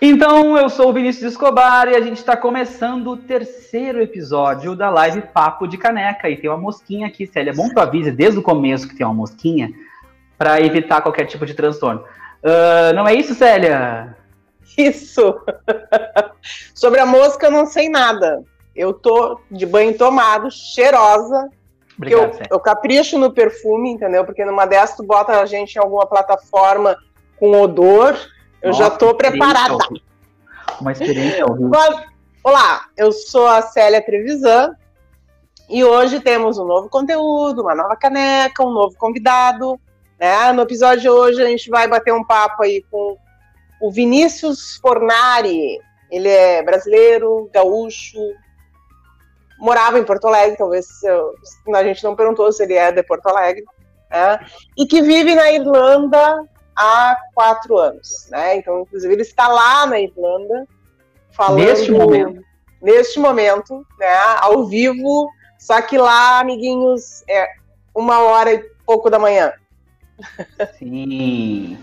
Então, 0.00 0.56
eu 0.56 0.68
sou 0.68 0.90
o 0.90 0.92
Vinícius 0.92 1.32
Escobar 1.32 1.88
e 1.88 1.96
a 1.96 2.00
gente 2.00 2.16
está 2.16 2.36
começando 2.36 3.08
o 3.08 3.16
terceiro 3.16 4.00
episódio 4.00 4.74
da 4.74 4.90
live 4.90 5.22
Papo 5.22 5.66
de 5.66 5.76
Caneca. 5.76 6.28
E 6.28 6.36
tem 6.36 6.50
uma 6.50 6.58
mosquinha 6.58 7.06
aqui, 7.06 7.26
Célia. 7.26 7.50
É 7.50 7.54
bom 7.54 7.68
que 7.68 7.74
tu 7.74 7.80
avise 7.80 8.10
desde 8.10 8.38
o 8.38 8.42
começo 8.42 8.88
que 8.88 8.96
tem 8.96 9.06
uma 9.06 9.14
mosquinha 9.14 9.70
para 10.38 10.60
evitar 10.60 11.02
qualquer 11.02 11.26
tipo 11.26 11.46
de 11.46 11.54
transtorno. 11.54 12.02
Uh, 12.42 12.94
não 12.94 13.06
é 13.06 13.14
isso, 13.14 13.34
Célia? 13.34 14.16
Isso! 14.76 15.40
Sobre 16.74 16.98
a 16.98 17.06
mosca, 17.06 17.46
eu 17.46 17.52
não 17.52 17.66
sei 17.66 17.88
nada. 17.88 18.42
Eu 18.74 18.92
tô 18.92 19.40
de 19.50 19.66
banho 19.66 19.96
tomado, 19.96 20.50
cheirosa. 20.50 21.48
Obrigado, 21.96 22.38
eu, 22.40 22.46
eu 22.52 22.60
capricho 22.60 23.18
no 23.18 23.32
perfume, 23.32 23.90
entendeu? 23.90 24.24
Porque 24.24 24.44
numa 24.44 24.66
dessas 24.66 24.96
tu 24.96 25.04
bota 25.04 25.38
a 25.40 25.46
gente 25.46 25.76
em 25.76 25.78
alguma 25.78 26.06
plataforma 26.06 26.96
com 27.38 27.52
odor 27.60 28.16
eu 28.62 28.70
Nossa, 28.70 28.82
já 28.82 28.88
estou 28.88 29.14
preparada. 29.14 29.76
Uma 30.80 30.92
experiência 30.92 31.44
Olá, 32.44 32.86
eu 32.96 33.12
sou 33.12 33.46
a 33.46 33.62
Célia 33.62 34.04
Trevisan 34.04 34.74
e 35.68 35.84
hoje 35.84 36.20
temos 36.20 36.58
um 36.58 36.64
novo 36.64 36.88
conteúdo, 36.88 37.62
uma 37.62 37.74
nova 37.74 37.96
caneca, 37.96 38.64
um 38.64 38.72
novo 38.72 38.96
convidado. 38.96 39.80
Né? 40.18 40.52
No 40.52 40.62
episódio 40.62 41.02
de 41.02 41.08
hoje 41.08 41.42
a 41.42 41.46
gente 41.46 41.70
vai 41.70 41.86
bater 41.86 42.12
um 42.12 42.24
papo 42.24 42.62
aí 42.62 42.84
com 42.90 43.16
o 43.80 43.90
Vinícius 43.90 44.76
Fornari. 44.76 45.78
Ele 46.10 46.28
é 46.28 46.62
brasileiro, 46.62 47.48
gaúcho, 47.52 48.18
morava 49.58 49.98
em 49.98 50.04
Porto 50.04 50.26
Alegre, 50.26 50.58
talvez 50.58 51.02
eu, 51.04 51.34
a 51.74 51.84
gente 51.84 52.02
não 52.02 52.16
perguntou 52.16 52.50
se 52.52 52.64
ele 52.64 52.74
é 52.74 52.90
de 52.90 53.02
Porto 53.04 53.28
Alegre, 53.28 53.64
né? 54.10 54.44
e 54.76 54.84
que 54.84 55.00
vive 55.00 55.34
na 55.34 55.50
Irlanda 55.52 56.44
há 56.76 57.16
quatro 57.34 57.76
anos, 57.76 58.28
né? 58.30 58.56
Então, 58.56 58.82
inclusive, 58.82 59.12
ele 59.12 59.22
está 59.22 59.48
lá 59.48 59.86
na 59.86 60.00
Irlanda 60.00 60.66
falando 61.30 61.64
neste 61.64 61.90
momento, 61.90 62.42
neste 62.80 63.18
momento, 63.18 63.86
né? 63.98 64.14
Ao 64.40 64.66
vivo, 64.66 65.28
só 65.58 65.80
que 65.80 65.98
lá, 65.98 66.40
amiguinhos, 66.40 67.22
é 67.28 67.48
uma 67.94 68.20
hora 68.20 68.52
e 68.52 68.58
pouco 68.86 69.10
da 69.10 69.18
manhã. 69.18 69.52
Sim. 70.78 71.78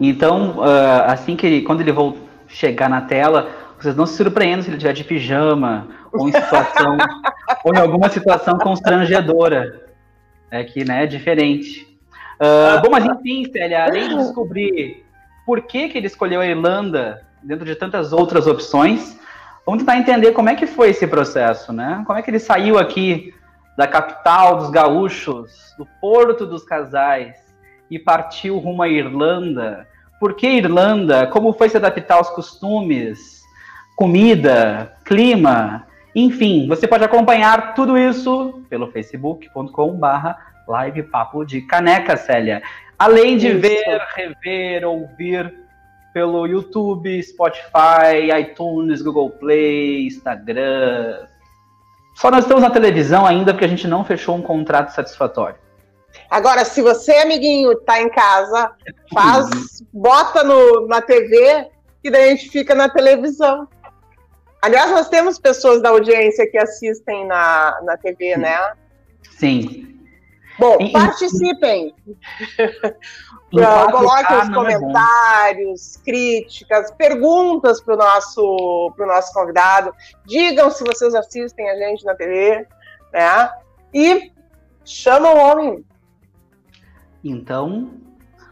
Então, 0.00 0.58
uh, 0.58 1.04
assim 1.06 1.36
que 1.36 1.46
ele, 1.46 1.62
quando 1.62 1.80
ele 1.80 1.92
for 1.92 2.16
chegar 2.48 2.88
na 2.88 3.02
tela, 3.02 3.50
vocês 3.78 3.96
não 3.96 4.06
se 4.06 4.16
surpreendam 4.16 4.62
se 4.62 4.68
ele 4.68 4.76
estiver 4.76 4.92
de 4.92 5.04
pijama 5.04 5.88
ou 6.12 6.28
em 6.28 6.32
situação 6.32 6.96
ou 7.64 7.74
em 7.74 7.78
alguma 7.78 8.08
situação 8.08 8.58
constrangedora. 8.58 9.82
É 10.50 10.62
que, 10.62 10.84
né, 10.84 11.04
é 11.04 11.06
diferente. 11.06 11.91
Uh, 12.42 12.82
bom, 12.82 12.90
mas 12.90 13.04
enfim, 13.04 13.48
Célia, 13.52 13.84
além 13.84 14.08
de 14.08 14.16
descobrir 14.16 15.06
por 15.46 15.62
que, 15.62 15.88
que 15.88 15.96
ele 15.96 16.08
escolheu 16.08 16.40
a 16.40 16.46
Irlanda 16.46 17.24
dentro 17.40 17.64
de 17.64 17.76
tantas 17.76 18.12
outras 18.12 18.48
opções, 18.48 19.16
vamos 19.64 19.82
tentar 19.82 19.96
entender 19.96 20.32
como 20.32 20.48
é 20.48 20.56
que 20.56 20.66
foi 20.66 20.90
esse 20.90 21.06
processo, 21.06 21.72
né? 21.72 22.02
Como 22.04 22.18
é 22.18 22.22
que 22.22 22.28
ele 22.28 22.40
saiu 22.40 22.80
aqui 22.80 23.32
da 23.76 23.86
capital 23.86 24.56
dos 24.56 24.70
gaúchos, 24.70 25.72
do 25.78 25.86
porto 26.00 26.44
dos 26.44 26.64
casais, 26.64 27.36
e 27.88 27.96
partiu 27.96 28.58
rumo 28.58 28.82
à 28.82 28.88
Irlanda. 28.88 29.86
Por 30.18 30.34
que 30.34 30.48
Irlanda? 30.48 31.28
Como 31.28 31.52
foi 31.52 31.68
se 31.68 31.76
adaptar 31.76 32.16
aos 32.16 32.30
costumes, 32.30 33.40
comida, 33.94 34.96
clima? 35.04 35.86
Enfim, 36.12 36.66
você 36.66 36.88
pode 36.88 37.04
acompanhar 37.04 37.74
tudo 37.74 37.96
isso 37.96 38.64
pelo 38.68 38.90
facebook.com/barra 38.90 40.51
live 40.68 41.02
Papo 41.04 41.44
de 41.44 41.60
Caneca, 41.62 42.16
Célia. 42.16 42.62
Além 42.98 43.36
de 43.36 43.48
Isso. 43.48 43.60
ver, 43.60 44.00
rever, 44.14 44.86
ouvir 44.86 45.54
pelo 46.12 46.46
YouTube, 46.46 47.22
Spotify, 47.22 48.30
iTunes, 48.40 49.02
Google 49.02 49.30
Play, 49.30 50.06
Instagram. 50.06 51.26
Só 52.14 52.30
nós 52.30 52.44
estamos 52.44 52.62
na 52.62 52.70
televisão 52.70 53.26
ainda 53.26 53.52
porque 53.52 53.64
a 53.64 53.68
gente 53.68 53.88
não 53.88 54.04
fechou 54.04 54.36
um 54.36 54.42
contrato 54.42 54.90
satisfatório. 54.90 55.56
Agora, 56.30 56.64
se 56.64 56.82
você, 56.82 57.12
amiguinho, 57.12 57.74
tá 57.80 58.00
em 58.00 58.10
casa, 58.10 58.72
faz, 59.12 59.82
bota 59.92 60.44
no, 60.44 60.86
na 60.86 61.00
TV 61.00 61.68
e 62.04 62.10
daí 62.10 62.24
a 62.24 62.30
gente 62.36 62.50
fica 62.50 62.74
na 62.74 62.88
televisão. 62.88 63.66
Aliás, 64.60 64.90
nós 64.90 65.08
temos 65.08 65.38
pessoas 65.38 65.82
da 65.82 65.88
audiência 65.88 66.48
que 66.48 66.58
assistem 66.58 67.26
na, 67.26 67.80
na 67.82 67.96
TV, 67.96 68.36
né? 68.36 68.56
Sim. 69.22 69.91
Bom, 70.58 70.76
e, 70.80 70.92
participem. 70.92 71.94
Coloquem 73.52 74.38
os 74.38 74.48
é 74.48 74.54
comentários, 74.54 75.96
é 75.96 76.04
críticas, 76.04 76.90
perguntas 76.92 77.80
para 77.82 77.94
o 77.94 77.96
nosso, 77.98 78.92
pro 78.96 79.06
nosso 79.06 79.32
convidado. 79.32 79.92
Digam 80.26 80.70
se 80.70 80.82
vocês 80.84 81.14
assistem 81.14 81.68
a 81.68 81.76
gente 81.76 82.04
na 82.04 82.14
TV, 82.14 82.66
né? 83.12 83.50
E 83.92 84.32
chama 84.84 85.30
o 85.30 85.38
homem. 85.38 85.84
Então, 87.22 87.90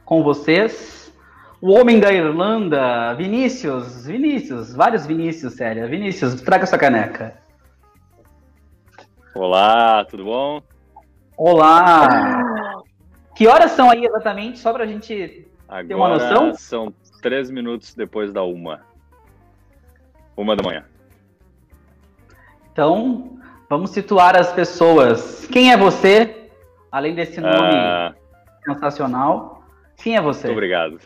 com 0.04 0.22
vocês, 0.22 1.12
o 1.60 1.72
homem 1.72 1.98
da 1.98 2.12
Irlanda, 2.12 3.14
Vinícius, 3.14 4.06
Vinícius, 4.06 4.74
vários 4.74 5.06
Vinícius, 5.06 5.54
sério. 5.54 5.88
Vinícius, 5.88 6.40
traga 6.42 6.66
sua 6.66 6.78
caneca. 6.78 7.40
Olá, 9.34 10.04
tudo 10.04 10.24
bom? 10.24 10.62
Olá! 11.42 12.82
Que 13.34 13.48
horas 13.48 13.70
são 13.70 13.90
aí 13.90 14.04
exatamente, 14.04 14.58
só 14.58 14.74
para 14.74 14.84
a 14.84 14.86
gente 14.86 15.48
Agora 15.66 15.88
ter 15.88 15.94
uma 15.94 16.08
noção? 16.10 16.52
São 16.52 16.92
três 17.22 17.50
minutos 17.50 17.94
depois 17.94 18.30
da 18.30 18.42
uma. 18.42 18.82
Uma 20.36 20.54
da 20.54 20.62
manhã. 20.62 20.84
Então, 22.70 23.40
vamos 23.70 23.88
situar 23.88 24.36
as 24.36 24.52
pessoas. 24.52 25.46
Quem 25.46 25.72
é 25.72 25.78
você? 25.78 26.50
Além 26.92 27.14
desse 27.14 27.40
nome 27.40 27.74
uh... 27.74 28.14
sensacional. 28.66 29.64
Quem 29.96 30.16
é 30.16 30.20
você? 30.20 30.48
Muito 30.48 30.58
obrigado. 30.58 30.98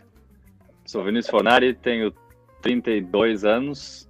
Sou 0.85 1.05
Vinícius 1.05 1.31
Fornari, 1.31 1.75
tenho 1.75 2.13
32 2.61 3.45
anos. 3.45 4.09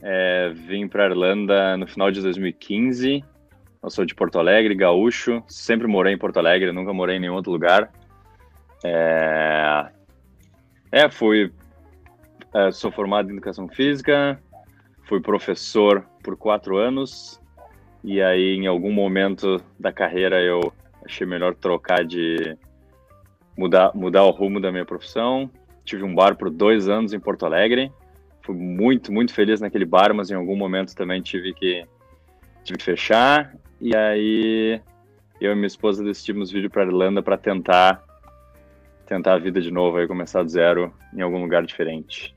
É, 0.00 0.52
vim 0.54 0.86
para 0.86 1.06
Irlanda 1.06 1.76
no 1.76 1.88
final 1.88 2.12
de 2.12 2.22
2015 2.22 3.24
eu 3.82 3.90
sou 3.90 4.04
de 4.04 4.14
Porto 4.14 4.38
Alegre, 4.38 4.74
gaúcho, 4.74 5.42
sempre 5.46 5.86
morei 5.86 6.12
em 6.12 6.18
Porto 6.18 6.38
Alegre, 6.38 6.72
nunca 6.72 6.92
morei 6.92 7.16
em 7.16 7.20
nenhum 7.20 7.34
outro 7.34 7.52
lugar. 7.52 7.90
É, 8.84 9.86
é 10.90 11.08
fui. 11.08 11.52
É, 12.54 12.72
sou 12.72 12.90
formado 12.90 13.28
em 13.28 13.32
educação 13.32 13.68
física, 13.68 14.40
fui 15.04 15.20
professor 15.20 16.04
por 16.24 16.36
quatro 16.36 16.76
anos, 16.78 17.40
e 18.02 18.22
aí 18.22 18.56
em 18.56 18.66
algum 18.66 18.90
momento 18.90 19.62
da 19.78 19.92
carreira 19.92 20.40
eu 20.40 20.72
achei 21.04 21.26
melhor 21.26 21.54
trocar 21.54 22.04
de. 22.04 22.56
mudar, 23.56 23.92
mudar 23.94 24.24
o 24.24 24.30
rumo 24.30 24.60
da 24.60 24.72
minha 24.72 24.84
profissão. 24.84 25.50
Tive 25.84 26.02
um 26.02 26.14
bar 26.14 26.36
por 26.36 26.50
dois 26.50 26.88
anos 26.88 27.12
em 27.12 27.20
Porto 27.20 27.46
Alegre. 27.46 27.92
Fui 28.42 28.56
muito, 28.56 29.12
muito 29.12 29.32
feliz 29.32 29.60
naquele 29.60 29.84
bar, 29.84 30.12
mas 30.14 30.30
em 30.30 30.34
algum 30.34 30.56
momento 30.56 30.94
também 30.94 31.22
tive 31.22 31.54
que 31.54 31.86
tive 32.64 32.78
que 32.78 32.84
fechar 32.84 33.54
e 33.80 33.94
aí 33.96 34.80
eu 35.40 35.52
e 35.52 35.54
minha 35.54 35.66
esposa 35.66 36.02
decidimos 36.02 36.50
vir 36.50 36.68
para 36.70 36.84
Irlanda 36.84 37.22
para 37.22 37.36
tentar 37.36 38.04
tentar 39.06 39.34
a 39.34 39.38
vida 39.38 39.60
de 39.60 39.70
novo, 39.70 39.96
aí 39.96 40.06
começar 40.06 40.42
do 40.42 40.50
zero 40.50 40.92
em 41.14 41.22
algum 41.22 41.40
lugar 41.40 41.64
diferente. 41.64 42.36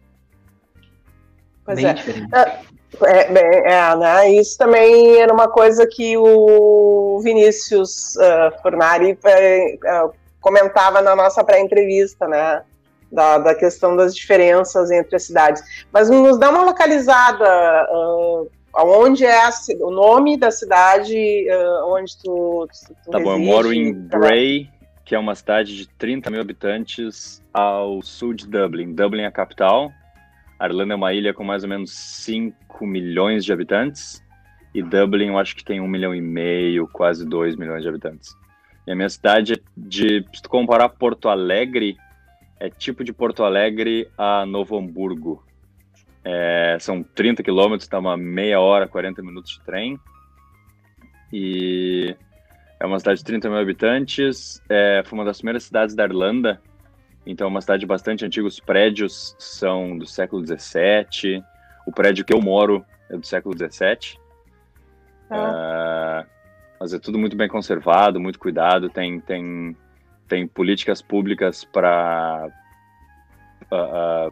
Pois 1.65 1.75
Bem 1.75 1.87
é. 1.87 1.93
Diferente. 1.93 2.29
É, 2.33 2.61
é, 3.03 3.73
é, 3.73 3.95
né? 3.95 4.29
Isso 4.31 4.57
também 4.57 5.17
era 5.19 5.33
uma 5.33 5.49
coisa 5.49 5.85
que 5.85 6.17
o 6.17 7.19
Vinícius 7.23 8.15
uh, 8.15 8.61
Fornari 8.61 9.13
uh, 9.13 10.13
comentava 10.39 11.01
na 11.01 11.15
nossa 11.15 11.43
pré-entrevista, 11.43 12.27
né? 12.27 12.63
Da, 13.11 13.37
da, 13.37 13.53
questão 13.53 13.97
das 13.97 14.15
diferenças 14.15 14.89
entre 14.89 15.17
as 15.17 15.23
cidades. 15.23 15.61
Mas 15.91 16.09
nos 16.09 16.39
dá 16.39 16.49
uma 16.49 16.63
localizada 16.63 17.85
uh, 17.91 18.49
Aonde 18.73 19.25
é 19.25 19.37
a, 19.45 19.49
o 19.81 19.91
nome 19.91 20.37
da 20.37 20.49
cidade 20.49 21.15
uh, 21.49 21.93
onde 21.93 22.17
tu, 22.17 22.67
tu, 22.67 22.95
tu 23.03 23.11
Tá 23.11 23.17
reside, 23.17 23.23
bom, 23.23 23.33
eu 23.33 23.39
moro 23.39 23.73
em 23.73 23.93
Bray, 23.93 24.69
que 25.03 25.13
é 25.13 25.19
uma 25.19 25.35
cidade 25.35 25.75
de 25.75 25.87
30 25.87 26.29
mil 26.29 26.39
habitantes 26.39 27.43
ao 27.53 28.01
sul 28.01 28.33
de 28.33 28.47
Dublin. 28.47 28.93
Dublin 28.93 29.23
é 29.23 29.27
a 29.27 29.31
capital. 29.31 29.91
A 30.57 30.67
Irlanda 30.67 30.93
é 30.93 30.95
uma 30.95 31.13
ilha 31.13 31.33
com 31.33 31.43
mais 31.43 31.63
ou 31.63 31.69
menos 31.69 31.91
5 31.91 32.85
milhões 32.85 33.43
de 33.43 33.51
habitantes. 33.51 34.23
E 34.73 34.81
Dublin 34.81 35.27
eu 35.27 35.37
acho 35.37 35.55
que 35.55 35.65
tem 35.65 35.81
um 35.81 35.87
milhão 35.87 36.15
e 36.15 36.21
meio, 36.21 36.87
quase 36.87 37.25
2 37.25 37.57
milhões 37.57 37.83
de 37.83 37.89
habitantes. 37.89 38.33
E 38.87 38.91
a 38.91 38.95
minha 38.95 39.09
cidade, 39.09 39.53
é 39.53 39.57
de, 39.75 40.25
se 40.33 40.41
tu 40.41 40.49
comparar 40.49 40.89
Porto 40.89 41.27
Alegre, 41.27 41.97
é 42.59 42.69
tipo 42.69 43.03
de 43.03 43.11
Porto 43.11 43.43
Alegre 43.43 44.07
a 44.17 44.45
Novo 44.45 44.77
Hamburgo. 44.77 45.43
É, 46.23 46.77
são 46.79 47.01
30 47.01 47.41
quilômetros, 47.41 47.87
dá 47.89 47.99
uma 47.99 48.15
meia 48.15 48.59
hora, 48.59 48.87
40 48.87 49.21
minutos 49.21 49.53
de 49.53 49.61
trem. 49.63 49.99
E 51.33 52.15
é 52.79 52.85
uma 52.85 52.99
cidade 52.99 53.19
de 53.19 53.25
30 53.25 53.49
mil 53.49 53.59
habitantes. 53.59 54.61
É, 54.69 55.01
foi 55.05 55.17
uma 55.17 55.25
das 55.25 55.37
primeiras 55.37 55.63
cidades 55.63 55.95
da 55.95 56.03
Irlanda 56.03 56.61
Então, 57.25 57.45
é 57.45 57.49
uma 57.49 57.61
cidade 57.61 57.85
bastante 57.85 58.25
antiga. 58.25 58.47
Os 58.47 58.59
prédios 58.59 59.35
são 59.39 59.97
do 59.97 60.05
século 60.05 60.45
XVII. 60.45 61.43
O 61.87 61.91
prédio 61.91 62.25
que 62.25 62.33
eu 62.33 62.41
moro 62.41 62.85
é 63.09 63.17
do 63.17 63.25
século 63.25 63.55
XVII. 63.55 64.19
Ah. 65.29 66.25
Uh, 66.25 66.29
mas 66.79 66.93
é 66.93 66.99
tudo 66.99 67.19
muito 67.19 67.37
bem 67.37 67.47
conservado, 67.47 68.19
muito 68.19 68.39
cuidado. 68.39 68.89
Tem, 68.89 69.19
tem, 69.21 69.77
tem 70.27 70.47
políticas 70.47 70.99
públicas 70.99 71.63
para 71.63 72.49
uh, 73.71 74.27
uh, 74.27 74.31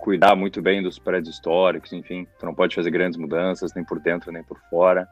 cuidar 0.00 0.34
muito 0.34 0.60
bem 0.60 0.82
dos 0.82 0.98
prédios 0.98 1.34
históricos. 1.34 1.92
Enfim, 1.92 2.26
tu 2.38 2.46
não 2.46 2.54
pode 2.54 2.74
fazer 2.74 2.90
grandes 2.90 3.18
mudanças, 3.18 3.72
nem 3.74 3.84
por 3.84 4.00
dentro, 4.00 4.32
nem 4.32 4.42
por 4.42 4.58
fora. 4.68 5.08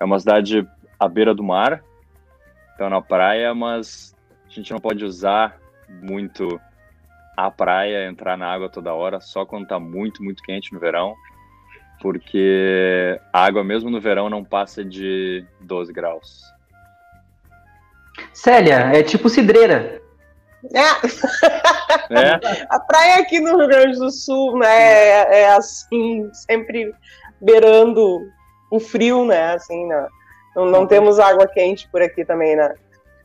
É 0.00 0.04
uma 0.04 0.18
cidade 0.18 0.66
à 0.98 1.08
beira 1.08 1.34
do 1.34 1.42
mar, 1.42 1.82
então 2.74 2.88
na 2.88 3.02
praia, 3.02 3.54
mas 3.54 4.14
a 4.46 4.50
gente 4.50 4.70
não 4.72 4.78
pode 4.78 5.04
usar 5.04 5.58
muito 6.02 6.60
a 7.36 7.50
praia, 7.50 8.08
entrar 8.08 8.36
na 8.36 8.46
água 8.46 8.68
toda 8.68 8.94
hora, 8.94 9.20
só 9.20 9.44
quando 9.44 9.66
tá 9.66 9.78
muito, 9.78 10.22
muito 10.22 10.42
quente 10.42 10.72
no 10.72 10.80
verão, 10.80 11.14
porque 12.00 13.18
a 13.32 13.44
água 13.44 13.64
mesmo 13.64 13.90
no 13.90 14.00
verão 14.00 14.28
não 14.28 14.44
passa 14.44 14.84
de 14.84 15.44
12 15.60 15.92
graus. 15.92 16.42
Célia, 18.32 18.90
é 18.92 19.02
tipo 19.02 19.28
cidreira. 19.28 20.02
É. 20.74 21.72
é. 22.10 22.66
A 22.68 22.80
praia 22.80 23.20
aqui 23.20 23.40
no 23.40 23.56
Rio 23.56 23.68
Grande 23.68 23.98
do 23.98 24.10
Sul, 24.10 24.58
né, 24.58 24.68
é, 24.68 25.40
é 25.40 25.48
assim, 25.54 26.30
sempre 26.32 26.92
beirando 27.40 28.20
o 28.70 28.80
frio, 28.80 29.24
né, 29.24 29.54
assim, 29.54 29.86
né? 29.86 30.06
Não, 30.54 30.66
não 30.66 30.86
temos 30.86 31.18
água 31.18 31.46
quente 31.46 31.88
por 31.90 32.02
aqui 32.02 32.24
também, 32.24 32.56
né? 32.56 32.74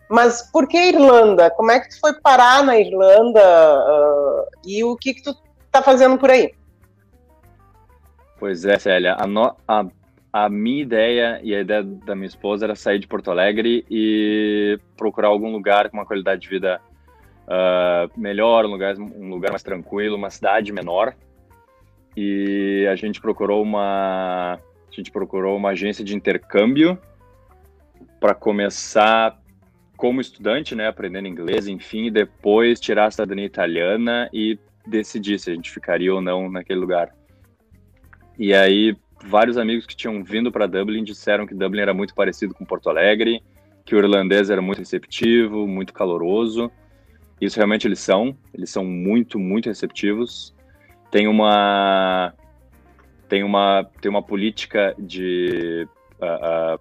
Mas 0.09 0.49
por 0.51 0.67
que 0.67 0.77
Irlanda? 0.77 1.49
Como 1.51 1.71
é 1.71 1.79
que 1.79 1.89
tu 1.89 1.99
foi 1.99 2.13
parar 2.21 2.63
na 2.63 2.79
Irlanda 2.79 3.41
uh, 3.41 4.45
e 4.65 4.83
o 4.83 4.95
que, 4.95 5.13
que 5.13 5.23
tu 5.23 5.35
tá 5.71 5.81
fazendo 5.81 6.17
por 6.17 6.29
aí? 6.29 6.53
Pois 8.39 8.63
é, 8.63 8.79
Célia. 8.79 9.17
A, 9.19 9.27
no, 9.27 9.53
a, 9.67 9.85
a 10.31 10.49
minha 10.49 10.81
ideia 10.81 11.39
e 11.43 11.53
a 11.53 11.59
ideia 11.59 11.83
da 11.83 12.15
minha 12.15 12.27
esposa 12.27 12.65
era 12.65 12.75
sair 12.75 12.99
de 12.99 13.07
Porto 13.07 13.31
Alegre 13.31 13.85
e 13.89 14.79
procurar 14.95 15.27
algum 15.27 15.51
lugar 15.51 15.89
com 15.89 15.97
uma 15.97 16.05
qualidade 16.05 16.41
de 16.41 16.49
vida 16.49 16.79
uh, 17.47 18.19
melhor, 18.19 18.65
um 18.65 18.69
lugar, 18.69 18.97
um 18.97 19.29
lugar 19.29 19.51
mais 19.51 19.63
tranquilo, 19.63 20.15
uma 20.15 20.29
cidade 20.29 20.71
menor. 20.71 21.15
E 22.15 22.87
a 22.91 22.95
gente 22.95 23.21
procurou 23.21 23.61
uma 23.61 24.59
a 24.89 24.95
gente 24.95 25.11
procurou 25.11 25.55
uma 25.55 25.69
agência 25.69 26.03
de 26.03 26.15
intercâmbio 26.15 26.97
para 28.19 28.33
começar 28.33 29.39
como 29.95 30.21
estudante, 30.21 30.75
né, 30.75 30.87
aprendendo 30.87 31.27
inglês, 31.27 31.67
enfim, 31.67 32.11
depois 32.11 32.79
tirar 32.79 33.05
a 33.05 33.11
cidadania 33.11 33.45
italiana 33.45 34.29
e 34.31 34.57
decidir 34.85 35.39
se 35.39 35.51
a 35.51 35.53
gente 35.53 35.71
ficaria 35.71 36.13
ou 36.13 36.21
não 36.21 36.49
naquele 36.49 36.79
lugar. 36.79 37.13
E 38.39 38.53
aí, 38.53 38.95
vários 39.25 39.57
amigos 39.57 39.85
que 39.85 39.95
tinham 39.95 40.23
vindo 40.23 40.51
para 40.51 40.67
Dublin 40.67 41.03
disseram 41.03 41.45
que 41.45 41.55
Dublin 41.55 41.81
era 41.81 41.93
muito 41.93 42.13
parecido 42.13 42.53
com 42.53 42.65
Porto 42.65 42.89
Alegre, 42.89 43.43
que 43.83 43.95
o 43.95 43.97
irlandês 43.97 44.49
era 44.49 44.61
muito 44.61 44.79
receptivo, 44.79 45.67
muito 45.67 45.93
caloroso. 45.93 46.71
Isso 47.39 47.57
realmente 47.57 47.87
eles 47.87 47.99
são, 47.99 48.35
eles 48.53 48.69
são 48.69 48.83
muito, 48.83 49.39
muito 49.39 49.67
receptivos. 49.67 50.55
Tem 51.11 51.27
uma 51.27 52.33
tem 53.29 53.43
uma 53.43 53.87
tem 54.01 54.09
uma 54.09 54.23
política 54.23 54.95
de 54.97 55.87
uh, 56.19 56.75
uh, 56.75 56.79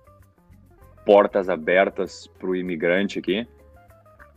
portas 1.04 1.48
abertas 1.48 2.26
para 2.38 2.48
o 2.48 2.56
imigrante 2.56 3.18
aqui. 3.18 3.46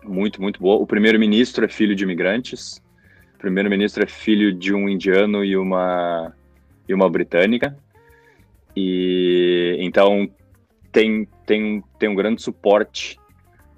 Muito, 0.04 0.42
muito 0.42 0.62
boa. 0.62 0.82
O 0.82 0.88
primeiro-ministro 0.88 1.66
é 1.66 1.68
filho 1.68 1.96
de 1.96 2.04
imigrantes. 2.04 2.82
O 3.36 3.40
primeiro-ministro 3.40 4.04
é 4.04 4.08
filho 4.08 4.54
de 4.54 4.74
um 4.74 4.88
indiano 4.88 5.44
e 5.44 5.58
uma, 5.58 6.34
e 6.88 6.94
uma 6.94 7.10
britânica. 7.10 7.76
E 8.76 9.76
então 9.80 10.30
tem, 10.92 11.28
tem, 11.46 11.84
tem 11.98 12.10
um 12.10 12.16
grande 12.16 12.42
suporte 12.42 13.19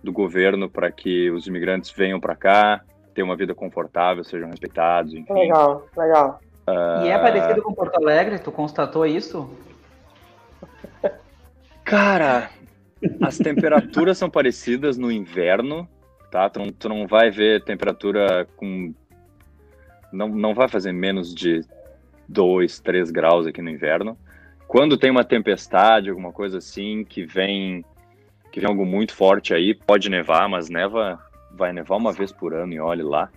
do 0.03 0.11
governo 0.11 0.69
para 0.69 0.91
que 0.91 1.29
os 1.29 1.47
imigrantes 1.47 1.91
venham 1.91 2.19
para 2.19 2.35
cá, 2.35 2.81
tenham 3.13 3.27
uma 3.27 3.35
vida 3.35 3.53
confortável, 3.53 4.23
sejam 4.23 4.49
respeitados, 4.49 5.13
enfim. 5.13 5.33
Legal, 5.33 5.87
legal. 5.95 6.39
Uh... 6.67 7.05
E 7.05 7.09
é 7.09 7.17
parecido 7.17 7.61
com 7.61 7.73
Porto 7.73 7.97
Alegre? 7.97 8.39
Tu 8.39 8.51
constatou 8.51 9.05
isso? 9.05 9.49
Cara, 11.83 12.49
as 13.21 13.37
temperaturas 13.37 14.17
são 14.17 14.29
parecidas 14.29 14.97
no 14.97 15.11
inverno, 15.11 15.87
tá? 16.31 16.49
Tu 16.49 16.59
não, 16.59 16.71
tu 16.71 16.89
não 16.89 17.07
vai 17.07 17.29
ver 17.29 17.63
temperatura 17.63 18.47
com. 18.55 18.93
Não, 20.11 20.27
não 20.27 20.53
vai 20.53 20.67
fazer 20.67 20.91
menos 20.91 21.33
de 21.33 21.61
2, 22.27 22.79
3 22.79 23.11
graus 23.11 23.47
aqui 23.47 23.61
no 23.61 23.69
inverno. 23.69 24.17
Quando 24.67 24.97
tem 24.97 25.11
uma 25.11 25.23
tempestade, 25.23 26.09
alguma 26.09 26.31
coisa 26.31 26.59
assim, 26.59 27.03
que 27.03 27.25
vem 27.25 27.83
que 28.51 28.59
vem 28.59 28.69
algo 28.69 28.85
muito 28.85 29.15
forte 29.15 29.53
aí, 29.53 29.73
pode 29.73 30.09
nevar, 30.09 30.49
mas 30.49 30.69
neva, 30.69 31.19
vai 31.51 31.71
nevar 31.71 31.97
uma 31.97 32.11
vez 32.11 32.31
por 32.31 32.53
ano 32.53 32.73
e 32.73 32.79
olhe 32.79 33.03
lá. 33.03 33.29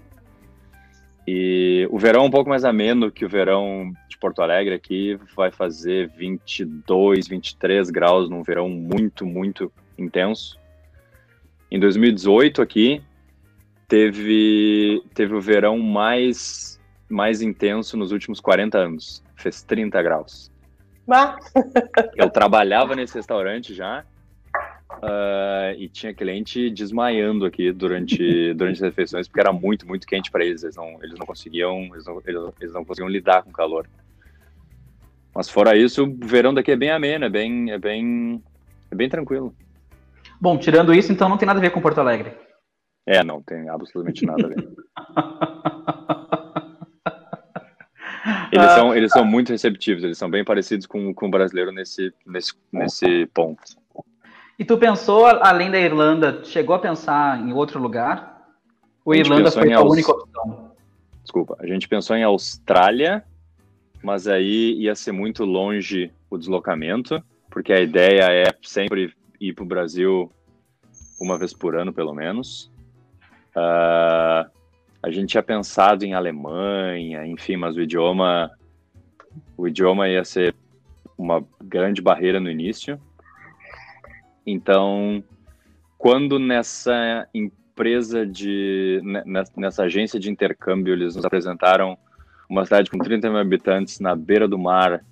E 1.27 1.89
o 1.91 1.99
verão 1.99 2.25
é 2.25 2.27
um 2.27 2.31
pouco 2.31 2.51
mais 2.51 2.65
ameno 2.65 3.11
que 3.11 3.25
o 3.25 3.29
verão 3.29 3.91
de 4.09 4.19
Porto 4.19 4.43
Alegre 4.43 4.75
aqui, 4.75 5.19
vai 5.35 5.51
fazer 5.51 6.09
22, 6.09 7.27
23 7.27 7.91
graus 7.91 8.29
num 8.29 8.43
verão 8.43 8.69
muito, 8.69 9.25
muito 9.25 9.73
intenso. 9.97 10.59
Em 11.71 11.79
2018 11.79 12.61
aqui, 12.61 13.03
teve, 13.89 15.03
teve 15.15 15.35
o 15.35 15.41
verão 15.41 15.79
mais, 15.79 16.81
mais 17.09 17.41
intenso 17.41 17.97
nos 17.97 18.13
últimos 18.13 18.39
40 18.41 18.79
anos. 18.79 19.23
Fez 19.35 19.63
30 19.63 20.03
graus. 20.03 20.53
Bah. 21.07 21.39
Eu 22.17 22.31
trabalhava 22.31 22.95
nesse 22.95 23.15
restaurante 23.15 23.75
já, 23.75 24.05
Uh, 25.05 25.77
e 25.77 25.89
tinha 25.89 26.15
cliente 26.15 26.71
desmaiando 26.71 27.45
aqui 27.45 27.71
durante, 27.73 28.17
durante 28.55 28.77
as 28.77 28.81
refeições, 28.81 29.29
porque 29.29 29.41
era 29.41 29.53
muito, 29.53 29.87
muito 29.87 30.07
quente 30.07 30.31
para 30.31 30.45
eles. 30.45 30.63
Eles 30.63 30.77
não, 30.77 30.99
eles 31.03 31.19
não 31.19 31.27
conseguiam, 31.27 31.91
eles 31.93 32.07
não, 32.07 32.23
eles, 32.25 32.43
eles 32.59 32.73
não 32.73 32.85
conseguiam 32.85 33.09
lidar 33.09 33.43
com 33.43 33.51
o 33.51 33.53
calor. 33.53 33.87
Mas 35.35 35.51
fora 35.51 35.77
isso, 35.77 36.05
o 36.05 36.27
verão 36.27 36.55
daqui 36.55 36.71
é 36.71 36.77
bem 36.77 36.91
ameno, 36.91 37.27
é 37.27 37.29
bem, 37.29 37.71
é 37.71 37.79
bem, 37.79 38.43
é 38.91 38.95
bem 38.95 39.09
tranquilo. 39.09 39.55
Bom, 40.41 40.57
tirando 40.57 40.95
isso, 40.95 41.13
então 41.13 41.29
não 41.29 41.37
tem 41.37 41.47
nada 41.47 41.59
a 41.59 41.63
ver 41.63 41.71
com 41.71 41.83
Porto 41.83 41.99
Alegre. 41.99 42.33
É, 43.07 43.23
não 43.23 43.43
tem 43.43 43.69
absolutamente 43.69 44.25
nada 44.25 44.47
a 44.47 44.49
ver. 44.49 44.57
eles, 48.53 48.73
são, 48.73 48.95
eles 48.95 49.13
são 49.13 49.25
muito 49.25 49.51
receptivos, 49.51 50.03
eles 50.03 50.17
são 50.17 50.31
bem 50.31 50.45
parecidos 50.45 50.87
com, 50.87 51.13
com 51.13 51.27
o 51.27 51.31
brasileiro 51.31 51.73
nesse, 51.73 52.15
nesse, 52.25 52.55
nesse 52.73 53.27
ponto. 53.35 53.84
E 54.59 54.65
tu 54.65 54.79
pensou, 54.79 55.27
além 55.27 55.71
da 55.71 55.79
Irlanda, 55.79 56.45
chegou 56.45 56.77
a 56.77 56.79
pensar 56.79 57.41
em 57.41 57.53
outro 57.53 57.81
lugar? 57.81 58.53
Ou 59.05 59.13
a 59.13 59.17
Irlanda 59.17 59.51
foi 59.51 59.73
a 59.73 59.79
Aus... 59.79 59.93
única 59.93 60.13
opção? 60.13 60.71
Desculpa, 61.23 61.57
a 61.59 61.67
gente 61.67 61.89
pensou 61.89 62.15
em 62.17 62.23
Austrália, 62.23 63.25
mas 64.03 64.29
aí 64.29 64.75
ia 64.75 64.95
ser 64.95 65.13
muito 65.13 65.45
longe 65.45 66.13
o 66.31 66.39
deslocamento, 66.39 67.23
porque 67.51 67.73
a 67.73 67.81
ideia 67.81 68.31
é 68.31 68.55
sempre 68.63 69.13
ir 69.41 69.55
para 69.55 69.65
o 69.65 69.67
Brasil 69.67 70.31
uma 71.21 71.39
vez 71.39 71.53
por 71.53 71.77
ano, 71.77 71.93
pelo 71.93 72.15
menos. 72.15 72.71
Uh, 73.57 74.49
a 75.03 75.11
gente 75.11 75.31
tinha 75.31 75.43
pensado 75.43 76.05
em 76.05 76.15
Alemanha, 76.15 77.27
enfim, 77.27 77.57
mas 77.57 77.77
o 77.77 77.81
idioma, 77.81 78.51
o 79.57 79.67
idioma 79.67 80.09
ia 80.09 80.25
ser 80.25 80.55
uma 81.17 81.45
grande 81.63 82.01
barreira 82.01 82.39
no 82.39 82.51
início. 82.51 83.01
Então, 84.47 85.23
quando 85.97 86.39
nessa 86.39 87.27
empresa 87.33 88.27
de. 88.27 89.01
nessa 89.57 89.85
agência 89.85 90.21
de 90.21 90.31
intercâmbio, 90.31 90.93
eles 90.93 91.17
nos 91.17 91.25
apresentaram 91.25 91.97
uma 92.49 92.65
cidade 92.65 92.91
com 92.91 92.99
30 92.99 93.29
mil 93.31 93.39
habitantes 93.39 94.01
na 94.01 94.15
beira 94.15 94.47
do 94.47 94.59
mar, 94.59 95.05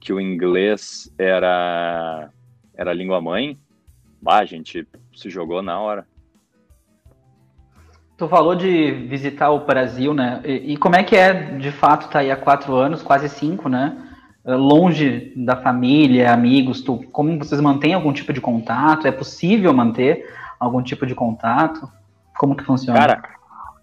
que 0.00 0.12
o 0.12 0.20
inglês 0.20 1.12
era, 1.18 2.30
era 2.74 2.90
a 2.90 2.94
língua 2.94 3.20
mãe, 3.20 3.56
bah, 4.20 4.38
a 4.38 4.44
gente 4.44 4.86
se 5.14 5.28
jogou 5.30 5.62
na 5.62 5.78
hora. 5.78 6.06
Tu 8.16 8.28
falou 8.28 8.54
de 8.54 8.92
visitar 8.92 9.50
o 9.50 9.64
Brasil, 9.64 10.14
né? 10.14 10.40
E, 10.44 10.72
e 10.72 10.76
como 10.76 10.96
é 10.96 11.02
que 11.02 11.16
é, 11.16 11.56
de 11.56 11.72
fato, 11.72 12.08
tá 12.08 12.20
aí 12.20 12.30
há 12.30 12.36
quatro 12.36 12.74
anos, 12.74 13.02
quase 13.02 13.28
cinco, 13.28 13.68
né? 13.68 14.11
Eh, 14.44 14.54
longe 14.54 15.32
da 15.36 15.56
família, 15.56 16.32
amigos, 16.32 16.82
tu, 16.82 16.98
como 17.12 17.38
vocês 17.38 17.60
mantêm 17.60 17.94
algum 17.94 18.12
tipo 18.12 18.32
de 18.32 18.40
contato? 18.40 19.06
É 19.06 19.12
possível 19.12 19.72
manter 19.72 20.28
algum 20.58 20.82
tipo 20.82 21.06
de 21.06 21.14
contato? 21.14 21.88
Como 22.36 22.56
que 22.56 22.64
funciona? 22.64 22.98
Cara, 22.98 23.22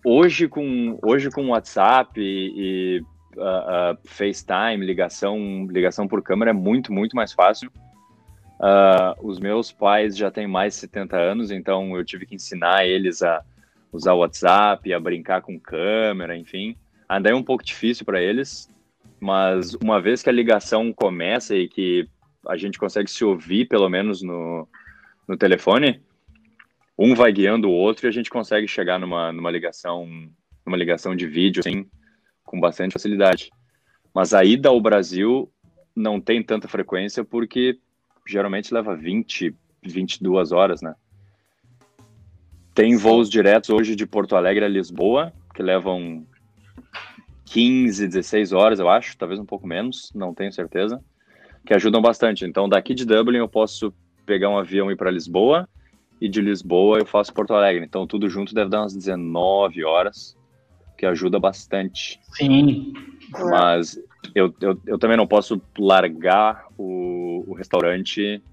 hoje 0.05 0.47
com 0.47 0.99
hoje 1.01 1.31
com 1.31 1.49
WhatsApp 1.49 2.19
e, 2.19 2.53
e 2.55 3.03
uh, 3.37 3.93
uh, 3.93 3.97
FaceTime, 4.03 4.85
ligação 4.85 5.65
ligação 5.69 6.07
por 6.07 6.21
câmera 6.21 6.51
é 6.51 6.53
muito 6.53 6.91
muito 6.91 7.15
mais 7.15 7.31
fácil. 7.31 7.71
Uh, 8.59 9.15
os 9.25 9.39
meus 9.39 9.71
pais 9.71 10.17
já 10.17 10.29
têm 10.29 10.45
mais 10.45 10.73
de 10.73 10.81
70 10.81 11.15
anos, 11.15 11.51
então 11.51 11.95
eu 11.95 12.03
tive 12.03 12.25
que 12.25 12.35
ensinar 12.35 12.85
eles 12.85 13.23
a 13.23 13.41
usar 13.93 14.13
o 14.13 14.19
WhatsApp, 14.19 14.93
a 14.93 14.99
brincar 14.99 15.41
com 15.41 15.57
câmera, 15.57 16.35
enfim. 16.35 16.75
Ainda 17.07 17.29
é 17.29 17.33
um 17.33 17.41
pouco 17.41 17.63
difícil 17.63 18.05
para 18.05 18.21
eles, 18.21 18.69
mas 19.19 19.73
uma 19.75 20.01
vez 20.01 20.23
que 20.23 20.29
a 20.29 20.33
ligação 20.33 20.93
começa 20.93 21.55
e 21.55 21.67
que 21.67 22.07
a 22.47 22.55
gente 22.55 22.79
consegue 22.79 23.09
se 23.09 23.23
ouvir, 23.23 23.67
pelo 23.67 23.89
menos 23.89 24.21
no, 24.21 24.67
no 25.27 25.37
telefone, 25.37 26.01
um 26.97 27.15
vai 27.15 27.31
guiando 27.31 27.69
o 27.69 27.73
outro 27.73 28.05
e 28.05 28.09
a 28.09 28.11
gente 28.11 28.29
consegue 28.29 28.67
chegar 28.67 28.99
numa, 28.99 29.31
numa 29.31 29.51
ligação 29.51 30.07
numa 30.65 30.77
ligação 30.77 31.15
de 31.15 31.25
vídeo, 31.25 31.61
assim, 31.65 31.87
com 32.43 32.59
bastante 32.59 32.93
facilidade. 32.93 33.49
Mas 34.13 34.33
a 34.33 34.43
ida 34.43 34.69
ao 34.69 34.79
Brasil 34.79 35.51
não 35.95 36.21
tem 36.21 36.43
tanta 36.43 36.67
frequência 36.67 37.23
porque 37.23 37.79
geralmente 38.27 38.73
leva 38.73 38.95
20, 38.95 39.55
22 39.81 40.51
horas, 40.51 40.81
né? 40.81 40.93
Tem 42.75 42.95
voos 42.95 43.29
diretos 43.29 43.71
hoje 43.71 43.95
de 43.95 44.05
Porto 44.05 44.35
Alegre 44.35 44.63
a 44.63 44.67
Lisboa, 44.69 45.33
que 45.55 45.63
levam 45.63 46.25
15, 47.49 48.07
16 48.07 48.53
horas, 48.53 48.79
eu 48.79 48.87
acho, 48.87 49.17
talvez 49.17 49.39
um 49.39 49.45
pouco 49.45 49.65
menos, 49.65 50.11
não 50.13 50.33
tenho 50.33 50.53
certeza, 50.53 51.03
que 51.65 51.73
ajudam 51.73 52.01
bastante. 52.01 52.45
Então, 52.45 52.69
daqui 52.69 52.93
de 52.93 53.05
Dublin 53.05 53.39
eu 53.39 53.49
posso 53.49 53.91
pegar 54.25 54.49
um 54.49 54.57
avião 54.57 54.89
e 54.89 54.93
ir 54.93 54.95
para 54.95 55.09
Lisboa, 55.09 55.67
e 56.21 56.29
de 56.29 56.41
Lisboa 56.41 56.99
eu 56.99 57.05
faço 57.05 57.33
Porto 57.33 57.53
Alegre. 57.53 57.83
Então, 57.83 58.05
tudo 58.05 58.29
junto 58.29 58.53
deve 58.53 58.69
dar 58.69 58.81
umas 58.81 58.95
19 58.95 59.83
horas, 59.83 60.37
que 60.95 61.05
ajuda 61.05 61.39
bastante. 61.39 62.19
Sim. 62.33 62.93
Mas 63.31 63.99
eu, 64.35 64.53
eu, 64.61 64.79
eu 64.85 64.99
também 64.99 65.17
não 65.17 65.25
posso 65.25 65.59
largar 65.77 66.67
o, 66.77 67.45
o 67.47 67.53
restaurante 67.53 68.43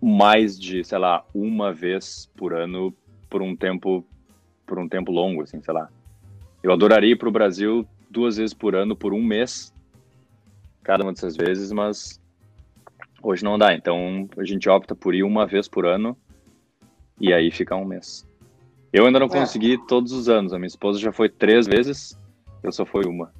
mais 0.00 0.58
de, 0.58 0.84
sei 0.84 0.98
lá, 0.98 1.24
uma 1.34 1.72
vez 1.72 2.30
por 2.36 2.54
ano 2.54 2.94
por 3.28 3.42
um 3.42 3.54
tempo 3.56 4.04
por 4.66 4.78
um 4.78 4.88
tempo 4.88 5.10
longo, 5.10 5.42
assim, 5.42 5.60
sei 5.60 5.74
lá. 5.74 5.90
Eu 6.62 6.72
adoraria 6.72 7.12
ir 7.12 7.16
para 7.16 7.28
o 7.28 7.32
Brasil 7.32 7.86
duas 8.10 8.36
vezes 8.36 8.52
por 8.52 8.74
ano 8.74 8.94
por 8.96 9.14
um 9.14 9.22
mês, 9.22 9.72
cada 10.82 11.02
uma 11.02 11.12
dessas 11.12 11.36
vezes, 11.36 11.72
mas 11.72 12.20
hoje 13.22 13.44
não 13.44 13.58
dá. 13.58 13.74
Então 13.74 14.28
a 14.36 14.44
gente 14.44 14.68
opta 14.68 14.94
por 14.94 15.14
ir 15.14 15.22
uma 15.22 15.46
vez 15.46 15.68
por 15.68 15.86
ano 15.86 16.16
e 17.18 17.32
aí 17.32 17.50
fica 17.50 17.76
um 17.76 17.84
mês. 17.84 18.26
Eu 18.92 19.06
ainda 19.06 19.20
não 19.20 19.26
é. 19.26 19.30
consegui 19.30 19.78
todos 19.86 20.12
os 20.12 20.28
anos. 20.28 20.52
A 20.52 20.58
minha 20.58 20.66
esposa 20.66 20.98
já 20.98 21.12
foi 21.12 21.28
três 21.28 21.66
vezes, 21.66 22.18
eu 22.62 22.72
só 22.72 22.84
fui 22.84 23.06
uma. 23.06 23.32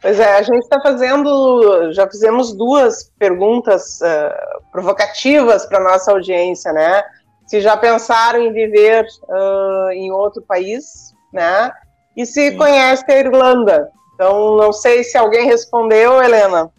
Pois 0.00 0.20
é, 0.20 0.36
a 0.36 0.42
gente 0.42 0.62
está 0.62 0.80
fazendo, 0.80 1.92
já 1.92 2.08
fizemos 2.08 2.54
duas 2.54 3.12
perguntas 3.18 4.00
uh, 4.00 4.70
provocativas 4.70 5.66
para 5.66 5.80
nossa 5.80 6.12
audiência, 6.12 6.72
né? 6.72 7.02
Se 7.46 7.60
já 7.60 7.76
pensaram 7.76 8.40
em 8.40 8.52
viver 8.52 9.06
uh, 9.28 9.90
em 9.92 10.10
outro 10.10 10.42
país, 10.42 11.14
né? 11.32 11.70
E 12.16 12.26
se 12.26 12.50
Sim. 12.50 12.56
conhece 12.56 13.04
a 13.08 13.18
Irlanda. 13.18 13.88
Então, 14.14 14.56
não 14.56 14.72
sei 14.72 15.04
se 15.04 15.16
alguém 15.16 15.46
respondeu, 15.46 16.22
Helena. 16.22 16.70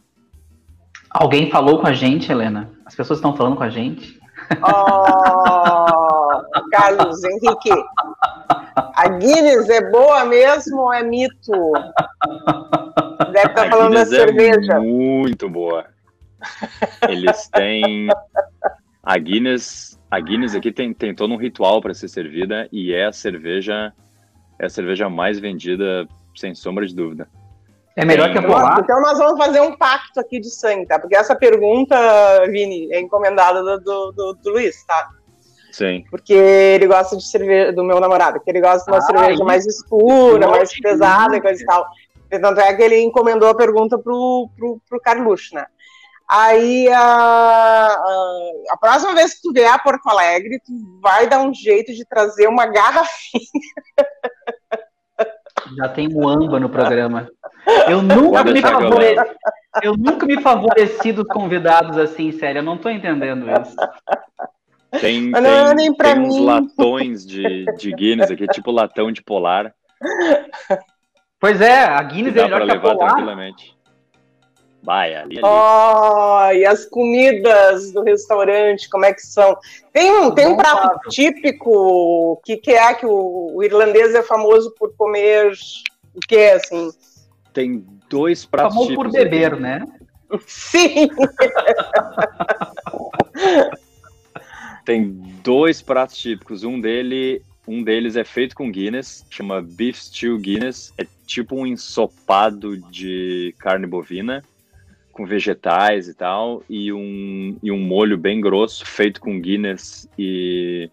Alguém 1.12 1.50
falou 1.50 1.80
com 1.80 1.88
a 1.88 1.94
gente, 1.94 2.32
Helena? 2.32 2.72
As 2.86 2.96
pessoas 2.96 3.20
estão 3.20 3.36
falando 3.36 3.56
com 3.56 3.64
a 3.64 3.70
gente? 3.70 4.20
Oh, 4.62 6.42
Carlos 6.72 7.24
Henrique, 7.24 7.72
a 8.96 9.08
Guinness 9.10 9.70
é 9.70 9.90
boa 9.92 10.26
mesmo 10.26 10.82
ou 10.82 10.94
é 10.94 11.04
mito? 11.04 11.72
Deve 13.32 13.48
estar 13.50 13.64
tá 13.64 13.70
falando 13.70 13.94
da 13.94 14.02
é 14.02 14.06
cerveja. 14.06 14.74
É 14.74 14.80
muito 14.80 15.50
boa. 15.50 15.86
Eles 17.08 17.50
têm. 17.50 18.08
A 19.04 19.18
Guinness, 19.18 19.97
a 20.10 20.20
Guinness 20.20 20.56
aqui 20.56 20.72
tem, 20.72 20.94
tem 20.94 21.14
todo 21.14 21.34
um 21.34 21.38
ritual 21.38 21.82
para 21.82 21.94
ser 21.94 22.08
servida 22.08 22.68
e 22.72 22.94
é 22.94 23.06
a 23.06 23.12
cerveja 23.12 23.94
é 24.60 24.66
a 24.66 24.70
cerveja 24.70 25.08
mais 25.08 25.40
vendida, 25.40 26.08
sem 26.36 26.56
sombra 26.56 26.86
de 26.86 26.96
dúvida. 26.96 27.30
É 27.96 28.06
melhor 28.06 28.32
que 28.32 28.38
a 28.38 28.44
Polar? 28.44 28.80
Então 28.80 29.02
nós 29.02 29.18
vamos 29.18 29.44
fazer 29.44 29.62
um 29.62 29.76
pacto 29.76 30.20
aqui 30.20 30.40
de 30.40 30.50
sangue, 30.50 30.86
tá? 30.86 31.00
Porque 31.00 31.16
essa 31.16 31.36
pergunta, 31.36 31.96
Vini, 32.48 32.92
é 32.92 33.00
encomendada 33.00 33.62
do, 33.64 33.80
do, 33.80 34.12
do, 34.12 34.34
do 34.34 34.50
Luiz, 34.52 34.84
tá? 34.86 35.10
Sim. 35.72 36.04
Porque 36.10 36.34
ele 36.34 36.88
gosta 36.88 37.16
de 37.18 37.24
cerveja, 37.24 37.72
do 37.72 37.84
meu 37.84 38.00
namorado, 38.00 38.40
que 38.40 38.50
ele 38.50 38.62
gosta 38.62 38.84
de 38.86 38.92
uma 38.92 38.98
ah, 38.98 39.02
cerveja 39.02 39.34
isso. 39.34 39.46
mais 39.46 39.66
escura, 39.66 40.48
mais 40.48 40.80
pesada 40.80 41.38
e 41.38 41.42
coisa 41.42 41.62
e 41.62 41.66
tal. 41.66 41.88
Tanto 42.30 42.60
é 42.60 42.74
que 42.74 42.82
ele 42.82 43.00
encomendou 43.00 43.50
a 43.50 43.56
pergunta 43.56 43.98
pro, 43.98 44.50
pro, 44.56 44.82
pro 44.90 45.02
Carluxo, 45.02 45.56
né? 45.56 45.66
Aí 46.30 46.90
a, 46.90 47.00
a, 47.00 48.52
a, 48.72 48.78
próxima 48.78 49.16
vez 49.16 49.36
que 49.36 49.42
tu 49.42 49.54
vier 49.54 49.72
a 49.72 49.80
Porto 49.80 50.08
Alegre, 50.08 50.60
tu 50.60 50.74
vai 51.02 51.28
dar 51.28 51.40
um 51.40 51.54
jeito 51.54 51.94
de 51.94 52.04
trazer 52.06 52.48
uma 52.48 52.66
garrafinha. 52.66 53.42
Já 55.78 55.88
tem 55.90 56.10
muamba 56.10 56.60
no 56.60 56.70
programa. 56.70 57.30
Eu 57.88 58.02
nunca, 58.02 58.44
me 58.44 58.62
favoreci, 58.62 59.36
eu 59.84 59.98
nunca 59.98 60.26
me 60.26 60.42
favoreci 60.42 61.12
dos 61.12 61.28
convidados 61.28 61.98
assim, 61.98 62.32
sério. 62.32 62.60
Eu 62.60 62.64
não 62.64 62.78
tô 62.78 62.90
entendendo 62.90 63.46
isso. 63.50 63.76
Tem, 65.02 65.30
não, 65.30 65.76
tem, 65.76 65.94
tem 65.94 66.20
uns 66.20 66.40
latões 66.40 67.26
de, 67.26 67.66
de 67.78 67.92
Guinness 67.92 68.32
aqui, 68.32 68.48
tipo 68.48 68.72
latão 68.72 69.12
de 69.12 69.22
polar. 69.22 69.74
Pois 71.40 71.62
é, 71.62 71.84
a 71.84 72.02
Guinness 72.02 72.36
é 72.36 72.44
melhor 72.44 72.66
que 72.66 72.72
a 72.72 72.80
polar. 72.80 72.98
tranquilamente. 72.98 73.77
Vai, 74.84 75.16
ali, 75.16 75.40
ali. 75.40 75.42
Oh, 75.44 76.52
e 76.54 76.66
as 76.66 76.86
comidas 76.86 77.92
do 77.92 78.04
restaurante, 78.04 78.90
como 78.90 79.06
é 79.06 79.14
que 79.14 79.22
são? 79.22 79.58
Tem 79.92 80.12
um, 80.12 80.32
tem 80.32 80.48
um 80.48 80.56
prato 80.56 81.10
típico 81.10 82.40
que, 82.46 82.58
que 82.58 82.72
é 82.72 82.94
que 82.94 83.06
o, 83.06 83.56
o 83.56 83.64
irlandês 83.64 84.14
é 84.16 84.22
famoso 84.22 84.74
por 84.78 84.96
comer 84.96 85.52
o 86.16 86.20
que, 86.28 86.52
assim? 86.52 86.92
tem 87.58 87.84
dois 88.08 88.46
pratos 88.46 88.76
Famoso 88.76 88.94
por 88.94 89.12
beber, 89.12 89.54
aqui. 89.54 89.62
né? 89.64 89.84
Sim! 90.46 91.10
tem 94.86 95.10
dois 95.44 95.82
pratos 95.82 96.18
típicos. 96.18 96.64
Um, 96.64 96.80
dele, 96.80 97.42
um 97.68 97.82
deles 97.82 98.16
é 98.16 98.24
feito 98.24 98.56
com 98.56 98.72
Guinness, 98.72 99.26
chama 99.32 99.60
Beef 99.60 99.98
Stew 99.98 100.38
Guinness. 100.38 100.94
É 101.00 101.08
tipo 101.26 101.56
um 101.56 101.66
ensopado 101.66 102.78
de 102.92 103.56
carne 103.58 103.88
bovina, 103.88 104.44
com 105.18 105.26
vegetais 105.26 106.08
e 106.08 106.14
tal, 106.14 106.64
e 106.70 106.94
um, 106.94 107.58
e 107.64 107.72
um 107.72 107.80
molho 107.80 108.16
bem 108.20 108.40
grosso, 108.40 108.86
feito 108.86 109.20
com 109.20 109.42
Guinness 109.42 110.08
e, 110.18 110.92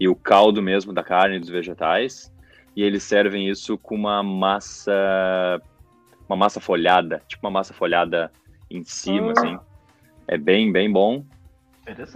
e 0.00 0.08
o 0.08 0.16
caldo 0.16 0.60
mesmo 0.60 0.92
da 0.92 1.04
carne 1.04 1.36
e 1.36 1.38
dos 1.38 1.48
vegetais. 1.48 2.32
E 2.74 2.82
eles 2.82 3.04
servem 3.04 3.48
isso 3.48 3.78
com 3.78 3.94
uma 3.94 4.20
massa 4.20 5.62
uma 6.28 6.36
massa 6.36 6.60
folhada, 6.60 7.22
tipo 7.28 7.46
uma 7.46 7.52
massa 7.52 7.72
folhada 7.72 8.32
em 8.68 8.82
cima, 8.82 9.28
ah. 9.28 9.32
assim. 9.32 9.58
É 10.26 10.36
bem, 10.36 10.72
bem 10.72 10.90
bom. 10.90 11.24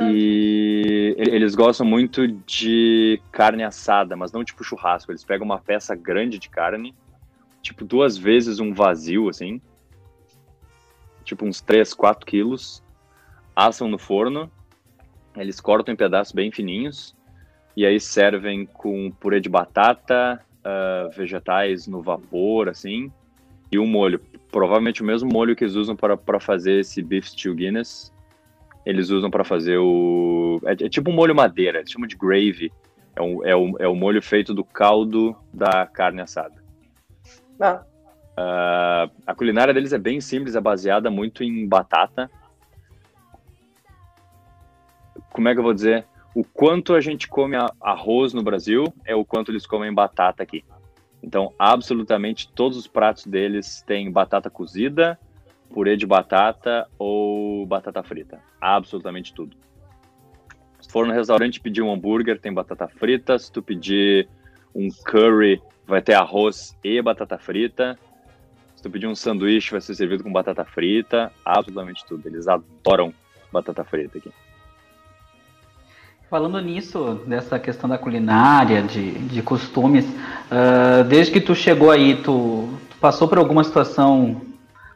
E 0.01 1.15
eles 1.19 1.55
gostam 1.55 1.87
muito 1.87 2.27
de 2.27 3.21
carne 3.31 3.63
assada, 3.63 4.17
mas 4.17 4.33
não 4.33 4.43
tipo 4.43 4.65
churrasco. 4.65 5.13
Eles 5.13 5.25
pegam 5.25 5.45
uma 5.45 5.59
peça 5.59 5.95
grande 5.95 6.39
de 6.39 6.49
carne, 6.49 6.95
tipo 7.63 7.85
duas 7.85 8.17
vezes 8.17 8.59
um 8.59 8.73
vazio, 8.75 9.29
assim. 9.29 9.61
Tipo 11.27 11.45
uns 11.45 11.61
3, 11.61 11.93
4 11.93 12.25
quilos. 12.25 12.83
Assam 13.55 13.89
no 13.89 13.99
forno. 13.99 14.51
Eles 15.37 15.61
cortam 15.61 15.93
em 15.93 15.97
pedaços 15.97 16.33
bem 16.33 16.51
fininhos. 16.51 17.15
E 17.77 17.85
aí 17.85 18.01
servem 18.01 18.65
com 18.65 19.11
purê 19.11 19.39
de 19.39 19.51
batata, 19.51 20.43
uh, 20.65 21.11
vegetais 21.15 21.87
no 21.87 22.01
vapor, 22.01 22.71
assim 22.71 23.13
e 23.71 23.79
um 23.79 23.87
molho. 23.87 24.21
Provavelmente 24.51 25.03
o 25.03 25.05
mesmo 25.05 25.31
molho 25.31 25.55
que 25.55 25.65
eles 25.65 25.75
usam 25.75 25.97
para, 25.97 26.41
fazer 26.41 26.81
esse 26.81 27.03
beef 27.03 27.29
stew 27.29 27.55
Guinness, 27.55 28.13
eles 28.85 29.11
usam 29.11 29.31
para 29.31 29.45
fazer 29.45 29.79
o. 29.79 30.61
É, 30.65 30.73
é, 30.73 30.89
tipo 30.89 31.11
um 31.11 31.15
molho 31.15 31.35
madeira, 31.35 31.79
eles 31.79 31.91
chamam 31.91 32.07
de 32.07 32.17
gravy. 32.17 32.73
É, 33.15 33.23
um, 33.23 33.45
é, 33.45 33.57
o, 33.57 33.77
é 33.79 33.89
o 33.89 33.95
molho 33.95 34.23
feito 34.23 34.55
do 34.55 34.63
caldo 34.63 35.37
da 35.53 35.87
carne 35.87 36.21
assada. 36.21 36.63
Ah. 37.61 37.83
Uh, 38.37 39.11
a 39.27 39.35
culinária 39.35 39.73
deles 39.73 39.93
é 39.93 39.99
bem 39.99 40.21
simples, 40.21 40.55
é 40.55 40.61
baseada 40.61 41.11
muito 41.11 41.43
em 41.43 41.67
batata. 41.67 42.31
Como 45.31 45.49
é 45.49 45.55
que 45.55 45.59
eu 45.59 45.65
vou 45.65 45.73
dizer? 45.75 46.07
O 46.35 46.45
quanto 46.45 46.95
a 46.95 47.01
gente 47.01 47.29
come 47.29 47.57
arroz 47.81 48.35
no 48.35 48.43
Brasil 48.43 48.93
é 49.07 49.15
o 49.15 49.25
quanto 49.25 49.51
eles 49.51 49.67
comem 49.67 49.93
batata 49.93 50.43
aqui. 50.43 50.65
Então, 51.23 51.53
absolutamente 51.59 52.53
todos 52.53 52.77
os 52.77 52.87
pratos 52.87 53.25
deles 53.25 53.83
têm 53.87 54.11
batata 54.11 54.51
cozida, 54.51 55.19
purê 55.71 55.97
de 55.97 56.07
batata 56.07 56.87
ou 56.99 57.65
batata 57.67 58.03
frita. 58.03 58.39
Absolutamente 58.61 59.33
tudo. 59.33 59.57
Se 60.81 60.91
for 60.93 61.07
no 61.07 61.13
restaurante 61.13 61.59
pedir 61.59 61.83
um 61.83 61.93
hambúrguer, 61.93 62.39
tem 62.39 62.53
batata 62.53 62.87
frita. 62.87 63.39
Se 63.39 63.51
tu 63.51 63.63
pedir 63.63 64.29
um 64.75 64.89
curry, 65.07 65.61
vai 65.87 66.03
ter 66.03 66.15
arroz 66.15 66.77
e 66.85 67.01
batata 67.01 67.39
frita. 67.39 67.99
Se 68.77 68.83
tu 68.83 68.91
pedir 68.91 69.07
um 69.07 69.15
sanduíche, 69.15 69.71
vai 69.71 69.81
ser 69.81 69.95
servido 69.95 70.23
com 70.23 70.31
batata 70.31 70.65
frita. 70.65 71.33
Absolutamente 71.45 72.05
tudo. 72.07 72.27
Eles 72.27 72.47
adoram 72.47 73.13
batata 73.51 73.83
frita 73.83 74.19
aqui. 74.19 74.31
Falando 76.29 76.61
nisso, 76.61 77.23
dessa 77.27 77.59
questão 77.59 77.89
da 77.89 77.97
culinária, 77.97 78.83
de, 78.83 79.13
de 79.13 79.43
costumes, 79.43 80.05
uh, 80.05 81.05
desde 81.05 81.33
que 81.33 81.41
tu 81.41 81.55
chegou 81.55 81.91
aí, 81.91 82.17
tu, 82.17 82.69
tu 82.91 82.97
passou 83.01 83.29
por 83.29 83.39
alguma 83.39 83.63
situação 83.63 84.43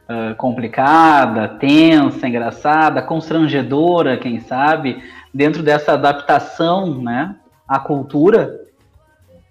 uh, 0.09 0.35
complicada, 0.35 1.47
tensa, 1.47 2.27
engraçada, 2.27 3.01
constrangedora, 3.01 4.17
quem 4.17 4.41
sabe, 4.41 5.01
dentro 5.33 5.63
dessa 5.63 5.93
adaptação, 5.93 7.01
né, 7.01 7.33
à 7.65 7.79
cultura? 7.79 8.60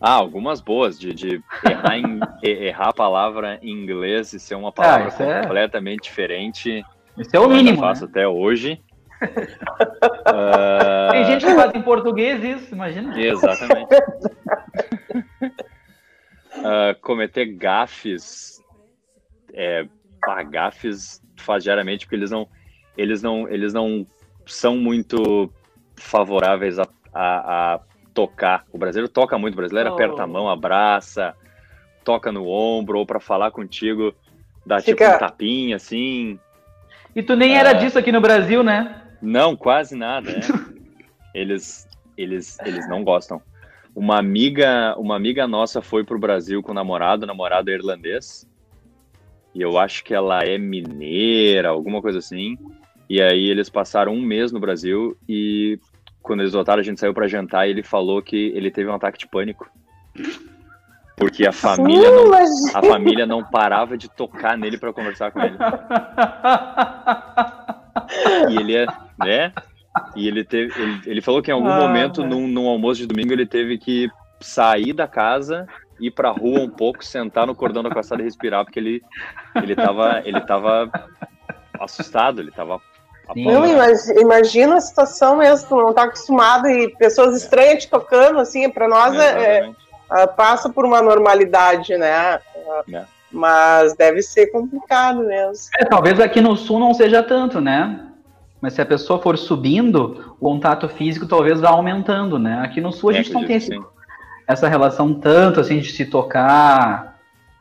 Ah, 0.00 0.14
algumas 0.14 0.60
boas, 0.60 0.98
de, 0.98 1.12
de 1.12 1.42
errar, 1.64 1.98
em, 1.98 2.20
errar 2.42 2.88
a 2.88 2.92
palavra 2.92 3.58
em 3.62 3.70
inglês 3.70 4.32
e 4.32 4.40
ser 4.40 4.54
uma 4.54 4.72
palavra 4.72 5.08
ah, 5.08 5.42
completamente 5.42 6.00
é... 6.00 6.02
diferente. 6.02 6.84
Isso 7.18 7.36
é 7.36 7.40
o 7.40 7.48
mínimo. 7.48 7.76
Eu 7.76 7.80
faço 7.80 8.04
né? 8.04 8.10
até 8.10 8.26
hoje 8.26 8.80
uh... 9.22 11.12
Tem 11.12 11.24
gente 11.26 11.44
que 11.44 11.54
faz 11.54 11.74
em 11.74 11.82
português 11.82 12.42
isso, 12.42 12.74
imagina. 12.74 13.18
Exatamente. 13.20 13.94
uh, 16.56 16.98
cometer 17.02 17.46
gafes, 17.46 18.62
é, 19.52 19.86
ah, 20.24 20.42
gafes 20.42 21.22
faz 21.36 21.62
diariamente 21.62 22.06
porque 22.06 22.16
eles 22.16 22.30
não, 22.30 22.48
eles 22.96 23.22
não, 23.22 23.48
eles 23.48 23.72
não 23.72 24.06
são 24.46 24.76
muito 24.76 25.50
favoráveis 25.96 26.78
a, 26.78 26.86
a, 27.12 27.74
a 27.74 27.80
tocar. 28.14 28.64
O 28.72 28.78
brasileiro 28.78 29.08
toca 29.08 29.38
muito, 29.38 29.54
o 29.54 29.56
brasileiro 29.56 29.90
oh. 29.90 29.94
aperta 29.94 30.22
a 30.22 30.26
mão, 30.26 30.48
abraça, 30.48 31.34
toca 32.04 32.30
no 32.32 32.46
ombro 32.48 32.98
ou 32.98 33.06
para 33.06 33.20
falar 33.20 33.50
contigo 33.50 34.14
dá 34.64 34.80
Fica... 34.80 35.04
tipo 35.04 35.16
um 35.16 35.18
tapinha 35.18 35.76
assim. 35.76 36.38
E 37.14 37.22
tu 37.22 37.34
nem 37.34 37.56
era 37.56 37.72
disso 37.72 37.98
aqui 37.98 38.12
no 38.12 38.20
Brasil, 38.20 38.62
né? 38.62 39.02
Não, 39.20 39.56
quase 39.56 39.96
nada. 39.96 40.30
É. 40.30 40.40
eles, 41.34 41.88
eles, 42.16 42.58
eles 42.64 42.88
não 42.88 43.02
gostam. 43.02 43.42
Uma 43.94 44.18
amiga, 44.18 44.94
uma 44.96 45.16
amiga 45.16 45.46
nossa 45.48 45.82
foi 45.82 46.04
pro 46.04 46.18
Brasil 46.18 46.62
com 46.62 46.70
o 46.70 46.74
namorado, 46.74 47.24
o 47.24 47.26
namorado 47.26 47.70
é 47.70 47.74
irlandês. 47.74 48.48
E 49.52 49.60
eu 49.60 49.76
acho 49.78 50.04
que 50.04 50.14
ela 50.14 50.44
é 50.44 50.56
mineira, 50.56 51.70
alguma 51.70 52.00
coisa 52.00 52.18
assim. 52.18 52.56
E 53.08 53.20
aí 53.20 53.50
eles 53.50 53.68
passaram 53.68 54.14
um 54.14 54.22
mês 54.22 54.52
no 54.52 54.60
Brasil 54.60 55.16
e 55.28 55.80
quando 56.22 56.40
eles 56.40 56.52
voltaram 56.52 56.80
a 56.80 56.84
gente 56.84 57.00
saiu 57.00 57.14
para 57.14 57.28
jantar 57.28 57.66
e 57.66 57.70
ele 57.70 57.82
falou 57.82 58.22
que 58.22 58.36
ele 58.54 58.70
teve 58.70 58.88
um 58.88 58.94
ataque 58.94 59.18
de 59.18 59.26
pânico. 59.26 59.70
Porque 61.16 61.46
a 61.46 61.52
família, 61.52 62.08
Sim, 62.08 62.14
não, 62.14 62.34
a 62.78 62.82
família 62.82 63.26
não 63.26 63.44
parava 63.44 63.96
de 63.96 64.08
tocar 64.08 64.56
nele 64.56 64.78
para 64.78 64.92
conversar 64.92 65.30
com 65.30 65.40
ele. 65.40 65.56
E 68.50 68.56
ele 68.56 68.76
é, 68.76 68.86
né? 69.18 69.52
E 70.16 70.26
ele 70.26 70.44
teve, 70.44 70.72
ele, 70.80 71.00
ele 71.06 71.20
falou 71.20 71.42
que 71.42 71.50
em 71.50 71.54
algum 71.54 71.68
ah, 71.68 71.80
momento, 71.80 72.24
num, 72.24 72.46
num, 72.48 72.68
almoço 72.68 73.00
de 73.00 73.06
domingo, 73.06 73.32
ele 73.32 73.46
teve 73.46 73.76
que 73.76 74.08
sair 74.40 74.92
da 74.92 75.06
casa, 75.06 75.66
ir 75.98 76.10
pra 76.10 76.30
rua 76.30 76.60
um 76.60 76.70
pouco, 76.70 77.04
sentar 77.04 77.46
no 77.46 77.54
cordão 77.54 77.82
da 77.82 77.90
calçada 77.90 78.22
e 78.22 78.24
respirar, 78.24 78.64
porque 78.64 78.78
ele, 78.78 79.02
ele, 79.56 79.74
tava, 79.74 80.22
ele 80.24 80.40
tava 80.40 80.90
assustado, 81.78 82.40
ele 82.40 82.50
tava 82.50 82.80
não, 83.36 83.64
imagina 84.20 84.76
a 84.76 84.80
situação 84.80 85.36
mesmo, 85.36 85.68
tu 85.68 85.76
não 85.76 85.92
tá 85.92 86.04
acostumado 86.04 86.68
e 86.68 86.88
pessoas 86.96 87.36
estranhas 87.36 87.84
te 87.84 87.90
tocando, 87.90 88.38
assim, 88.38 88.68
para 88.70 88.88
nós 88.88 89.14
é, 89.14 89.26
é, 89.26 89.70
é, 90.12 90.26
passa 90.26 90.68
por 90.68 90.84
uma 90.84 91.00
normalidade, 91.00 91.96
né? 91.96 92.40
É. 92.92 93.04
Mas 93.30 93.94
deve 93.94 94.22
ser 94.22 94.48
complicado 94.48 95.24
mesmo. 95.24 95.54
É, 95.78 95.84
talvez 95.84 96.18
aqui 96.18 96.40
no 96.40 96.56
sul 96.56 96.80
não 96.80 96.92
seja 96.92 97.22
tanto, 97.22 97.60
né? 97.60 98.06
Mas 98.60 98.74
se 98.74 98.82
a 98.82 98.86
pessoa 98.86 99.20
for 99.20 99.38
subindo, 99.38 100.34
o 100.38 100.44
contato 100.44 100.88
físico 100.88 101.26
talvez 101.26 101.60
vá 101.60 101.70
aumentando, 101.70 102.38
né? 102.38 102.60
Aqui 102.62 102.80
no 102.80 102.92
sul 102.92 103.10
a 103.10 103.12
é, 103.12 103.16
gente 103.16 103.32
não 103.32 103.46
tem 103.46 103.56
esse, 103.56 103.78
essa 104.46 104.68
relação 104.68 105.14
tanto 105.14 105.60
assim 105.60 105.78
de 105.78 105.92
se 105.92 106.04
tocar, 106.04 107.18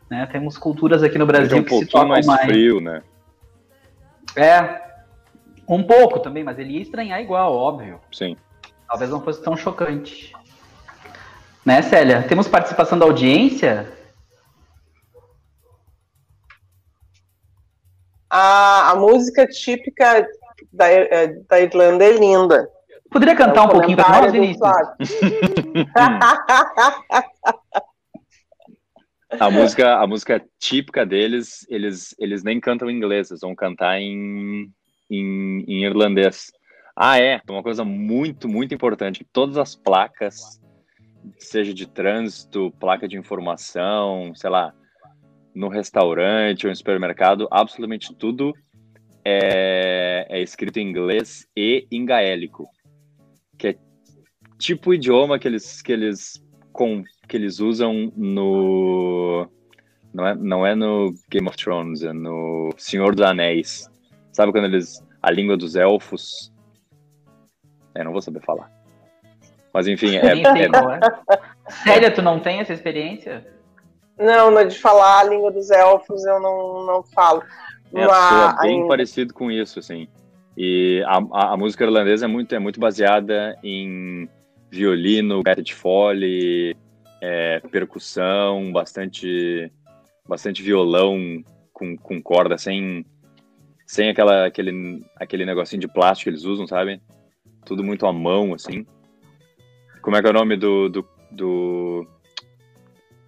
né? 0.09 0.27
Temos 0.31 0.57
culturas 0.57 1.03
aqui 1.03 1.17
no 1.17 1.25
Brasil 1.25 1.59
um 1.59 1.63
que 1.63 1.77
se 1.77 1.85
tocam 1.85 2.09
mais, 2.09 2.25
mais 2.25 2.41
frio, 2.41 2.81
né? 2.81 3.01
É, 4.35 4.88
um 5.69 5.83
pouco 5.83 6.19
também, 6.19 6.43
mas 6.43 6.57
ele 6.57 6.73
ia 6.73 6.81
estranhar 6.81 7.21
igual, 7.21 7.55
óbvio. 7.55 8.01
Sim. 8.11 8.35
Talvez 8.87 9.11
não 9.11 9.21
fosse 9.21 9.43
tão 9.43 9.55
chocante. 9.55 10.33
Né, 11.63 11.83
Célia? 11.83 12.23
Temos 12.23 12.47
participação 12.47 12.97
da 12.97 13.05
audiência? 13.05 13.87
A, 18.29 18.91
a 18.91 18.95
música 18.95 19.45
típica 19.45 20.27
da, 20.73 20.89
é, 20.89 21.27
da 21.47 21.61
Irlanda 21.61 22.03
é 22.03 22.13
linda. 22.13 22.67
Poderia 23.11 23.35
cantar 23.35 23.61
é 23.61 23.65
um 23.65 23.69
pouquinho 23.69 23.97
para 23.97 24.21
nós, 24.21 24.31
Vinícius? 24.31 24.61
a 29.39 29.51
música, 29.51 29.95
a 29.95 30.07
música 30.07 30.43
típica 30.59 31.05
deles, 31.05 31.65
eles, 31.69 32.15
eles 32.19 32.43
nem 32.43 32.59
cantam 32.59 32.89
em 32.89 32.95
inglês, 32.95 33.31
eles 33.31 33.41
vão 33.41 33.55
cantar 33.55 33.99
em, 33.99 34.71
em, 35.09 35.63
em 35.67 35.83
irlandês. 35.83 36.51
Ah, 36.95 37.19
é, 37.19 37.41
uma 37.49 37.63
coisa 37.63 37.83
muito, 37.83 38.47
muito 38.49 38.73
importante. 38.73 39.25
Todas 39.31 39.57
as 39.57 39.75
placas, 39.75 40.61
seja 41.37 41.73
de 41.73 41.87
trânsito, 41.87 42.71
placa 42.79 43.07
de 43.07 43.17
informação, 43.17 44.33
sei 44.35 44.49
lá, 44.49 44.73
no 45.55 45.67
restaurante 45.67 46.65
ou 46.65 46.71
em 46.71 46.75
supermercado, 46.75 47.47
absolutamente 47.51 48.13
tudo 48.13 48.53
é, 49.25 50.25
é 50.29 50.41
escrito 50.41 50.77
em 50.77 50.89
inglês 50.89 51.47
e 51.55 51.87
em 51.91 52.05
gaélico, 52.05 52.67
que 53.57 53.67
é 53.69 53.75
tipo 54.57 54.89
o 54.89 54.93
idioma 54.93 55.39
que 55.39 55.47
eles 55.47 55.81
que 55.81 55.91
eles 55.91 56.43
com 56.71 57.03
que 57.27 57.37
eles 57.37 57.59
usam 57.59 58.11
no 58.15 59.47
não 60.13 60.27
é, 60.27 60.35
não 60.35 60.65
é 60.65 60.75
no 60.75 61.13
Game 61.29 61.47
of 61.47 61.57
Thrones, 61.57 62.01
é 62.03 62.13
no 62.13 62.73
Senhor 62.77 63.13
dos 63.13 63.25
Anéis. 63.25 63.89
Sabe 64.39 64.53
quando 64.53 64.67
eles 64.67 65.05
a 65.21 65.29
língua 65.29 65.57
dos 65.57 65.75
elfos? 65.75 66.49
É, 67.93 68.05
não 68.05 68.13
vou 68.13 68.21
saber 68.21 68.39
falar. 68.39 68.71
Mas 69.73 69.85
enfim, 69.85 70.15
é, 70.15 70.27
é, 70.27 70.41
é... 70.41 70.69
Sério, 71.83 72.15
tu 72.15 72.21
não 72.21 72.39
tem 72.39 72.61
essa 72.61 72.71
experiência? 72.71 73.45
Não, 74.17 74.65
de 74.65 74.79
falar 74.79 75.19
a 75.19 75.23
língua 75.25 75.51
dos 75.51 75.69
elfos 75.69 76.25
eu 76.25 76.39
não, 76.39 76.85
não 76.85 77.03
falo. 77.03 77.43
É, 77.93 78.05
soa 78.05 78.61
bem 78.61 78.75
ainda. 78.75 78.87
parecido 78.87 79.33
com 79.33 79.51
isso, 79.51 79.77
assim. 79.79 80.07
E 80.55 81.03
a, 81.05 81.17
a, 81.33 81.53
a, 81.55 81.57
música 81.57 81.83
irlandesa 81.83 82.23
é 82.23 82.29
muito, 82.29 82.55
é 82.55 82.59
muito 82.59 82.79
baseada 82.79 83.59
em 83.61 84.29
violino, 84.71 85.43
gaita 85.43 85.61
de 85.61 85.75
fole, 85.75 86.77
é, 87.21 87.59
percussão, 87.69 88.71
bastante, 88.71 89.69
bastante 90.25 90.63
violão 90.63 91.43
com, 91.73 91.97
com 91.97 92.21
corda, 92.21 92.57
sem, 92.57 93.05
sem 93.89 94.07
aquela, 94.07 94.45
aquele, 94.45 95.03
aquele 95.15 95.47
negocinho 95.47 95.81
de 95.81 95.87
plástico 95.87 96.25
que 96.25 96.29
eles 96.29 96.43
usam, 96.43 96.67
sabe? 96.67 97.01
Tudo 97.65 97.83
muito 97.83 98.05
à 98.05 98.13
mão, 98.13 98.53
assim. 98.53 98.85
Como 100.03 100.15
é 100.15 100.21
que 100.21 100.27
é 100.27 100.29
o 100.29 100.33
nome 100.33 100.55
do, 100.55 100.89
do, 100.89 101.07
do 101.31 102.07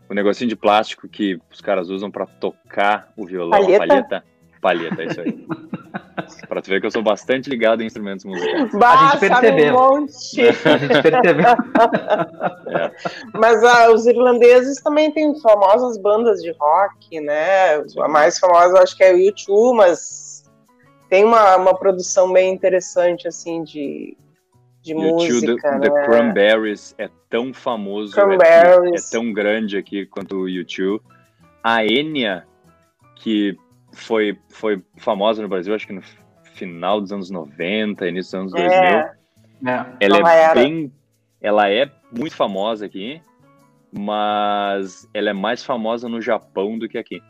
o 0.07 0.13
negocinho 0.13 0.47
de 0.47 0.55
plástico 0.55 1.09
que 1.09 1.39
os 1.51 1.61
caras 1.61 1.89
usam 1.89 2.11
para 2.11 2.27
tocar 2.27 3.11
o 3.17 3.25
violão, 3.25 3.59
palheta. 3.59 3.87
palheta. 3.87 4.23
Palheta, 4.61 5.01
é 5.01 5.05
isso 5.07 5.21
aí. 5.21 5.47
pra 6.47 6.61
tu 6.61 6.69
ver 6.69 6.79
que 6.79 6.85
eu 6.85 6.91
sou 6.91 7.01
bastante 7.01 7.49
ligado 7.49 7.81
em 7.81 7.87
instrumentos 7.87 8.23
musicais. 8.23 8.71
Bah, 8.73 8.93
a 8.93 9.07
gente 9.07 9.19
percebeu. 9.19 9.75
Um 9.75 10.01
monte. 10.01 10.41
a 10.41 10.77
gente 10.77 11.01
percebeu. 11.01 11.49
é. 12.69 12.91
Mas 13.33 13.63
ah, 13.63 13.91
os 13.91 14.05
irlandeses 14.05 14.79
também 14.83 15.11
têm 15.11 15.33
famosas 15.39 15.97
bandas 15.97 16.39
de 16.39 16.51
rock, 16.51 17.19
né? 17.19 17.77
A 17.97 18.07
mais 18.07 18.37
famosa 18.37 18.79
acho 18.83 18.95
que 18.95 19.03
é 19.03 19.11
o 19.11 19.17
U2, 19.17 19.75
mas 19.75 20.21
tem 21.11 21.25
uma, 21.25 21.57
uma 21.57 21.77
produção 21.77 22.31
bem 22.31 22.53
interessante, 22.53 23.27
assim, 23.27 23.65
de, 23.65 24.15
de 24.81 24.93
música. 24.93 25.61
The, 25.61 25.71
né? 25.71 25.79
The 25.81 26.05
Cranberries 26.05 26.95
é 26.97 27.09
tão 27.29 27.53
famoso, 27.53 28.17
é, 28.17 28.95
é, 28.95 28.95
tão 29.11 29.33
grande 29.33 29.77
aqui 29.77 30.05
quanto 30.05 30.37
o 30.37 30.45
U2. 30.45 31.01
A 31.61 31.85
Enya, 31.85 32.47
que 33.17 33.57
foi, 33.91 34.39
foi 34.47 34.81
famosa 34.95 35.41
no 35.41 35.49
Brasil, 35.49 35.75
acho 35.75 35.85
que 35.85 35.91
no 35.91 36.01
final 36.53 37.01
dos 37.01 37.11
anos 37.11 37.29
90, 37.29 38.07
início 38.07 38.41
dos 38.41 38.53
anos 38.55 38.71
é. 38.71 39.13
2000. 39.61 39.73
É. 39.73 39.85
Ela 39.99 40.33
é 40.33 40.53
bem. 40.53 40.93
Ela 41.41 41.69
é 41.69 41.91
muito 42.09 42.37
famosa 42.37 42.85
aqui, 42.85 43.21
mas 43.91 45.09
ela 45.13 45.31
é 45.31 45.33
mais 45.33 45.61
famosa 45.61 46.07
no 46.07 46.21
Japão 46.21 46.79
do 46.79 46.87
que 46.87 46.97
aqui. 46.97 47.21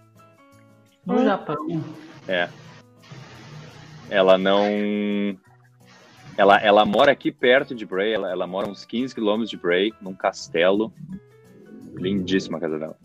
No 1.03 1.15
hum. 1.15 1.25
Japão? 1.25 1.83
É. 2.27 2.47
Ela 4.11 4.37
não. 4.37 4.65
Ela, 6.37 6.57
ela 6.61 6.85
mora 6.85 7.11
aqui 7.13 7.31
perto 7.31 7.73
de 7.73 7.85
Bray, 7.85 8.13
ela, 8.13 8.29
ela 8.29 8.45
mora 8.45 8.67
uns 8.67 8.83
15 8.85 9.15
quilômetros 9.15 9.49
de 9.49 9.57
Bray, 9.57 9.93
num 10.01 10.13
castelo. 10.13 10.93
Lindíssima 11.95 12.57
a 12.57 12.61
casa 12.61 12.77
dela. 12.77 12.97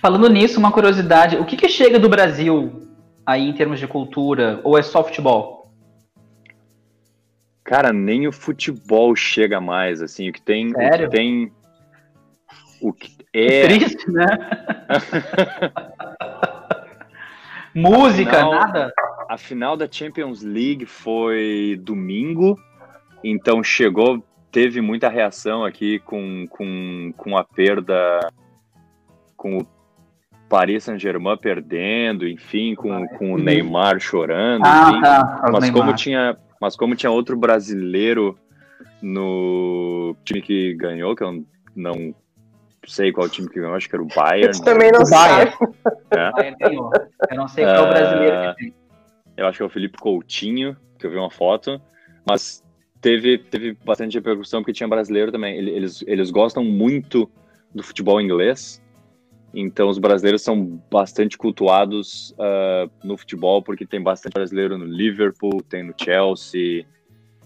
Falando 0.00 0.28
nisso, 0.28 0.58
uma 0.58 0.72
curiosidade: 0.72 1.36
o 1.36 1.44
que, 1.44 1.56
que 1.56 1.68
chega 1.68 1.96
do 1.98 2.08
Brasil 2.08 2.88
aí 3.24 3.48
em 3.48 3.52
termos 3.52 3.78
de 3.78 3.86
cultura? 3.86 4.60
Ou 4.64 4.76
é 4.76 4.82
só 4.82 5.04
futebol? 5.04 5.70
Cara, 7.62 7.92
nem 7.92 8.26
o 8.26 8.32
futebol 8.32 9.14
chega 9.14 9.60
mais, 9.60 10.02
assim, 10.02 10.28
o 10.28 10.32
que 10.32 10.42
tem, 10.42 10.70
Sério? 10.70 11.06
o 11.06 11.10
que 11.10 11.16
tem, 11.16 11.52
o 12.80 12.92
que 12.92 13.16
É 13.32 13.66
triste, 13.66 14.10
né? 14.10 14.26
Música, 17.74 18.30
Afinal- 18.30 18.52
nada. 18.54 18.92
A 19.28 19.36
final 19.38 19.76
da 19.76 19.88
Champions 19.90 20.42
League 20.42 20.86
foi 20.86 21.78
domingo, 21.82 22.58
então 23.24 23.62
chegou, 23.62 24.22
teve 24.50 24.80
muita 24.80 25.08
reação 25.08 25.64
aqui 25.64 25.98
com, 26.00 26.46
com, 26.48 27.12
com 27.16 27.36
a 27.36 27.44
perda, 27.44 28.20
com 29.36 29.58
o 29.58 29.66
Paris 30.48 30.84
Saint-Germain 30.84 31.36
perdendo, 31.36 32.26
enfim, 32.28 32.74
com, 32.74 33.06
com 33.08 33.32
o 33.34 33.38
Neymar 33.38 33.98
chorando, 34.00 34.62
Ah, 34.64 34.90
enfim. 34.90 35.00
tá. 35.02 35.44
o 35.48 35.52
Mas 35.52 35.62
Neymar. 35.64 35.80
como 35.82 35.94
tinha, 35.96 36.36
mas 36.60 36.76
como 36.76 36.94
tinha 36.94 37.10
outro 37.10 37.36
brasileiro 37.36 38.38
no 39.02 40.16
time 40.24 40.40
que 40.40 40.74
ganhou, 40.74 41.14
que 41.14 41.22
eu 41.24 41.44
não 41.74 42.14
sei 42.86 43.10
qual 43.12 43.28
time 43.28 43.48
que 43.48 43.58
ganhou, 43.60 43.74
acho 43.74 43.88
que 43.88 43.96
era 43.96 44.02
o 44.02 44.06
Bayern. 44.06 44.54
Você 44.54 44.64
também 44.64 44.90
não? 44.92 45.00
Ah, 45.12 46.32
ele 46.44 46.56
ganhou. 46.56 46.90
Eu 47.30 47.36
não 47.36 47.48
sei 47.48 47.64
qual 47.64 47.76
é 47.76 47.80
o 47.82 47.88
brasileiro 47.88 48.36
Ah, 48.36 48.54
que 48.54 48.62
tem. 48.62 48.74
Eu 49.36 49.46
acho 49.46 49.58
que 49.58 49.62
é 49.62 49.66
o 49.66 49.70
Felipe 49.70 49.98
Coutinho, 49.98 50.76
que 50.98 51.06
eu 51.06 51.10
vi 51.10 51.16
uma 51.16 51.30
foto, 51.30 51.80
mas 52.28 52.64
teve, 53.00 53.38
teve 53.38 53.74
bastante 53.84 54.14
repercussão 54.14 54.60
porque 54.62 54.72
tinha 54.72 54.88
brasileiro 54.88 55.30
também. 55.30 55.56
Ele- 55.56 55.70
Eles, 55.72 56.02
eles 56.06 56.30
gostam 56.30 56.64
muito 56.64 57.30
do 57.74 57.82
futebol 57.82 58.20
inglês, 58.20 58.82
então 59.54 59.88
os 59.88 59.98
brasileiros 59.98 60.42
são 60.42 60.80
bastante 60.90 61.36
cultuados 61.36 62.34
ah, 62.38 62.88
no 63.04 63.16
futebol, 63.18 63.62
porque 63.62 63.86
tem 63.86 64.02
bastante 64.02 64.32
brasileiro 64.32 64.78
no 64.78 64.84
Liverpool, 64.86 65.62
tem 65.62 65.82
no 65.82 65.94
Chelsea, 66.00 66.86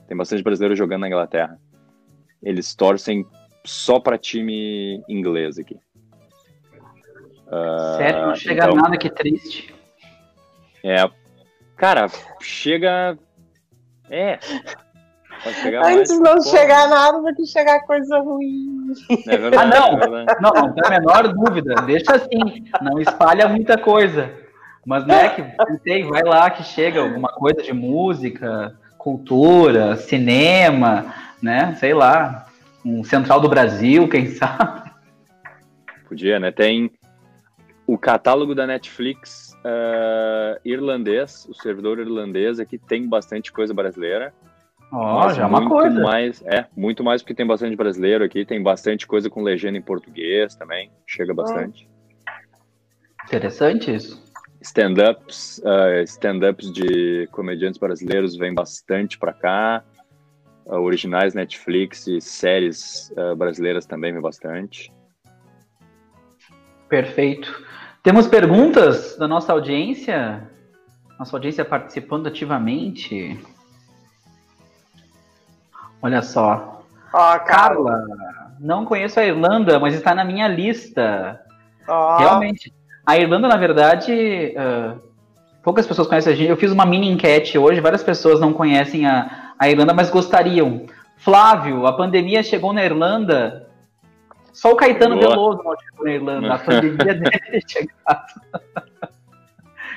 tem 0.06 0.16
bastante 0.16 0.42
brasileiro 0.42 0.76
jogando 0.76 1.00
na 1.02 1.08
Inglaterra. 1.08 1.58
Eles 2.42 2.74
torcem 2.74 3.26
só 3.64 3.98
para 4.00 4.16
time 4.16 5.02
inglês 5.08 5.58
aqui. 5.58 5.76
Ah, 7.48 7.94
Sério, 7.98 8.26
não 8.28 8.34
chega 8.36 8.64
então- 8.64 8.76
nada, 8.76 8.96
que 8.96 9.10
triste. 9.10 9.74
é. 10.84 11.10
Cara, 11.80 12.08
chega. 12.42 13.18
É. 14.10 14.38
Pode 15.42 15.56
chegar 15.56 15.80
mais. 15.80 15.96
Antes 15.96 16.20
não 16.20 16.34
pô, 16.34 16.42
chegar 16.42 16.88
nada 16.90 17.22
do 17.22 17.34
que 17.34 17.46
chegar 17.46 17.80
coisa 17.86 18.18
ruim. 18.18 18.92
É 19.26 19.36
verdade, 19.38 19.56
Ah, 19.76 19.80
não. 19.80 19.98
é. 20.18 20.26
Não, 20.42 20.50
não 20.50 20.72
tem 20.74 20.84
a 20.84 20.90
menor 20.90 21.28
dúvida. 21.32 21.74
Deixa 21.86 22.16
assim. 22.16 22.66
Não 22.82 23.00
espalha 23.00 23.48
muita 23.48 23.78
coisa. 23.78 24.30
Mas, 24.84 25.06
né, 25.06 25.30
que 25.30 25.42
pensei, 25.42 26.02
vai 26.04 26.22
lá 26.22 26.50
que 26.50 26.62
chega 26.64 27.00
alguma 27.00 27.28
coisa 27.30 27.62
de 27.62 27.72
música, 27.72 28.76
cultura, 28.98 29.96
cinema, 29.96 31.14
né? 31.42 31.74
Sei 31.76 31.94
lá. 31.94 32.46
Um 32.84 33.02
Central 33.04 33.40
do 33.40 33.48
Brasil, 33.48 34.06
quem 34.06 34.26
sabe. 34.36 34.90
Podia, 36.08 36.38
né? 36.38 36.50
Tem 36.50 36.90
o 37.92 37.98
catálogo 37.98 38.54
da 38.54 38.68
Netflix 38.68 39.52
eh, 39.64 40.60
irlandês, 40.64 41.44
o 41.46 41.54
servidor 41.54 41.98
irlandês 41.98 42.60
aqui 42.60 42.78
tem 42.78 43.08
bastante 43.08 43.50
coisa 43.50 43.74
brasileira. 43.74 44.32
Ó, 44.92 45.18
mas 45.18 45.36
já 45.36 45.42
é 45.42 45.46
uma 45.46 45.58
muito 45.58 45.74
coisa. 45.74 46.00
Mais, 46.00 46.42
é, 46.46 46.66
muito 46.76 47.02
mais 47.02 47.20
porque 47.20 47.34
tem 47.34 47.44
bastante 47.44 47.74
brasileiro 47.74 48.22
aqui, 48.22 48.44
tem 48.44 48.62
bastante 48.62 49.08
coisa 49.08 49.28
com 49.28 49.42
legenda 49.42 49.76
em 49.76 49.82
português 49.82 50.54
também, 50.54 50.88
chega 51.04 51.34
bastante. 51.34 51.88
Interessante 53.24 53.92
isso. 53.92 54.22
Stand-ups, 54.62 55.60
eh, 55.64 56.02
stand-ups 56.04 56.72
de 56.72 57.28
comediantes 57.32 57.80
brasileiros 57.80 58.36
vem 58.36 58.54
bastante 58.54 59.18
pra 59.18 59.32
cá. 59.32 59.82
Eh, 60.64 60.76
originais 60.76 61.34
Netflix 61.34 62.06
e 62.06 62.20
séries 62.20 63.12
brasileiras 63.36 63.84
também 63.84 64.12
vem 64.12 64.22
bastante. 64.22 64.92
Perfeito. 66.90 67.64
Temos 68.02 68.26
perguntas 68.26 69.16
da 69.16 69.28
nossa 69.28 69.52
audiência? 69.52 70.50
Nossa 71.16 71.36
audiência 71.36 71.64
participando 71.64 72.26
ativamente. 72.26 73.38
Olha 76.02 76.20
só. 76.20 76.82
Ó, 77.12 77.38
cara. 77.38 77.38
Carla, 77.38 78.06
não 78.58 78.84
conheço 78.84 79.20
a 79.20 79.24
Irlanda, 79.24 79.78
mas 79.78 79.94
está 79.94 80.14
na 80.14 80.24
minha 80.24 80.48
lista. 80.48 81.40
Ó, 81.86 82.18
Realmente. 82.18 82.74
A 83.06 83.16
Irlanda, 83.16 83.46
na 83.46 83.56
verdade, 83.56 84.54
ah, 84.56 84.96
poucas 85.62 85.86
pessoas 85.86 86.08
conhecem 86.08 86.32
a 86.32 86.36
gente. 86.36 86.48
Eu 86.48 86.56
fiz 86.56 86.72
uma 86.72 86.84
mini 86.84 87.08
enquete 87.08 87.56
hoje, 87.56 87.80
várias 87.80 88.02
pessoas 88.02 88.40
não 88.40 88.52
conhecem 88.52 89.06
a, 89.06 89.52
a 89.58 89.68
Irlanda, 89.68 89.94
mas 89.94 90.10
gostariam. 90.10 90.86
Flávio, 91.16 91.86
a 91.86 91.92
pandemia 91.92 92.42
chegou 92.42 92.72
na 92.72 92.84
Irlanda. 92.84 93.69
Só 94.52 94.72
o 94.72 94.76
Caetano 94.76 95.16
Boa. 95.16 95.30
Veloso 95.30 95.62
não 95.62 95.76
chegou 95.78 96.04
na 96.04 96.12
Irlanda. 96.12 96.54
A 96.54 96.58
pandemia 96.58 96.96
deve 97.14 97.30
ter 97.30 97.62
chegado. 97.66 98.40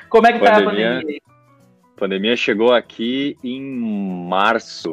Como 0.10 0.28
é 0.28 0.34
que 0.34 0.40
tá 0.40 0.58
a 0.58 0.64
Pandemia. 0.64 0.96
pandemia? 1.00 1.22
A 1.96 2.00
pandemia 2.00 2.36
chegou 2.36 2.74
aqui 2.74 3.38
em 3.44 3.62
março. 4.28 4.92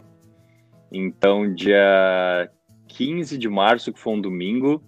Então, 0.93 1.53
dia 1.55 2.51
15 2.89 3.39
de 3.39 3.49
março, 3.49 3.93
que 3.93 4.01
foi 4.01 4.15
um 4.15 4.21
domingo, 4.21 4.83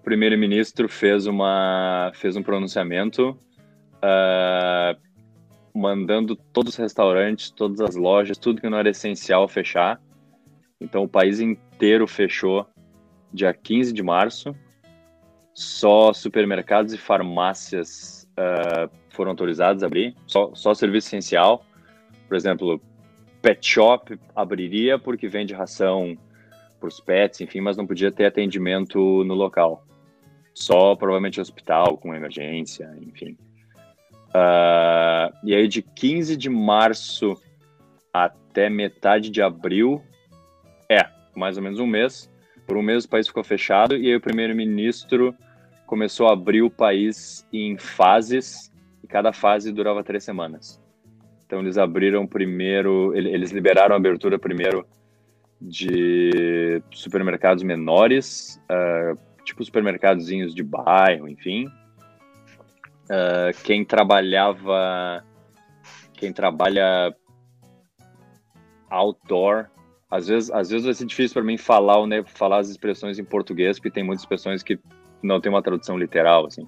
o 0.00 0.02
primeiro-ministro 0.04 0.88
fez, 0.88 1.26
uma, 1.26 2.12
fez 2.14 2.36
um 2.36 2.42
pronunciamento 2.42 3.36
ah, 4.00 4.96
mandando 5.74 6.36
todos 6.36 6.74
os 6.74 6.78
restaurantes, 6.78 7.50
todas 7.50 7.80
as 7.80 7.96
lojas, 7.96 8.38
tudo 8.38 8.60
que 8.60 8.68
não 8.68 8.78
era 8.78 8.90
essencial 8.90 9.48
fechar. 9.48 10.00
Então, 10.80 11.02
o 11.04 11.08
país 11.08 11.40
inteiro 11.40 12.06
fechou 12.06 12.66
dia 13.32 13.52
15 13.52 13.92
de 13.92 14.02
março. 14.02 14.54
Só 15.54 16.12
supermercados 16.12 16.92
e 16.92 16.98
farmácias 16.98 18.28
ah, 18.36 18.88
foram 19.10 19.32
autorizados 19.32 19.82
a 19.82 19.86
abrir, 19.86 20.14
só, 20.26 20.54
só 20.54 20.72
serviço 20.72 21.08
essencial. 21.08 21.64
Por 22.28 22.36
exemplo, 22.36 22.80
pet 23.42 23.66
shop 23.66 24.18
abriria 24.36 24.98
porque 24.98 25.26
vende 25.26 25.52
ração 25.52 26.16
para 26.78 26.88
os 26.88 27.00
pets, 27.00 27.40
enfim, 27.40 27.60
mas 27.60 27.76
não 27.76 27.86
podia 27.86 28.12
ter 28.12 28.26
atendimento 28.26 29.24
no 29.24 29.34
local. 29.34 29.84
Só 30.54 30.94
provavelmente 30.94 31.40
hospital 31.40 31.98
com 31.98 32.14
emergência, 32.14 32.88
enfim. 33.00 33.36
Ah, 34.32 35.32
e 35.42 35.54
aí 35.54 35.66
de 35.66 35.82
15 35.82 36.36
de 36.36 36.48
março 36.48 37.36
até 38.12 38.70
metade 38.70 39.30
de 39.30 39.42
abril, 39.42 40.02
é, 40.88 41.08
mais 41.34 41.56
ou 41.56 41.62
menos 41.62 41.80
um 41.80 41.86
mês, 41.86 42.30
por 42.68 42.76
um 42.76 42.82
mês 42.82 43.04
o 43.04 43.08
país 43.08 43.26
ficou 43.26 43.42
fechado 43.42 43.96
e 43.96 44.08
aí 44.08 44.14
o 44.14 44.20
primeiro-ministro 44.20 45.34
começou 45.86 46.28
a 46.28 46.34
abrir 46.34 46.60
o 46.60 46.70
país 46.70 47.48
em 47.50 47.78
fases 47.78 48.70
e 49.02 49.06
cada 49.06 49.32
fase 49.32 49.72
durava 49.72 50.04
três 50.04 50.22
semanas. 50.22 50.78
Então 51.46 51.60
eles 51.60 51.78
abriram 51.78 52.26
primeiro, 52.26 53.16
ele- 53.16 53.30
eles 53.30 53.52
liberaram 53.52 53.94
a 53.94 53.96
abertura 53.96 54.38
primeiro 54.38 54.86
de 55.58 56.82
supermercados 56.92 57.64
menores, 57.64 58.60
ah, 58.68 59.14
tipo 59.44 59.64
supermercadozinhos 59.64 60.54
de 60.54 60.62
bairro, 60.62 61.26
enfim. 61.26 61.66
Ah, 63.10 63.50
quem 63.64 63.82
trabalhava, 63.82 65.24
quem 66.12 66.34
trabalha 66.34 67.14
outdoor, 68.90 69.70
às 70.10 70.26
vezes, 70.28 70.50
às 70.50 70.70
vezes 70.70 70.84
vai 70.84 70.94
ser 70.94 71.04
difícil 71.04 71.34
para 71.34 71.42
mim 71.44 71.58
falar, 71.58 72.06
né, 72.06 72.22
falar 72.24 72.58
as 72.58 72.68
expressões 72.68 73.18
em 73.18 73.24
português, 73.24 73.78
porque 73.78 73.90
tem 73.90 74.02
muitas 74.02 74.22
expressões 74.22 74.62
que 74.62 74.78
não 75.22 75.40
tem 75.40 75.50
uma 75.50 75.62
tradução 75.62 75.98
literal, 75.98 76.46
assim. 76.46 76.66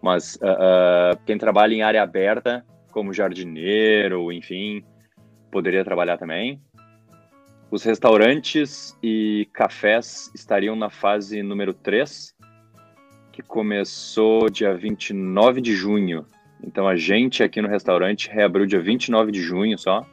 Mas 0.00 0.38
ah, 0.42 1.12
ah, 1.12 1.18
quem 1.26 1.38
trabalha 1.38 1.74
em 1.74 1.82
área 1.82 2.02
aberta, 2.02 2.64
como 2.90 3.12
jardineiro, 3.12 4.30
enfim, 4.30 4.84
poderia 5.50 5.84
trabalhar 5.84 6.18
também. 6.18 6.60
Os 7.70 7.82
restaurantes 7.82 8.96
e 9.02 9.48
cafés 9.52 10.30
estariam 10.34 10.76
na 10.76 10.90
fase 10.90 11.42
número 11.42 11.72
3, 11.72 12.34
que 13.32 13.42
começou 13.42 14.50
dia 14.50 14.74
29 14.74 15.60
de 15.60 15.74
junho. 15.74 16.26
Então 16.62 16.86
a 16.86 16.94
gente 16.94 17.42
aqui 17.42 17.62
no 17.62 17.68
restaurante 17.68 18.28
reabriu 18.28 18.66
dia 18.66 18.80
29 18.80 19.32
de 19.32 19.40
junho 19.40 19.78
só. 19.78 20.06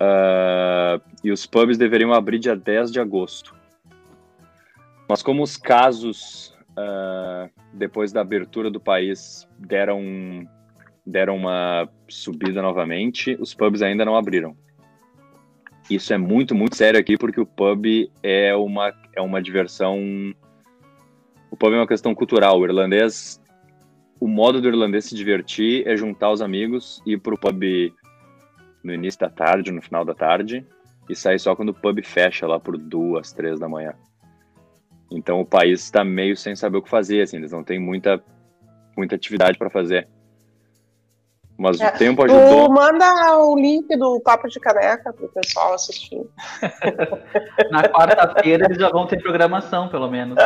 Ah, 0.00 1.00
e 1.22 1.30
os 1.30 1.46
pubs 1.46 1.78
deveriam 1.78 2.12
abrir 2.12 2.38
dia 2.38 2.56
10 2.56 2.92
de 2.92 3.00
agosto. 3.00 3.54
Mas 5.08 5.22
como 5.22 5.42
os 5.42 5.56
casos 5.56 6.54
ah, 6.76 7.48
depois 7.72 8.12
da 8.12 8.20
abertura 8.20 8.70
do 8.70 8.80
país 8.80 9.48
deram 9.58 10.46
deram 11.06 11.36
uma 11.36 11.88
subida 12.08 12.60
novamente, 12.60 13.36
os 13.40 13.54
pubs 13.54 13.80
ainda 13.80 14.04
não 14.04 14.16
abriram. 14.16 14.56
Isso 15.88 16.12
é 16.12 16.18
muito, 16.18 16.52
muito 16.52 16.74
sério 16.74 16.98
aqui, 16.98 17.16
porque 17.16 17.40
o 17.40 17.46
pub 17.46 17.86
é 18.22 18.54
uma, 18.56 18.92
é 19.14 19.20
uma 19.20 19.40
diversão. 19.40 20.00
O 21.48 21.56
pub 21.56 21.72
é 21.72 21.76
uma 21.76 21.86
questão 21.86 22.12
cultural. 22.12 22.58
O 22.58 22.64
irlandês. 22.64 23.40
O 24.18 24.26
modo 24.26 24.60
do 24.60 24.66
irlandês 24.66 25.04
se 25.04 25.14
divertir 25.14 25.86
é 25.86 25.96
juntar 25.96 26.32
os 26.32 26.40
amigos, 26.40 27.02
ir 27.06 27.20
pro 27.20 27.38
pub 27.38 27.62
no 28.86 28.94
início 28.94 29.18
da 29.18 29.28
tarde, 29.28 29.72
no 29.72 29.82
final 29.82 30.04
da 30.04 30.14
tarde, 30.14 30.64
e 31.08 31.16
sair 31.16 31.40
só 31.40 31.56
quando 31.56 31.70
o 31.70 31.74
pub 31.74 32.00
fecha 32.04 32.46
lá 32.46 32.60
por 32.60 32.78
duas, 32.78 33.32
três 33.32 33.58
da 33.58 33.68
manhã. 33.68 33.94
Então 35.10 35.40
o 35.40 35.44
país 35.44 35.82
está 35.82 36.04
meio 36.04 36.36
sem 36.36 36.54
saber 36.54 36.78
o 36.78 36.82
que 36.82 36.88
fazer, 36.88 37.22
assim, 37.22 37.36
eles 37.36 37.50
não 37.50 37.64
têm 37.64 37.80
muita, 37.80 38.22
muita 38.96 39.16
atividade 39.16 39.58
para 39.58 39.68
fazer. 39.68 40.08
Mas 41.58 41.80
é. 41.80 41.88
o 41.88 41.92
tempo 41.92 42.22
ajudou. 42.22 42.66
Tu 42.66 42.72
manda 42.72 43.38
o 43.38 43.58
link 43.58 43.96
do 43.96 44.20
Papo 44.20 44.46
de 44.46 44.60
Caneca 44.60 45.12
para 45.12 45.24
o 45.24 45.28
pessoal 45.28 45.74
assistir. 45.74 46.20
Na 47.70 47.82
quarta-feira 47.84 48.66
eles 48.66 48.78
já 48.78 48.90
vão 48.90 49.06
ter 49.06 49.20
programação, 49.22 49.88
pelo 49.88 50.10
menos. 50.10 50.36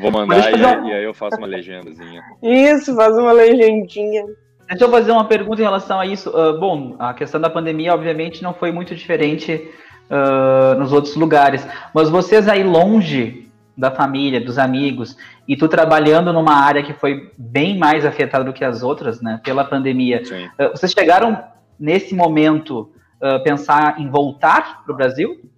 Vou 0.00 0.10
mandar 0.10 0.52
e, 0.52 0.88
e, 0.88 0.92
aí 0.92 1.04
eu 1.04 1.14
faço 1.14 1.38
uma 1.38 1.46
legendazinha. 1.46 2.22
Isso, 2.42 2.94
faz 2.96 3.16
uma 3.16 3.32
legendinha. 3.32 4.26
Deixa 4.68 4.84
eu 4.84 4.90
fazer 4.90 5.12
uma 5.12 5.24
pergunta 5.24 5.60
em 5.60 5.64
relação 5.64 6.00
a 6.00 6.06
isso. 6.06 6.30
Uh, 6.30 6.58
bom, 6.58 6.96
a 6.98 7.14
questão 7.14 7.40
da 7.40 7.48
pandemia, 7.48 7.94
obviamente, 7.94 8.42
não 8.42 8.52
foi 8.52 8.72
muito 8.72 8.94
diferente 8.94 9.70
uh, 10.10 10.78
nos 10.78 10.92
outros 10.92 11.14
lugares. 11.14 11.66
Mas 11.94 12.08
vocês 12.08 12.48
aí 12.48 12.64
longe 12.64 13.48
da 13.76 13.90
família, 13.90 14.40
dos 14.40 14.58
amigos, 14.58 15.16
e 15.46 15.56
tu 15.56 15.68
trabalhando 15.68 16.32
numa 16.32 16.54
área 16.54 16.82
que 16.82 16.94
foi 16.94 17.30
bem 17.36 17.78
mais 17.78 18.04
afetada 18.04 18.42
do 18.42 18.52
que 18.52 18.64
as 18.64 18.82
outras, 18.82 19.20
né, 19.20 19.40
pela 19.44 19.64
pandemia. 19.64 20.22
Uh, 20.58 20.70
vocês 20.70 20.92
chegaram 20.92 21.44
nesse 21.78 22.14
momento 22.14 22.90
uh, 23.20 23.42
pensar 23.44 24.00
em 24.00 24.08
voltar 24.08 24.82
para 24.82 24.92
o 24.92 24.96
Brasil? 24.96 25.48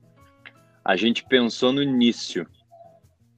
A 0.84 0.96
gente 0.96 1.24
pensou 1.24 1.72
no 1.72 1.82
início. 1.82 2.46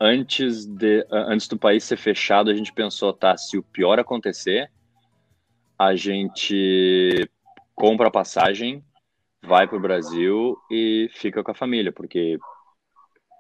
Antes, 0.03 0.65
de, 0.65 1.07
antes 1.11 1.47
do 1.47 1.59
país 1.59 1.85
ser 1.85 1.99
fechado, 1.99 2.51
a 2.51 2.55
gente 2.55 2.73
pensou, 2.73 3.13
tá, 3.13 3.37
se 3.37 3.59
o 3.59 3.63
pior 3.63 4.01
acontecer, 4.01 4.71
a 5.81 5.97
gente 5.97 7.27
compra 7.75 8.09
a 8.09 8.11
passagem, 8.11 8.85
vai 9.43 9.67
para 9.67 9.79
o 9.79 9.81
Brasil 9.81 10.55
e 10.71 11.09
fica 11.11 11.43
com 11.43 11.53
a 11.53 11.55
família, 11.55 11.91
porque 11.91 12.39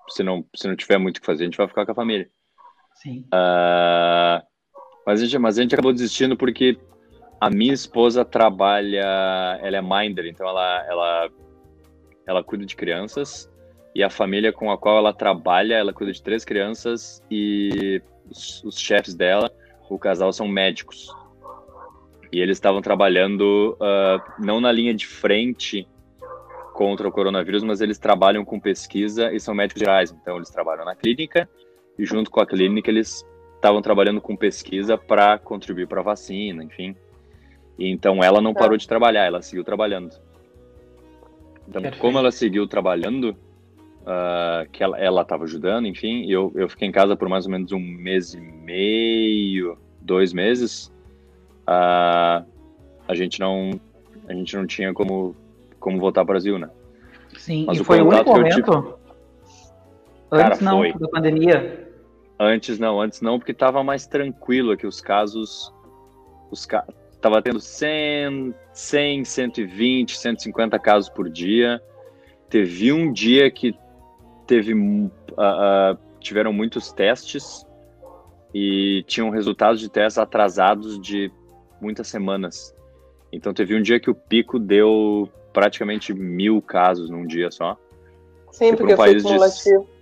se 0.09 0.22
não, 0.22 0.42
se 0.57 0.66
não 0.66 0.74
tiver 0.74 0.96
muito 0.96 1.18
o 1.18 1.20
que 1.20 1.26
fazer, 1.26 1.42
a 1.42 1.44
gente 1.44 1.59
vai 1.59 1.68
ficar 1.68 1.85
com 1.85 1.92
a 1.92 1.94
família. 1.94 2.31
Sim. 2.94 3.26
Uh, 3.26 4.42
mas, 5.07 5.20
a 5.20 5.24
gente, 5.26 5.38
mas 5.38 5.59
a 5.59 5.62
gente 5.62 5.74
acabou 5.74 5.92
desistindo 5.92 6.35
porque 6.35 6.79
a 7.38 7.50
minha 7.50 7.74
esposa 7.74 8.24
trabalha, 8.24 9.59
ela 9.61 9.76
é 9.76 9.83
minder, 9.83 10.24
então 10.24 10.48
ela, 10.48 10.87
ela, 10.88 11.31
ela 12.26 12.42
cuida 12.42 12.64
de 12.64 12.74
crianças 12.74 13.53
e 13.94 14.03
a 14.03 14.09
família 14.09 14.50
com 14.50 14.72
a 14.72 14.79
qual 14.79 14.96
ela 14.96 15.12
trabalha, 15.12 15.74
ela 15.74 15.92
cuida 15.92 16.11
de 16.11 16.22
três 16.22 16.42
crianças 16.42 17.22
e 17.31 18.00
os, 18.31 18.64
os 18.64 18.81
chefes 18.81 19.14
dela, 19.14 19.53
o 19.90 19.98
casal 19.98 20.33
são 20.33 20.48
médicos. 20.48 21.19
E 22.33 22.40
eles 22.40 22.57
estavam 22.57 22.81
trabalhando 22.81 23.77
uh, 23.81 24.43
não 24.43 24.61
na 24.61 24.71
linha 24.71 24.95
de 24.95 25.07
frente 25.07 25.87
contra 26.73 27.09
o 27.09 27.12
coronavírus, 27.12 27.62
mas 27.62 27.81
eles 27.81 27.99
trabalham 27.99 28.45
com 28.45 28.59
pesquisa 28.59 29.33
e 29.33 29.40
são 29.40 29.55
médicos 29.55 29.81
gerais. 29.81 30.12
Então, 30.12 30.37
eles 30.37 30.49
trabalham 30.51 30.85
na 30.85 30.95
clínica 30.95 31.49
e, 31.99 32.07
junto 32.07 32.31
com 32.31 32.40
a 32.40 32.47
clínica, 32.47 32.90
eles 32.90 33.27
estavam 33.57 33.83
trabalhando 33.83 34.21
com 34.21 34.37
pesquisa 34.37 34.97
para 34.97 35.38
contribuir 35.38 35.87
para 35.87 36.01
a 36.01 36.05
vacina, 36.05 36.64
enfim. 36.64 36.97
E, 37.79 37.90
então, 37.90 38.23
ela 38.23 38.40
não 38.40 38.55
parou 38.55 38.77
de 38.77 38.87
trabalhar, 38.87 39.27
ela 39.27 39.43
seguiu 39.43 39.64
trabalhando. 39.64 40.14
Então, 41.69 41.83
Perfeito. 41.83 42.01
como 42.01 42.19
ela 42.19 42.31
seguiu 42.31 42.66
trabalhando, 42.66 43.37
uh, 44.01 44.69
que 44.71 44.83
ela 44.83 45.21
estava 45.21 45.45
ajudando, 45.45 45.87
enfim, 45.87 46.31
eu, 46.31 46.53
eu 46.55 46.69
fiquei 46.69 46.88
em 46.88 46.93
casa 46.93 47.16
por 47.16 47.29
mais 47.29 47.45
ou 47.45 47.53
menos 47.53 47.73
um 47.73 47.81
mês 47.81 48.35
e 48.35 48.40
meio, 48.40 49.77
dois 50.01 50.33
meses, 50.33 50.93
uh, 51.70 52.44
a 53.06 53.14
gente 53.14 53.38
não 53.38 53.80
a 54.28 54.35
gente 54.35 54.56
não 54.56 54.66
tinha 54.66 54.92
como 54.92 55.37
como 55.78 55.98
voltar 55.98 56.22
ao 56.22 56.26
Brasil, 56.26 56.59
né? 56.59 56.68
Sim, 57.38 57.64
Mas 57.66 57.78
e 57.78 57.80
o 57.80 57.85
foi 57.85 58.00
o 58.00 58.09
único 58.09 58.30
momento? 58.30 58.54
Tive... 58.54 59.00
Antes 60.33 60.59
Cara, 60.59 60.62
não, 60.62 60.78
foi. 60.78 60.92
da 60.92 61.09
pandemia? 61.09 61.88
Antes 62.38 62.78
não, 62.78 63.00
antes 63.00 63.20
não, 63.20 63.38
porque 63.38 63.54
tava 63.54 63.83
mais 63.83 64.06
tranquilo 64.06 64.72
aqui 64.72 64.87
os 64.87 65.00
casos. 65.00 65.72
Os 66.50 66.66
ca... 66.66 66.87
Tava 67.20 67.42
tendo 67.42 67.61
100, 67.61 68.54
100, 68.72 69.24
120, 69.24 70.16
150 70.16 70.78
casos 70.78 71.09
por 71.09 71.28
dia. 71.28 71.83
Teve 72.48 72.92
um 72.92 73.12
dia 73.12 73.50
que 73.50 73.74
teve 74.46 74.74
uh, 74.74 75.06
uh, 75.06 75.98
tiveram 76.18 76.52
muitos 76.52 76.92
testes 76.92 77.64
e 78.54 79.04
tinham 79.06 79.30
resultados 79.30 79.80
de 79.80 79.88
testes 79.88 80.18
atrasados 80.18 81.00
de 81.00 81.30
muitas 81.81 82.09
semanas. 82.09 82.75
Então 83.33 83.55
teve 83.55 83.75
um 83.75 83.83
dia 83.83 84.01
que 84.01 84.11
o 84.11 84.14
pico 84.14 84.59
deu 84.59 85.29
praticamente 85.53 86.12
mil 86.12 86.61
casos 86.61 87.11
num 87.11 87.27
dia 87.27 87.51
só. 87.51 87.77
Sim, 88.51 88.75
porque 88.75 88.95
um 88.95 88.97
país 88.97 89.23
cumulativo. 89.23 89.83
De... 89.83 90.01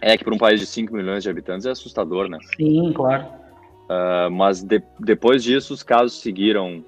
É 0.00 0.18
que 0.18 0.24
para 0.24 0.34
um 0.34 0.38
país 0.38 0.60
de 0.60 0.66
5 0.66 0.94
milhões 0.94 1.22
de 1.22 1.30
habitantes 1.30 1.66
é 1.66 1.70
assustador, 1.70 2.28
né? 2.28 2.38
Sim, 2.56 2.92
claro. 2.92 3.24
Uh, 3.84 4.30
mas 4.30 4.62
de, 4.62 4.82
depois 5.00 5.42
disso, 5.42 5.72
os 5.72 5.82
casos 5.82 6.20
seguiram 6.20 6.84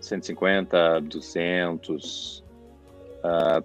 150, 0.00 1.00
200. 1.02 2.44
Uh, 3.18 3.64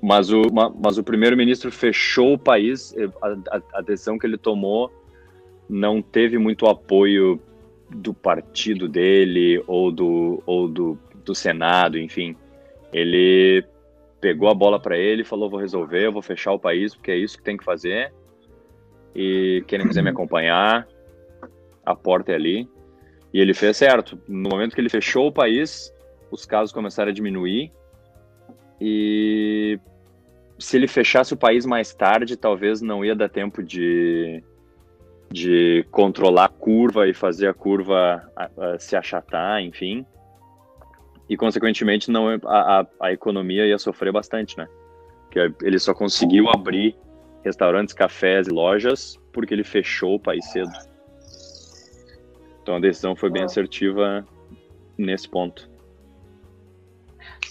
mas 0.00 0.30
o, 0.30 0.42
mas 0.80 0.98
o 0.98 1.04
primeiro-ministro 1.04 1.70
fechou 1.70 2.34
o 2.34 2.38
país, 2.38 2.94
a, 3.22 3.56
a, 3.56 3.62
a 3.74 3.80
decisão 3.82 4.18
que 4.18 4.26
ele 4.26 4.36
tomou 4.36 4.90
não 5.68 6.02
teve 6.02 6.38
muito 6.38 6.66
apoio 6.66 7.40
do 7.94 8.14
partido 8.14 8.88
dele 8.88 9.62
ou 9.66 9.90
do, 9.90 10.42
ou 10.46 10.68
do, 10.68 10.98
do 11.24 11.34
Senado, 11.34 11.98
enfim. 11.98 12.36
Ele 12.92 13.64
pegou 14.20 14.48
a 14.48 14.54
bola 14.54 14.80
para 14.80 14.96
ele, 14.96 15.24
falou: 15.24 15.50
vou 15.50 15.60
resolver, 15.60 16.06
eu 16.06 16.12
vou 16.12 16.22
fechar 16.22 16.52
o 16.52 16.58
país, 16.58 16.94
porque 16.94 17.10
é 17.10 17.16
isso 17.16 17.36
que 17.36 17.44
tem 17.44 17.56
que 17.56 17.64
fazer. 17.64 18.12
E 19.14 19.62
quem 19.66 19.78
não 19.78 19.86
quiser 19.86 20.02
me 20.02 20.10
acompanhar, 20.10 20.86
a 21.84 21.94
porta 21.94 22.32
é 22.32 22.34
ali. 22.34 22.68
E 23.32 23.40
ele 23.40 23.54
fez 23.54 23.76
certo. 23.76 24.18
No 24.28 24.50
momento 24.50 24.74
que 24.74 24.80
ele 24.80 24.90
fechou 24.90 25.28
o 25.28 25.32
país, 25.32 25.92
os 26.30 26.44
casos 26.44 26.72
começaram 26.72 27.10
a 27.10 27.14
diminuir. 27.14 27.72
E 28.80 29.78
se 30.58 30.76
ele 30.76 30.86
fechasse 30.86 31.32
o 31.32 31.36
país 31.36 31.64
mais 31.64 31.94
tarde, 31.94 32.36
talvez 32.36 32.80
não 32.82 33.04
ia 33.04 33.14
dar 33.14 33.28
tempo 33.28 33.62
de, 33.62 34.42
de 35.32 35.84
controlar 35.90 36.44
a 36.44 36.48
curva 36.48 37.08
e 37.08 37.14
fazer 37.14 37.48
a 37.48 37.54
curva 37.54 38.30
a, 38.36 38.50
a, 38.56 38.78
se 38.78 38.94
achatar, 38.94 39.62
enfim 39.62 40.06
e 41.32 41.36
consequentemente 41.36 42.10
não 42.10 42.28
a, 42.44 42.86
a, 43.00 43.10
economia 43.10 43.66
ia 43.66 43.78
sofrer 43.78 44.12
bastante, 44.12 44.54
né? 44.58 44.68
Que 45.30 45.50
ele 45.62 45.78
só 45.78 45.94
conseguiu 45.94 46.50
abrir 46.50 46.94
restaurantes, 47.42 47.94
cafés 47.94 48.48
e 48.48 48.50
lojas 48.50 49.18
porque 49.32 49.54
ele 49.54 49.64
fechou 49.64 50.16
o 50.16 50.20
país 50.20 50.44
cedo. 50.52 50.70
Então 52.62 52.76
a 52.76 52.80
decisão 52.80 53.16
foi 53.16 53.30
bem 53.30 53.44
assertiva 53.44 54.26
nesse 54.98 55.26
ponto. 55.26 55.70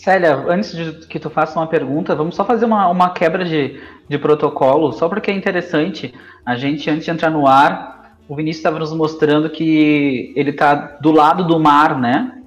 Célia, 0.02 0.36
antes 0.48 0.76
de 0.76 1.06
que 1.06 1.20
tu 1.20 1.30
faça 1.30 1.60
uma 1.60 1.68
pergunta, 1.68 2.16
vamos 2.16 2.36
só 2.36 2.44
fazer 2.44 2.66
uma, 2.66 2.88
uma 2.88 3.12
quebra 3.12 3.46
de, 3.46 3.80
de 4.10 4.18
protocolo, 4.18 4.92
só 4.92 5.08
porque 5.08 5.30
é 5.30 5.34
interessante. 5.34 6.12
A 6.44 6.56
gente, 6.56 6.90
antes 6.90 7.06
de 7.06 7.12
entrar 7.12 7.30
no 7.30 7.46
ar, 7.46 8.16
o 8.28 8.36
Vinícius 8.36 8.58
estava 8.62 8.80
nos 8.80 8.92
mostrando 8.94 9.48
que 9.52 10.34
ele 10.36 10.50
está 10.50 10.74
do 10.74 11.12
lado 11.12 11.46
do 11.46 11.60
mar, 11.60 12.00
né? 12.00 12.42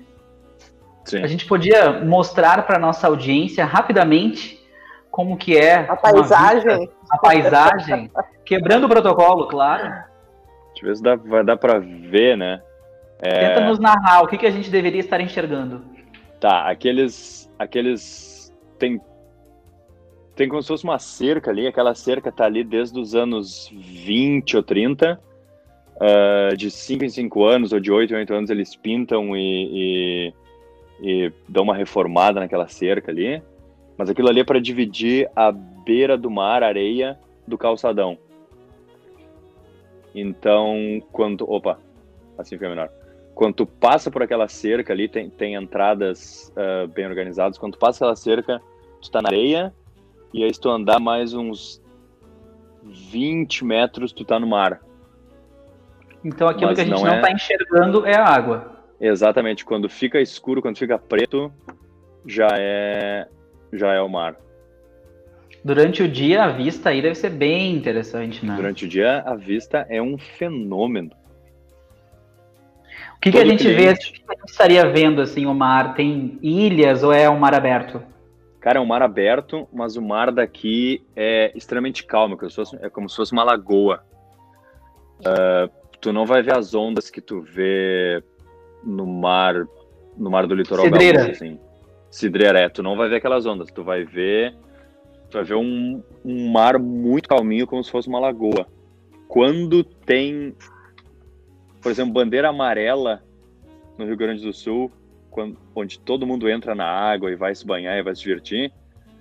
Sim. 1.05 1.23
A 1.23 1.29
gente 1.29 1.47
podia 1.47 2.05
mostrar 2.05 2.67
para 2.67 2.77
nossa 2.77 3.07
audiência 3.07 3.65
rapidamente 3.65 4.59
como 5.09 5.37
que 5.37 5.57
é 5.57 5.89
a 5.89 5.95
paisagem, 5.95 6.81
vista, 6.81 6.95
a 7.09 7.19
paisagem, 7.19 8.11
quebrando 8.45 8.87
o 8.87 8.89
protocolo, 8.89 9.47
claro. 9.47 9.85
Deixa 9.85 10.83
eu 10.83 10.89
ver 10.89 10.97
se 10.97 11.03
dá, 11.05 11.15
vai 11.15 11.45
dar 11.45 11.57
para 11.57 11.79
ver, 11.79 12.37
né? 12.37 12.61
É... 13.21 13.49
Tenta 13.49 13.61
nos 13.61 13.79
narrar 13.79 14.23
o 14.23 14.27
que, 14.27 14.37
que 14.37 14.47
a 14.47 14.51
gente 14.51 14.69
deveria 14.69 14.99
estar 14.99 15.21
enxergando. 15.21 15.85
Tá, 16.41 16.69
aqueles, 16.69 17.44
aqueles 17.59 18.55
tem 18.79 19.01
tem 20.35 20.49
como 20.49 20.61
se 20.61 20.69
fosse 20.69 20.83
uma 20.83 20.99
cerca 20.99 21.51
ali, 21.51 21.67
aquela 21.67 21.95
cerca 21.95 22.33
tá 22.33 22.45
ali 22.45 22.65
desde 22.65 22.99
os 22.99 23.15
anos 23.15 23.71
20 23.73 24.57
ou 24.57 24.63
30, 24.65 25.15
uh, 25.15 25.99
ah, 26.01 26.57
de 26.57 26.73
5 26.73 27.05
em 27.05 27.09
5 27.09 27.45
anos 27.45 27.73
ou 27.73 27.79
de 27.79 27.93
8 27.93 28.13
em 28.13 28.17
8 28.17 28.35
anos 28.35 28.51
eles 28.51 28.75
pintam 28.75 29.37
e, 29.37 30.33
e 30.33 30.35
e 31.01 31.33
dão 31.49 31.65
uma 31.65 31.77
reformada 31.77 32.41
naquela 32.41 32.69
cerca 32.69 33.11
ali. 33.11 33.43
Mas 33.97 34.11
aquilo 34.11 34.29
ali 34.29 34.41
é 34.41 34.45
para 34.45 34.61
dividir 34.61 35.31
a 35.35 35.53
beira 35.53 36.17
do 36.17 36.31
mar, 36.31 36.63
areia, 36.63 37.19
do 37.47 37.57
calçadão. 37.57 38.19
Então, 40.15 41.03
quando. 41.13 41.49
Opa, 41.49 41.79
assim 42.39 42.57
fica 42.57 42.69
menor. 42.69 42.91
Quando 43.35 43.55
tu 43.55 43.67
passa 43.67 44.11
por 44.11 44.23
aquela 44.23 44.47
cerca 44.49 44.93
ali, 44.93 45.09
tem, 45.09 45.29
tem 45.29 45.55
entradas 45.55 46.53
uh, 46.57 46.87
bem 46.89 47.07
organizadas. 47.07 47.59
Quando 47.59 47.73
tu 47.73 47.79
passa 47.79 48.05
aquela 48.05 48.17
cerca, 48.17 48.63
tu 49.01 49.11
tá 49.11 49.21
na 49.21 49.29
areia, 49.29 49.75
e 50.33 50.45
aí 50.45 50.55
se 50.55 50.61
tu 50.61 50.71
andar 50.71 51.01
mais 51.01 51.35
uns 51.35 51.83
20 52.83 53.65
metros, 53.65 54.13
tu 54.13 54.25
tá 54.25 54.39
no 54.39 54.47
mar. 54.47 54.81
Então 56.25 56.49
aquilo 56.49 56.69
Mas 56.69 56.77
que 56.77 56.83
a 56.83 56.85
gente 56.85 56.95
não, 56.95 57.05
não 57.05 57.15
é... 57.15 57.21
tá 57.21 57.31
enxergando 57.33 58.07
é 58.07 58.17
a 58.17 58.25
água. 58.25 58.73
Exatamente, 59.01 59.65
quando 59.65 59.89
fica 59.89 60.21
escuro, 60.21 60.63
quando 60.63 60.79
fica 60.79 60.99
preto, 60.99 61.53
já 62.25 62.49
é 62.53 63.27
já 63.73 63.93
é 63.93 64.01
o 64.01 64.09
mar. 64.09 64.37
Durante 65.65 66.03
o 66.03 66.09
dia, 66.09 66.45
a 66.45 66.49
vista 66.49 66.91
aí 66.91 67.03
deve 67.03 67.15
ser 67.15 67.31
bem 67.31 67.75
interessante, 67.75 68.45
né? 68.45 68.55
Durante 68.55 68.85
o 68.85 68.89
dia, 68.89 69.23
a 69.27 69.35
vista 69.35 69.87
é 69.89 70.01
um 70.01 70.17
fenômeno. 70.19 71.11
O 73.25 73.31
que, 73.31 73.33
que 73.33 73.39
a 73.39 73.45
gente 73.45 73.65
cliente... 73.65 73.83
vê, 73.83 73.91
o 73.91 73.97
que 73.97 74.33
a 74.33 74.35
gente 74.35 74.51
estaria 74.51 74.87
vendo, 74.91 75.23
assim, 75.23 75.47
o 75.47 75.55
mar? 75.55 75.95
Tem 75.95 76.39
ilhas 76.43 77.03
ou 77.03 77.13
é 77.13 77.29
um 77.29 77.39
mar 77.39 77.55
aberto? 77.55 78.03
Cara, 78.61 78.79
é 78.79 78.81
um 78.81 78.87
mar 78.87 79.03
aberto, 79.03 79.67
mas 79.73 79.97
o 79.97 80.03
mar 80.03 80.31
daqui 80.31 81.03
é 81.17 81.51
extremamente 81.55 82.05
calmo, 82.05 82.39
é 82.81 82.91
como 82.91 83.09
se 83.09 83.17
fosse 83.17 83.33
uma 83.33 83.45
lagoa. 83.45 84.05
Uh, 85.21 85.71
tu 86.01 86.13
não 86.13 86.27
vai 86.27 86.43
ver 86.43 86.57
as 86.57 86.75
ondas 86.75 87.09
que 87.09 87.21
tu 87.21 87.41
vê 87.41 88.23
no 88.83 89.07
mar, 89.07 89.67
no 90.17 90.31
mar 90.31 90.47
do 90.47 90.55
litoral 90.55 90.85
Cidreira. 90.85 91.19
gaúcho, 91.19 91.33
assim. 91.33 91.59
Cidreira, 92.11 92.59
é, 92.59 92.69
tu 92.69 92.83
não 92.83 92.97
vai 92.97 93.09
ver 93.09 93.17
aquelas 93.17 93.47
ondas, 93.47 93.71
tu 93.71 93.83
vai 93.83 94.05
ver 94.05 94.55
tu 95.35 95.39
vai 95.39 95.45
ver 95.45 95.57
um, 95.57 96.03
um 96.25 96.51
mar 96.51 96.79
muito 96.79 97.29
calminho, 97.29 97.67
como 97.67 97.83
se 97.83 97.91
fosse 97.91 98.09
uma 98.09 98.21
lagoa. 98.21 98.67
Quando 99.27 99.83
tem, 99.83 100.55
por 101.85 101.93
exemplo, 101.93 102.15
bandeira 102.15 102.49
amarela 102.49 103.23
no 103.99 104.07
Rio 104.07 104.17
Grande 104.17 104.43
do 104.43 104.55
Sul, 104.55 104.91
quando, 105.31 105.59
onde 105.77 106.01
todo 106.01 106.27
mundo 106.27 106.49
entra 106.49 106.75
na 106.75 106.87
água 106.87 107.31
e 107.31 107.37
vai 107.37 107.55
se 107.55 107.67
banhar 107.67 107.99
e 107.99 108.03
vai 108.03 108.17
se 108.17 108.23
divertir, 108.23 108.73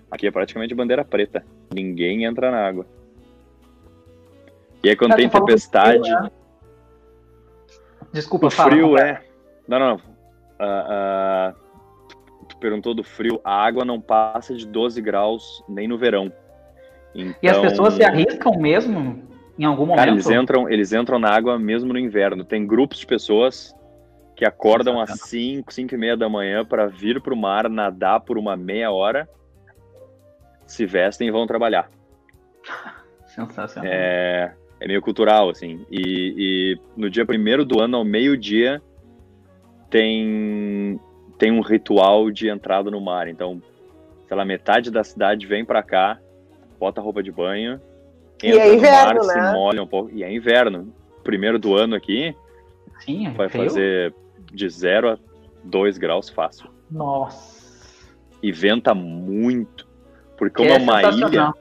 aqui 0.09 0.25
é 0.25 0.31
praticamente 0.31 0.73
bandeira 0.73 1.03
preta. 1.03 1.45
Ninguém 1.75 2.23
entra 2.23 2.49
na 2.49 2.65
água. 2.65 2.85
E 4.81 4.89
aí 4.89 4.95
quando 4.95 5.13
tem 5.17 5.27
tempestade. 5.27 6.09
Frio, 6.09 6.21
né? 6.21 6.31
Desculpa, 8.13 8.47
o 8.47 8.49
fala, 8.49 8.71
frio 8.71 8.97
é. 8.97 9.21
Não, 9.67 9.79
não. 9.79 9.95
Uh, 9.95 11.51
uh, 11.51 12.57
perguntou 12.61 12.93
do 12.93 13.03
frio, 13.03 13.41
a 13.43 13.61
água 13.61 13.83
não 13.83 13.99
passa 13.99 14.55
de 14.55 14.65
12 14.65 15.01
graus 15.01 15.61
nem 15.67 15.85
no 15.85 15.97
verão. 15.97 16.31
Então, 17.13 17.35
e 17.43 17.49
as 17.49 17.57
pessoas 17.57 17.95
se 17.95 18.03
arriscam 18.05 18.57
mesmo 18.57 19.32
em 19.57 19.65
algum 19.65 19.85
momento? 19.85 19.97
Cara, 19.97 20.11
eles 20.11 20.29
entram, 20.29 20.69
eles 20.69 20.93
entram 20.93 21.19
na 21.19 21.29
água 21.29 21.59
mesmo 21.59 21.93
no 21.93 21.99
inverno. 21.99 22.43
Tem 22.43 22.65
grupos 22.65 22.99
de 22.99 23.05
pessoas 23.05 23.75
que 24.35 24.45
acordam 24.45 24.99
às 24.99 25.11
5, 25.21 25.71
5 25.71 25.93
e 25.93 25.97
meia 25.97 26.17
da 26.17 26.27
manhã 26.27 26.65
para 26.65 26.87
vir 26.87 27.21
para 27.21 27.33
o 27.33 27.37
mar, 27.37 27.69
nadar 27.69 28.21
por 28.21 28.37
uma 28.37 28.57
meia 28.57 28.91
hora, 28.91 29.29
se 30.65 30.85
vestem 30.85 31.27
e 31.27 31.31
vão 31.31 31.45
trabalhar. 31.45 31.89
Sensacional. 33.27 33.91
É, 33.91 34.53
é 34.79 34.87
meio 34.87 35.01
cultural, 35.01 35.49
assim. 35.49 35.85
E, 35.89 36.35
e 36.37 36.79
no 36.95 37.09
dia 37.09 37.25
primeiro 37.25 37.63
do 37.63 37.79
ano, 37.79 37.97
ao 37.97 38.03
meio-dia, 38.03 38.81
tem 39.89 40.99
tem 41.37 41.51
um 41.51 41.61
ritual 41.61 42.31
de 42.31 42.47
entrada 42.47 42.89
no 42.89 43.01
mar. 43.01 43.27
Então, 43.27 43.61
sei 44.27 44.37
lá, 44.37 44.45
metade 44.45 44.89
da 44.89 45.03
cidade 45.03 45.45
vem 45.45 45.65
para 45.65 45.83
cá, 45.83 46.19
bota 46.79 47.01
roupa 47.01 47.21
de 47.21 47.31
banho, 47.31 47.81
entra 48.47 48.61
é 48.61 48.75
inverno, 48.75 49.21
no 49.21 49.27
mar, 49.27 49.35
né? 49.35 49.47
se 49.47 49.53
molha 49.53 49.83
um 49.83 49.87
pouco. 49.87 50.11
E 50.11 50.23
é 50.23 50.31
inverno. 50.31 50.93
Primeiro 51.23 51.57
do 51.57 51.75
ano 51.75 51.95
aqui, 51.95 52.35
Sim, 52.99 53.27
é 53.27 53.31
vai 53.31 53.49
frio. 53.49 53.65
fazer 53.65 54.13
de 54.51 54.69
0 54.69 55.11
a 55.11 55.17
2 55.63 55.97
graus 55.97 56.29
fácil. 56.29 56.69
Nossa. 56.91 57.53
E 58.41 58.51
venta 58.51 58.93
muito. 58.93 59.87
Porque 60.37 60.57
como 60.57 60.69
é, 60.69 60.75
é 60.75 60.79
uma 60.79 61.01
ilha, 61.01 61.53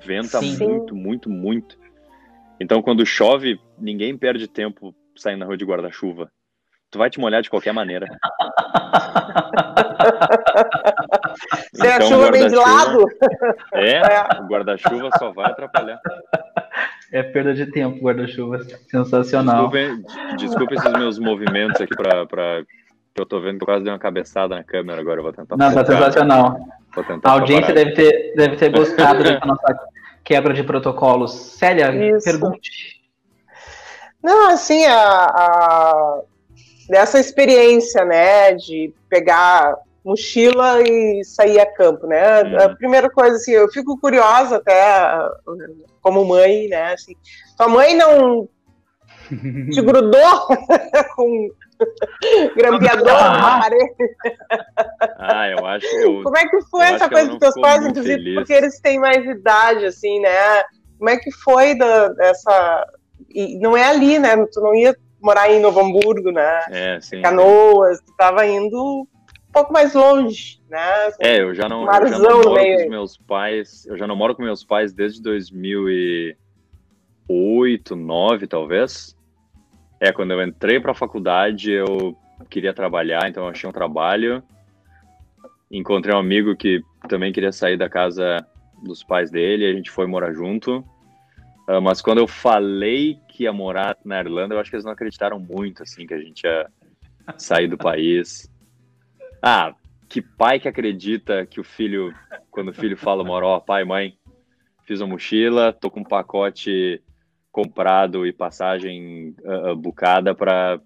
venta 0.00 0.40
Sim. 0.40 0.64
muito, 0.64 0.94
muito, 0.94 1.28
muito. 1.28 1.78
Então, 2.60 2.82
quando 2.82 3.04
chove, 3.04 3.58
ninguém 3.78 4.16
perde 4.16 4.46
tempo 4.46 4.94
saindo 5.16 5.40
na 5.40 5.46
rua 5.46 5.56
de 5.56 5.64
guarda-chuva 5.64 6.30
tu 6.90 6.98
vai 6.98 7.08
te 7.08 7.20
molhar 7.20 7.40
de 7.40 7.48
qualquer 7.48 7.72
maneira. 7.72 8.06
Se 11.72 11.86
então, 11.86 11.96
a 11.96 12.00
chuva 12.00 12.32
vem 12.32 12.48
de 12.48 12.56
lado. 12.56 13.06
É, 13.72 13.92
é. 14.02 14.40
o 14.40 14.46
guarda-chuva 14.46 15.08
só 15.18 15.30
vai 15.32 15.50
atrapalhar. 15.50 16.00
É 17.12 17.22
perda 17.22 17.54
de 17.54 17.66
tempo, 17.66 18.04
guarda-chuva. 18.04 18.60
Sensacional. 18.88 19.68
Desculpe, 19.68 20.36
desculpe 20.36 20.74
esses 20.74 20.92
meus 20.92 21.18
movimentos 21.18 21.80
aqui 21.80 21.94
para. 21.94 22.26
Pra... 22.26 22.62
Eu 23.16 23.26
tô 23.26 23.40
vendo 23.40 23.58
que 23.58 23.62
eu 23.62 23.66
quase 23.66 23.84
dei 23.84 23.92
uma 23.92 23.98
cabeçada 23.98 24.54
na 24.54 24.64
câmera 24.64 25.00
agora, 25.00 25.20
eu 25.20 25.24
vou 25.24 25.32
tentar. 25.32 25.56
Não, 25.56 25.72
tá 25.72 25.84
sensacional. 25.84 26.58
Vou 26.94 27.04
tentar 27.04 27.28
a 27.28 27.32
audiência 27.34 27.72
deve 27.72 27.92
ter, 27.92 28.34
deve 28.34 28.56
ter 28.56 28.70
gostado 28.70 29.22
da 29.22 29.40
nossa 29.44 29.78
quebra 30.24 30.52
de 30.52 30.62
protocolos. 30.64 31.32
Célia, 31.32 31.92
Isso. 31.92 32.24
pergunte. 32.24 33.00
Não, 34.22 34.50
assim, 34.50 34.84
a, 34.86 35.24
a, 35.24 36.20
dessa 36.88 37.18
experiência, 37.18 38.04
né, 38.04 38.54
de 38.54 38.92
pegar 39.08 39.76
mochila 40.04 40.82
e 40.82 41.22
sair 41.24 41.60
a 41.60 41.66
campo, 41.66 42.06
né? 42.06 42.42
Uhum. 42.42 42.60
A 42.62 42.68
primeira 42.76 43.10
coisa, 43.10 43.36
assim, 43.36 43.52
eu 43.52 43.68
fico 43.70 43.98
curiosa 43.98 44.56
até 44.56 45.18
como 46.00 46.24
mãe, 46.24 46.68
né? 46.68 46.94
Assim, 46.94 47.14
tua 47.56 47.68
mãe 47.68 47.94
não 47.96 48.48
te 49.70 49.80
grudou 49.82 50.46
com 51.14 51.48
grampeador 52.56 53.06
na 53.06 53.60
parede? 53.60 53.94
Ah, 55.18 55.48
eu 55.48 55.66
acho 55.66 55.88
que 55.88 55.96
eu, 55.96 56.22
Como 56.22 56.36
é 56.36 56.48
que 56.48 56.60
foi 56.70 56.84
essa 56.84 57.08
coisa 57.08 57.28
dos 57.28 57.38
teus 57.38 57.54
pais, 57.60 57.86
inclusive, 57.86 58.14
feliz. 58.14 58.34
porque 58.34 58.52
eles 58.52 58.80
têm 58.80 58.98
mais 58.98 59.24
idade, 59.24 59.86
assim, 59.86 60.20
né? 60.20 60.62
Como 60.98 61.10
é 61.10 61.16
que 61.16 61.30
foi 61.30 61.76
da, 61.76 62.08
dessa... 62.08 62.86
E 63.30 63.58
não 63.58 63.76
é 63.76 63.84
ali, 63.84 64.18
né? 64.18 64.36
Tu 64.52 64.60
não 64.60 64.74
ia 64.74 64.94
morar 65.22 65.50
em 65.50 65.60
Novo 65.60 65.80
Hamburgo, 65.80 66.30
né? 66.32 66.60
É, 66.70 66.98
sim. 67.00 67.22
Canoas, 67.22 68.00
estava 68.00 68.46
indo 68.46 69.06
um 69.50 69.52
pouco 69.52 69.72
mais 69.72 69.92
longe, 69.94 70.62
né? 70.70 71.10
É, 71.18 71.40
eu 71.42 71.52
já 71.52 71.68
não, 71.68 71.82
eu 71.84 72.08
já 72.08 72.18
não 72.18 72.42
moro 72.42 72.54
com 72.54 72.76
os 72.76 72.88
meus 72.88 73.16
pais, 73.16 73.84
eu 73.86 73.98
já 73.98 74.06
não 74.06 74.14
moro 74.14 74.36
com 74.36 74.42
meus 74.42 74.62
pais 74.62 74.92
desde 74.92 75.20
2008, 75.20 76.38
2009, 77.94 78.46
talvez. 78.46 79.16
É, 80.00 80.12
quando 80.12 80.30
eu 80.30 80.42
entrei 80.42 80.78
para 80.78 80.92
a 80.92 80.94
faculdade, 80.94 81.72
eu 81.72 82.16
queria 82.48 82.72
trabalhar, 82.72 83.28
então 83.28 83.42
eu 83.42 83.50
achei 83.50 83.68
um 83.68 83.72
trabalho. 83.72 84.40
Encontrei 85.70 86.14
um 86.14 86.18
amigo 86.18 86.56
que 86.56 86.80
também 87.08 87.32
queria 87.32 87.52
sair 87.52 87.76
da 87.76 87.88
casa 87.88 88.46
dos 88.82 89.02
pais 89.02 89.30
dele, 89.32 89.66
a 89.66 89.72
gente 89.72 89.90
foi 89.90 90.06
morar 90.06 90.32
junto. 90.32 90.78
Uh, 91.68 91.82
mas 91.82 92.00
quando 92.00 92.18
eu 92.18 92.26
falei 92.26 93.18
que 93.28 93.44
ia 93.44 93.52
morar 93.52 93.96
na 94.04 94.20
Irlanda, 94.20 94.54
eu 94.54 94.60
acho 94.60 94.70
que 94.70 94.76
eles 94.76 94.84
não 94.84 94.92
acreditaram 94.92 95.38
muito, 95.38 95.82
assim, 95.82 96.06
que 96.06 96.14
a 96.14 96.18
gente 96.18 96.44
ia 96.44 96.68
sair 97.36 97.68
do 97.68 97.76
país. 97.76 98.50
Ah, 99.42 99.74
que 100.08 100.20
pai 100.20 100.60
que 100.60 100.68
acredita 100.68 101.46
que 101.46 101.60
o 101.60 101.64
filho, 101.64 102.12
quando 102.50 102.68
o 102.68 102.74
filho 102.74 102.96
fala 102.96 103.22
uma 103.22 103.32
hora, 103.32 103.46
ó, 103.46 103.60
pai, 103.60 103.84
mãe, 103.84 104.18
fiz 104.84 105.00
uma 105.00 105.08
mochila, 105.10 105.72
tô 105.72 105.90
com 105.90 106.00
um 106.00 106.04
pacote 106.04 107.02
comprado 107.52 108.26
e 108.26 108.32
passagem 108.32 109.34
uh, 109.44 109.74
bucada 109.76 110.34
para 110.34 110.80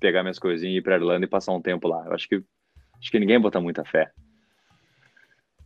pegar 0.00 0.22
minhas 0.22 0.38
coisinhas 0.38 0.74
e 0.74 0.78
ir 0.78 0.82
para 0.82 0.96
Irlanda 0.96 1.24
e 1.26 1.28
passar 1.28 1.52
um 1.52 1.62
tempo 1.62 1.86
lá. 1.86 2.04
Eu 2.06 2.14
acho 2.14 2.28
que 2.28 2.42
acho 2.98 3.10
que 3.10 3.18
ninguém 3.18 3.40
bota 3.40 3.60
muita 3.60 3.84
fé. 3.84 4.10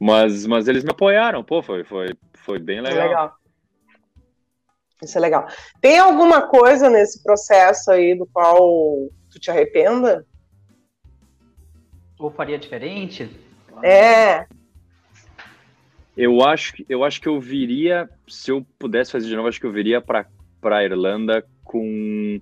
Mas 0.00 0.46
mas 0.46 0.68
eles 0.68 0.84
me 0.84 0.90
apoiaram, 0.90 1.42
pô, 1.42 1.62
foi 1.62 1.84
foi 1.84 2.08
foi 2.34 2.58
bem 2.58 2.80
legal. 2.80 3.08
legal. 3.08 3.36
Isso 5.02 5.18
é 5.18 5.20
legal. 5.20 5.46
Tem 5.80 5.98
alguma 5.98 6.48
coisa 6.48 6.88
nesse 6.88 7.22
processo 7.22 7.90
aí 7.90 8.16
do 8.16 8.26
qual 8.26 8.58
tu 9.30 9.38
te 9.38 9.50
arrependa? 9.50 10.26
Ou 12.18 12.30
faria 12.30 12.58
diferente? 12.58 13.28
É. 13.82 14.46
Eu 16.16 16.42
acho, 16.42 16.74
eu 16.88 17.04
acho 17.04 17.20
que 17.20 17.28
eu 17.28 17.38
viria, 17.40 18.08
se 18.26 18.50
eu 18.50 18.66
pudesse 18.78 19.12
fazer 19.12 19.28
de 19.28 19.36
novo, 19.36 19.48
acho 19.48 19.60
que 19.60 19.66
eu 19.66 19.72
viria 19.72 20.00
para 20.00 20.26
a 20.64 20.84
Irlanda 20.84 21.44
com, 21.62 22.40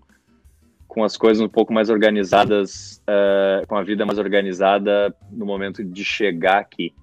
com 0.87 1.03
as 1.03 1.17
coisas 1.17 1.43
um 1.43 1.49
pouco 1.49 1.73
mais 1.73 1.91
organizadas, 1.91 3.03
uh, 3.09 3.67
com 3.67 3.77
a 3.77 3.83
vida 3.83 4.07
mais 4.07 4.19
organizada 4.19 5.15
no 5.31 5.45
momento 5.45 5.83
de 5.83 6.05
chegar 6.05 6.59
aqui. 6.59 6.95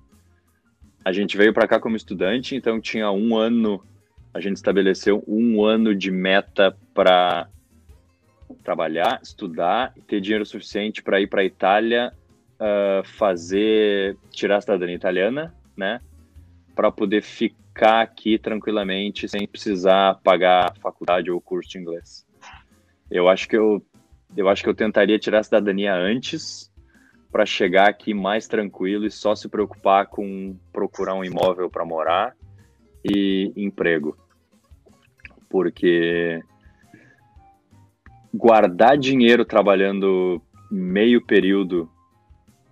A 1.03 1.11
gente 1.11 1.35
veio 1.35 1.53
para 1.53 1.67
cá 1.67 1.79
como 1.79 1.97
estudante, 1.97 2.55
então 2.55 2.79
tinha 2.79 3.11
um 3.11 3.35
ano 3.35 3.83
a 4.33 4.39
gente 4.39 4.55
estabeleceu 4.55 5.23
um 5.27 5.63
ano 5.63 5.93
de 5.93 6.09
meta 6.09 6.75
para 6.93 7.49
trabalhar, 8.63 9.19
estudar, 9.21 9.93
ter 10.07 10.21
dinheiro 10.21 10.45
suficiente 10.45 11.03
para 11.03 11.19
ir 11.19 11.27
para 11.27 11.41
a 11.41 11.45
Itália, 11.45 12.13
uh, 12.61 13.03
fazer, 13.17 14.15
tirar 14.29 14.57
a 14.57 14.61
cidadania 14.61 14.95
italiana, 14.95 15.53
né? 15.75 15.99
Para 16.75 16.91
poder 16.91 17.23
ficar 17.23 18.01
aqui 18.01 18.37
tranquilamente 18.37 19.27
sem 19.27 19.47
precisar 19.47 20.19
pagar 20.23 20.77
faculdade 20.79 21.31
ou 21.31 21.41
curso 21.41 21.69
de 21.71 21.79
inglês. 21.79 22.25
Eu 23.09 23.27
acho 23.27 23.47
que 23.49 23.57
eu, 23.57 23.83
eu 24.37 24.47
acho 24.47 24.63
que 24.63 24.69
eu 24.69 24.75
tentaria 24.75 25.19
tirar 25.19 25.39
a 25.39 25.43
cidadania 25.43 25.93
antes 25.93 26.71
para 27.31 27.45
chegar 27.45 27.89
aqui 27.89 28.13
mais 28.13 28.47
tranquilo 28.47 29.05
e 29.05 29.11
só 29.11 29.35
se 29.35 29.49
preocupar 29.49 30.07
com 30.07 30.55
procurar 30.71 31.15
um 31.15 31.23
imóvel 31.23 31.69
para 31.69 31.85
morar 31.85 32.35
e 33.03 33.51
emprego. 33.55 34.17
Porque 35.49 36.41
guardar 38.33 38.97
dinheiro 38.97 39.43
trabalhando 39.43 40.41
meio 40.69 41.25
período 41.25 41.89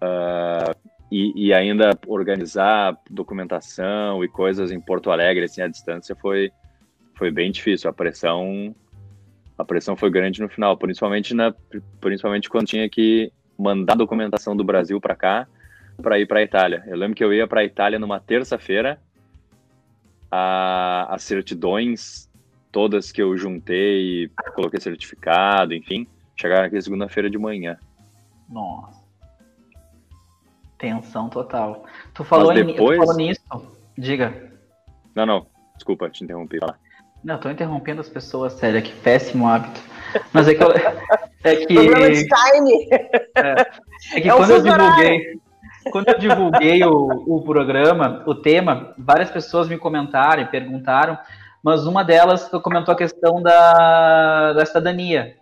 uh, 0.02 0.76
e, 1.12 1.48
e, 1.48 1.54
ainda 1.54 1.98
organizar 2.08 2.98
documentação 3.10 4.24
e 4.24 4.28
coisas 4.28 4.72
em 4.72 4.80
Porto 4.80 5.10
Alegre, 5.10 5.46
assim, 5.46 5.62
à 5.62 5.68
distância, 5.68 6.16
foi, 6.16 6.52
foi 7.16 7.32
bem 7.32 7.52
difícil. 7.52 7.90
A 7.90 7.94
pressão 7.94 8.76
a 9.58 9.66
pressão 9.66 9.98
foi 9.98 10.10
grande 10.10 10.42
no 10.42 10.48
final, 10.48 10.78
principalmente, 10.78 11.34
na, 11.34 11.54
principalmente 12.00 12.50
quando 12.50 12.68
tinha 12.68 12.88
que 12.88 13.30
mandar 13.58 13.96
documentação 13.96 14.56
do 14.56 14.64
Brasil 14.64 15.02
para 15.02 15.18
cá 15.18 15.48
para 16.02 16.18
ir 16.18 16.26
para 16.26 16.40
a 16.40 16.44
Itália. 16.44 16.82
Eu 16.88 16.96
lembro 16.96 17.14
que 17.14 17.24
eu 17.24 17.34
ia 17.34 17.46
para 17.46 17.60
a 17.60 17.66
Itália 17.66 18.00
numa 18.00 18.22
terça-feira, 18.22 19.02
as 20.32 21.24
certidões 21.24 22.30
todas 22.72 23.12
que 23.12 23.22
eu 23.22 23.36
juntei, 23.36 24.32
coloquei 24.56 24.80
certificado, 24.80 25.74
enfim, 25.74 26.08
chegaram 26.38 26.66
aqui 26.66 26.82
segunda-feira 26.82 27.30
de 27.30 27.38
manhã. 27.38 27.78
Nossa. 28.48 28.99
Tensão 30.80 31.30
total. 31.30 31.86
Tu 32.14 32.24
falou, 32.24 32.54
depois... 32.54 32.96
em, 32.96 33.00
tu 33.00 33.06
falou 33.06 33.16
nisso? 33.16 33.42
Diga. 33.98 34.52
Não, 35.14 35.26
não. 35.26 35.46
Desculpa, 35.76 36.10
te 36.10 36.24
interrompi. 36.24 36.58
Fala. 36.60 36.80
Não, 37.24 37.38
tô 37.38 37.50
interrompendo 37.50 38.02
as 38.02 38.10
pessoas, 38.10 38.54
sério, 38.54 38.82
que 38.82 38.94
péssimo 38.94 39.48
hábito. 39.48 39.82
Mas 40.34 40.48
é 40.48 40.56
que 40.56 40.64
eu, 40.64 40.72
é 41.44 41.56
que 41.56 41.74
Problema 41.74 42.10
de 42.10 42.26
time. 42.26 42.88
É, 43.36 44.18
é 44.18 44.22
que 44.22 44.30
é 44.30 44.34
quando 44.34 44.52
eu 44.52 44.64
divulguei, 44.64 45.40
quando 45.92 46.08
eu 46.10 46.20
divulguei 46.20 46.84
o, 46.86 47.08
o 47.28 47.42
programa, 47.42 48.24
o 48.26 48.34
tema, 48.34 48.94
várias 48.98 49.30
pessoas 49.30 49.68
me 49.68 49.78
comentaram 49.78 50.42
e 50.42 50.48
perguntaram, 50.48 51.18
mas 51.62 51.86
uma 51.86 52.04
delas 52.04 52.48
comentou 52.64 52.94
a 52.94 52.98
questão 52.98 53.42
da, 53.42 54.54
da 54.54 54.66
cidadania, 54.66 55.36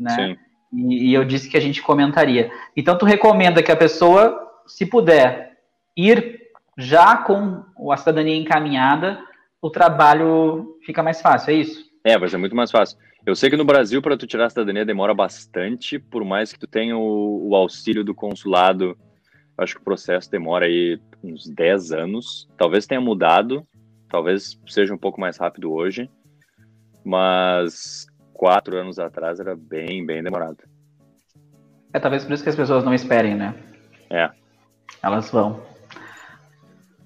né? 0.00 0.10
Sim. 0.10 0.36
E, 0.72 1.10
e 1.10 1.14
eu 1.14 1.24
disse 1.24 1.48
que 1.48 1.56
a 1.56 1.60
gente 1.60 1.82
comentaria. 1.82 2.50
Então 2.74 2.96
tu 2.96 3.04
recomenda 3.04 3.62
que 3.62 3.70
a 3.70 3.76
pessoa, 3.76 4.51
se 4.72 4.86
puder, 4.86 5.58
ir 5.96 6.40
já 6.76 7.16
com 7.16 7.62
a 7.90 7.96
cidadania 7.96 8.36
encaminhada 8.36 9.22
o 9.60 9.70
trabalho 9.70 10.78
fica 10.84 11.02
mais 11.02 11.20
fácil, 11.20 11.52
é 11.52 11.54
isso? 11.54 11.84
É, 12.04 12.18
vai 12.18 12.28
ser 12.28 12.36
muito 12.36 12.56
mais 12.56 12.70
fácil. 12.70 12.98
Eu 13.24 13.36
sei 13.36 13.48
que 13.48 13.56
no 13.56 13.64
Brasil, 13.64 14.02
para 14.02 14.16
tu 14.16 14.26
tirar 14.26 14.46
a 14.46 14.50
cidadania, 14.50 14.84
demora 14.84 15.14
bastante, 15.14 16.00
por 16.00 16.24
mais 16.24 16.52
que 16.52 16.58
tu 16.58 16.66
tenha 16.66 16.96
o, 16.96 17.48
o, 17.48 17.54
auxílio 17.54 18.02
do 18.02 18.12
consulado, 18.12 18.98
acho 19.56 19.76
que 19.76 19.80
o 19.80 19.84
processo 19.84 20.28
demora 20.28 20.66
aí 20.66 20.98
uns 21.22 21.46
10 21.48 21.92
anos. 21.92 22.48
Talvez 22.56 22.86
tenha 22.86 23.00
mudado, 23.00 23.64
talvez 24.08 24.58
seja 24.66 24.92
um 24.92 24.98
pouco 24.98 25.20
mais 25.20 25.36
rápido 25.36 25.72
hoje, 25.72 26.10
mas 27.04 28.06
quatro 28.32 28.76
anos 28.76 28.98
atrás 28.98 29.38
era 29.38 29.54
bem, 29.54 30.04
bem 30.04 30.24
demorado. 30.24 30.58
É, 31.92 32.00
talvez 32.00 32.24
por 32.24 32.32
isso 32.32 32.42
que 32.42 32.48
as 32.48 32.56
pessoas 32.56 32.84
não 32.84 32.94
esperem, 32.94 33.36
né? 33.36 33.54
É. 34.10 34.41
Elas 35.00 35.30
vão. 35.30 35.62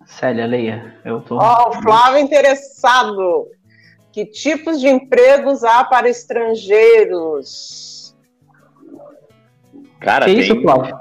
Célia, 0.06 0.46
leia. 0.46 0.98
Eu 1.04 1.20
tô. 1.20 1.36
Ó, 1.36 1.66
oh, 1.66 1.70
o 1.70 1.82
Flávio 1.82 2.20
interessado. 2.20 3.50
Que 4.12 4.24
tipos 4.24 4.80
de 4.80 4.88
empregos 4.88 5.62
há 5.62 5.84
para 5.84 6.08
estrangeiros? 6.08 8.16
Cara, 10.00 10.24
que 10.24 10.32
tem, 10.32 10.40
isso, 10.40 10.62
Flávio? 10.62 10.98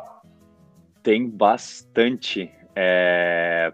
Tem 1.01 1.29
bastante. 1.29 2.51
É... 2.75 3.71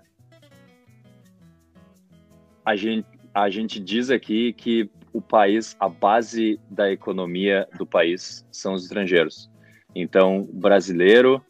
A, 2.64 2.76
gente, 2.76 3.08
a 3.34 3.50
gente 3.50 3.80
diz 3.80 4.12
aqui 4.12 4.54
que 4.54 4.92
o 5.12 5.22
país, 5.22 5.76
a 5.80 5.90
base 5.90 6.60
da 6.70 6.92
economia 6.92 7.68
do 7.78 7.86
país 7.86 8.46
são 8.52 8.74
os 8.74 8.84
estrangeiros. 8.84 9.50
Então, 9.96 10.48
brasileiro, 10.54 11.44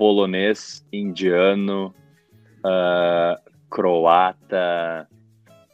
polonês, 0.00 0.82
indiano, 0.90 1.94
uh, 2.64 3.38
croata, 3.68 5.06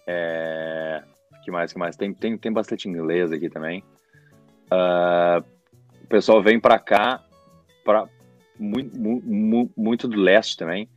é, 0.05 1.01
que 1.45 1.51
mais, 1.53 1.73
que 1.73 1.79
mais? 1.79 1.95
Tem, 1.95 2.13
tem, 2.13 2.37
tem 2.37 2.53
bastante 2.53 2.89
inglês 2.89 3.31
aqui 3.31 3.49
também. 3.49 3.85
Uh, 4.65 5.47
o 6.03 6.07
pessoal 6.09 6.43
vem 6.43 6.59
para 6.59 6.77
cá, 6.77 7.25
pra, 7.85 8.09
muito, 8.59 8.99
muito, 9.77 10.09
do 10.09 10.21
leste 10.21 10.57
também, 10.57 10.89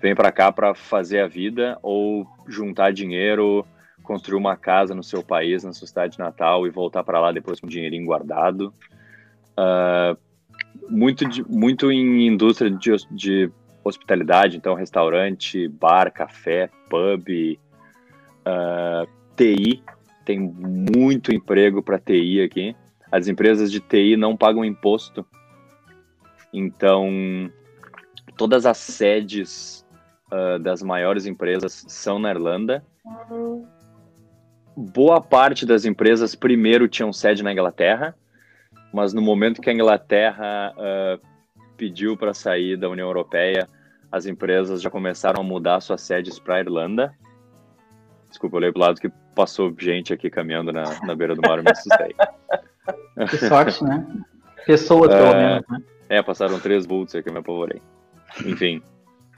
vem 0.00 0.14
para 0.14 0.32
cá 0.32 0.50
para 0.50 0.74
fazer 0.74 1.20
a 1.20 1.26
vida 1.26 1.78
ou 1.82 2.26
juntar 2.48 2.94
dinheiro, 2.94 3.62
construir 4.02 4.38
uma 4.38 4.56
casa 4.56 4.94
no 4.94 5.04
seu 5.04 5.22
país, 5.22 5.64
na 5.64 5.74
sua 5.74 5.86
cidade 5.86 6.18
natal 6.18 6.66
e 6.66 6.70
voltar 6.70 7.04
para 7.04 7.20
lá 7.20 7.30
depois 7.30 7.60
com 7.60 7.66
um 7.66 7.70
dinheirinho 7.70 8.06
guardado. 8.06 8.72
Uh, 9.52 10.29
muito, 10.88 11.26
de, 11.28 11.42
muito 11.48 11.90
em 11.90 12.26
indústria 12.26 12.70
de, 12.70 12.90
de 13.10 13.50
hospitalidade, 13.84 14.56
então 14.56 14.74
restaurante, 14.74 15.68
bar, 15.68 16.12
café, 16.12 16.68
pub, 16.88 17.28
uh, 17.28 17.58
ah, 18.44 19.06
TI, 19.36 19.82
tem 20.24 20.38
muito 20.38 21.32
emprego 21.32 21.82
para 21.82 21.98
TI 21.98 22.42
aqui. 22.42 22.76
As 23.10 23.26
empresas 23.26 23.70
de 23.70 23.80
TI 23.80 24.16
não 24.16 24.36
pagam 24.36 24.64
imposto, 24.64 25.26
então 26.52 27.50
todas 28.36 28.66
as 28.66 28.78
sedes 28.78 29.84
uh, 30.30 30.58
das 30.58 30.82
maiores 30.82 31.26
empresas 31.26 31.84
são 31.88 32.18
na 32.18 32.30
Irlanda. 32.30 32.84
Boa 34.76 35.20
parte 35.20 35.66
das 35.66 35.84
empresas 35.84 36.34
primeiro 36.34 36.88
tinham 36.88 37.12
sede 37.12 37.42
na 37.42 37.52
Inglaterra, 37.52 38.14
mas 38.92 39.12
no 39.12 39.22
momento 39.22 39.60
que 39.60 39.70
a 39.70 39.72
Inglaterra 39.72 40.74
uh, 40.76 41.20
pediu 41.76 42.16
para 42.16 42.34
sair 42.34 42.76
da 42.76 42.88
União 42.88 43.06
Europeia, 43.06 43.68
as 44.10 44.26
empresas 44.26 44.82
já 44.82 44.90
começaram 44.90 45.40
a 45.40 45.44
mudar 45.44 45.80
suas 45.80 46.00
sedes 46.00 46.38
para 46.38 46.56
a 46.56 46.60
Irlanda. 46.60 47.14
Desculpa, 48.28 48.56
eu 48.56 48.58
olhei 48.58 48.72
para 48.72 48.78
o 48.78 48.82
lado 48.82 49.00
que 49.00 49.10
passou 49.34 49.74
gente 49.78 50.12
aqui 50.12 50.28
caminhando 50.28 50.72
na, 50.72 50.84
na 51.06 51.14
beira 51.14 51.34
do 51.34 51.42
mar, 51.42 51.58
eu 51.58 51.64
me 51.64 51.70
assustei. 51.70 52.14
Que 53.28 53.36
sorte, 53.36 53.84
né? 53.84 54.04
Pessoas, 54.66 55.08
pelo 55.14 55.26
é, 55.26 55.34
menos, 55.34 55.68
né? 55.68 55.82
É, 56.08 56.22
passaram 56.22 56.58
três 56.58 56.86
vultos 56.86 57.14
aqui, 57.14 57.28
eu 57.28 57.32
me 57.32 57.38
apavorei. 57.38 57.80
Enfim, 58.44 58.82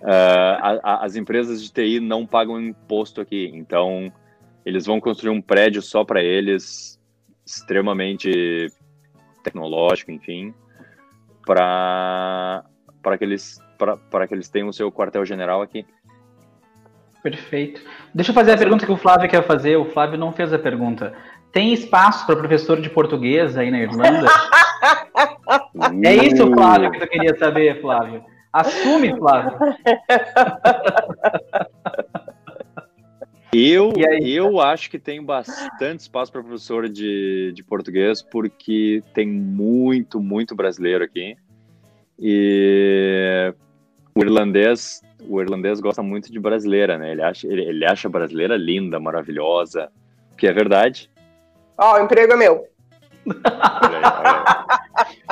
uh, 0.01 0.07
a, 0.07 0.81
a, 0.83 1.05
as 1.05 1.17
empresas 1.17 1.63
de 1.63 1.71
TI 1.71 2.01
não 2.01 2.25
pagam 2.25 2.61
imposto 2.61 3.21
aqui, 3.21 3.51
então 3.53 4.11
eles 4.65 4.87
vão 4.87 5.01
construir 5.01 5.31
um 5.31 5.43
prédio 5.43 5.83
só 5.83 6.05
para 6.05 6.23
eles, 6.23 6.99
extremamente 7.45 8.71
tecnológico, 9.43 10.11
enfim, 10.11 10.55
para 11.45 12.65
que 13.19 13.25
eles 13.25 13.61
para 14.11 14.29
que 14.29 14.35
eles 14.35 14.49
tenham 14.49 14.69
o 14.69 14.73
seu 14.73 14.93
quartel-general 14.93 15.61
aqui. 15.61 15.85
Perfeito. 17.23 17.81
Deixa 18.15 18.31
eu 18.31 18.35
fazer 18.35 18.53
a 18.53 18.59
pergunta 18.59 18.87
que 18.87 18.93
o 18.93 18.97
Flávio 18.97 19.29
quer 19.29 19.45
fazer. 19.45 19.77
O 19.77 19.87
Flávio 19.87 20.19
não 20.19 20.33
fez 20.33 20.53
a 20.53 20.59
pergunta. 20.59 21.13
Tem 21.53 21.73
espaço 21.73 22.25
para 22.27 22.37
professor 22.37 22.81
de 22.81 22.89
português 22.89 23.57
aí 23.57 23.71
na 23.71 23.81
Irlanda? 23.81 24.27
é 26.05 26.15
isso, 26.15 26.51
Flávio, 26.53 26.91
que 26.91 27.01
tu 27.01 27.07
queria 27.09 27.37
saber, 27.37 27.81
Flávio. 27.81 28.25
Assume, 28.53 29.17
Flávio. 29.17 29.53
Eu, 33.55 33.93
eu 34.23 34.61
acho 34.61 34.89
que 34.89 34.99
tem 34.99 35.23
bastante 35.23 36.01
espaço 36.01 36.33
para 36.33 36.43
professor 36.43 36.89
de, 36.89 37.53
de 37.53 37.63
português, 37.63 38.23
porque 38.23 39.03
tem 39.13 39.29
muito, 39.29 40.19
muito 40.19 40.55
brasileiro 40.55 41.05
aqui. 41.05 41.37
E 42.19 43.53
o 44.15 44.23
irlandês, 44.23 45.03
o 45.29 45.39
irlandês 45.39 45.81
gosta 45.81 46.03
muito 46.03 46.33
de 46.33 46.41
brasileira, 46.41 46.97
né? 46.97 47.13
Ele 47.13 47.23
acha, 47.23 47.47
ele, 47.47 47.63
ele 47.63 47.85
acha 47.85 48.09
a 48.09 48.11
brasileira 48.11 48.57
linda, 48.57 48.99
maravilhosa, 48.99 49.93
que 50.39 50.47
é 50.47 50.53
verdade. 50.53 51.11
Ó, 51.77 51.93
oh, 51.93 52.01
o 52.01 52.05
emprego 52.05 52.33
é 52.33 52.37
meu. 52.37 52.67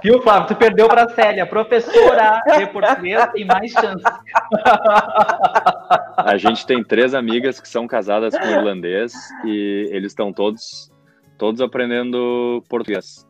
Viu, 0.03 0.21
Flávio? 0.23 0.49
Tu 0.49 0.57
perdeu 0.57 0.89
para 0.89 1.05
a 1.05 1.09
Célia. 1.09 1.47
Professora 1.47 2.43
de 2.59 2.67
português 2.67 3.27
tem 3.33 3.45
mais 3.45 3.71
chance. 3.71 4.05
A 6.17 6.37
gente 6.37 6.67
tem 6.67 6.83
três 6.83 7.15
amigas 7.15 7.61
que 7.61 7.69
são 7.69 7.87
casadas 7.87 8.37
com 8.37 8.47
irlandês 8.47 9.13
e 9.45 9.89
eles 9.91 10.13
estão 10.13 10.33
todos, 10.33 10.91
todos 11.39 11.61
aprendendo 11.61 12.63
português. 12.69 13.27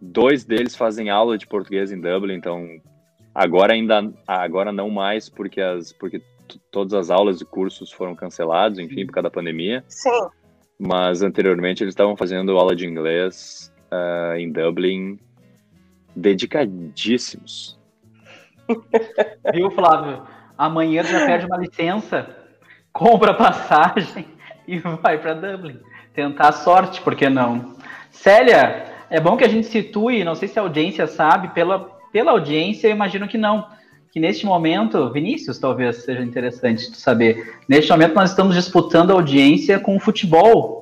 Dois 0.00 0.44
deles 0.44 0.76
fazem 0.76 1.10
aula 1.10 1.36
de 1.36 1.46
português 1.46 1.90
em 1.90 2.00
Dublin, 2.00 2.34
então 2.34 2.80
Agora 3.38 3.72
ainda, 3.72 4.12
agora 4.26 4.72
não 4.72 4.90
mais, 4.90 5.28
porque 5.28 5.60
as, 5.60 5.92
porque 5.92 6.20
todas 6.72 6.92
as 6.92 7.08
aulas 7.08 7.40
e 7.40 7.44
cursos 7.44 7.92
foram 7.92 8.12
cancelados, 8.12 8.80
enfim, 8.80 9.06
por 9.06 9.12
causa 9.12 9.28
da 9.28 9.30
pandemia. 9.30 9.84
Sim. 9.86 10.26
Mas 10.76 11.22
anteriormente 11.22 11.84
eles 11.84 11.92
estavam 11.92 12.16
fazendo 12.16 12.58
aula 12.58 12.74
de 12.74 12.84
inglês 12.84 13.72
uh, 13.92 14.36
em 14.36 14.50
Dublin, 14.50 15.20
dedicadíssimos. 16.18 17.78
Viu, 19.52 19.70
Flávio? 19.70 20.22
Amanhã 20.56 21.02
já 21.02 21.24
pede 21.24 21.46
uma 21.46 21.56
licença, 21.56 22.28
compra 22.92 23.32
passagem 23.32 24.26
e 24.66 24.78
vai 24.78 25.18
para 25.18 25.34
Dublin. 25.34 25.78
Tentar 26.12 26.48
a 26.48 26.52
sorte, 26.52 27.00
por 27.00 27.14
que 27.14 27.28
não? 27.28 27.76
Célia, 28.10 28.84
é 29.08 29.20
bom 29.20 29.36
que 29.36 29.44
a 29.44 29.48
gente 29.48 29.68
situe, 29.68 30.24
não 30.24 30.34
sei 30.34 30.48
se 30.48 30.58
a 30.58 30.62
audiência 30.62 31.06
sabe, 31.06 31.48
pela 31.48 31.98
pela 32.12 32.32
audiência, 32.32 32.88
eu 32.88 32.92
imagino 32.92 33.28
que 33.28 33.38
não. 33.38 33.66
Que 34.10 34.18
neste 34.18 34.46
momento, 34.46 35.12
Vinícius, 35.12 35.58
talvez 35.58 36.04
seja 36.04 36.22
interessante 36.22 36.96
saber, 36.96 37.58
neste 37.68 37.90
momento 37.90 38.14
nós 38.14 38.30
estamos 38.30 38.54
disputando 38.54 39.10
audiência 39.10 39.78
com 39.78 39.96
o 39.96 40.00
futebol. 40.00 40.77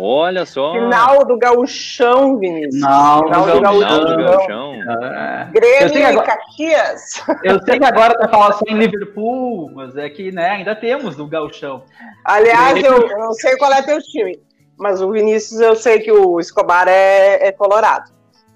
Olha 0.00 0.46
só. 0.46 0.74
Final 0.74 1.24
do 1.24 1.36
gauchão, 1.36 2.38
Vinícius. 2.38 2.76
Final, 2.76 3.24
Final 3.24 3.46
do, 3.46 3.60
gauchão. 3.60 3.88
Final 3.88 4.06
do 4.06 4.24
gauchão. 4.24 4.74
É. 5.12 5.48
Grêmio 5.50 6.06
agora, 6.06 6.24
e 6.24 6.26
Caxias. 6.26 7.24
Eu 7.42 7.60
sei 7.64 7.80
que 7.80 7.84
agora 7.84 8.16
tá 8.16 8.28
falando 8.28 8.52
só 8.52 8.64
em 8.68 8.78
Liverpool, 8.78 9.72
mas 9.74 9.96
é 9.96 10.08
que 10.08 10.30
né, 10.30 10.50
ainda 10.50 10.76
temos 10.76 11.16
do 11.16 11.26
gauchão. 11.26 11.82
Aliás, 12.24 12.80
eu, 12.80 13.08
eu 13.08 13.18
não 13.18 13.32
sei 13.32 13.56
qual 13.56 13.72
é 13.72 13.82
teu 13.82 14.00
time, 14.00 14.40
mas 14.78 15.02
o 15.02 15.10
Vinícius 15.10 15.60
eu 15.60 15.74
sei 15.74 15.98
que 15.98 16.12
o 16.12 16.38
Escobar 16.38 16.86
é, 16.86 17.48
é 17.48 17.50
colorado. 17.50 18.12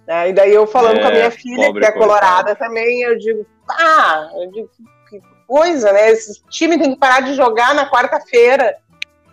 Né? 0.07 0.28
E 0.28 0.32
daí 0.32 0.55
eu 0.55 0.64
falando 0.64 0.99
é, 0.99 1.03
com 1.03 1.09
a 1.09 1.11
minha 1.11 1.30
filha, 1.32 1.72
que 1.72 1.84
é 1.84 1.90
colorada 1.90 2.55
também, 2.55 3.03
eu 3.03 3.18
digo, 3.18 3.45
ah, 3.68 4.28
eu 4.36 4.51
digo, 4.53 4.70
que 5.11 5.20
coisa, 5.49 5.90
né? 5.90 6.12
Esse 6.12 6.40
time 6.49 6.78
tem 6.78 6.93
que 6.93 7.01
parar 7.01 7.18
de 7.20 7.34
jogar 7.34 7.74
na 7.74 7.90
quarta-feira. 7.90 8.76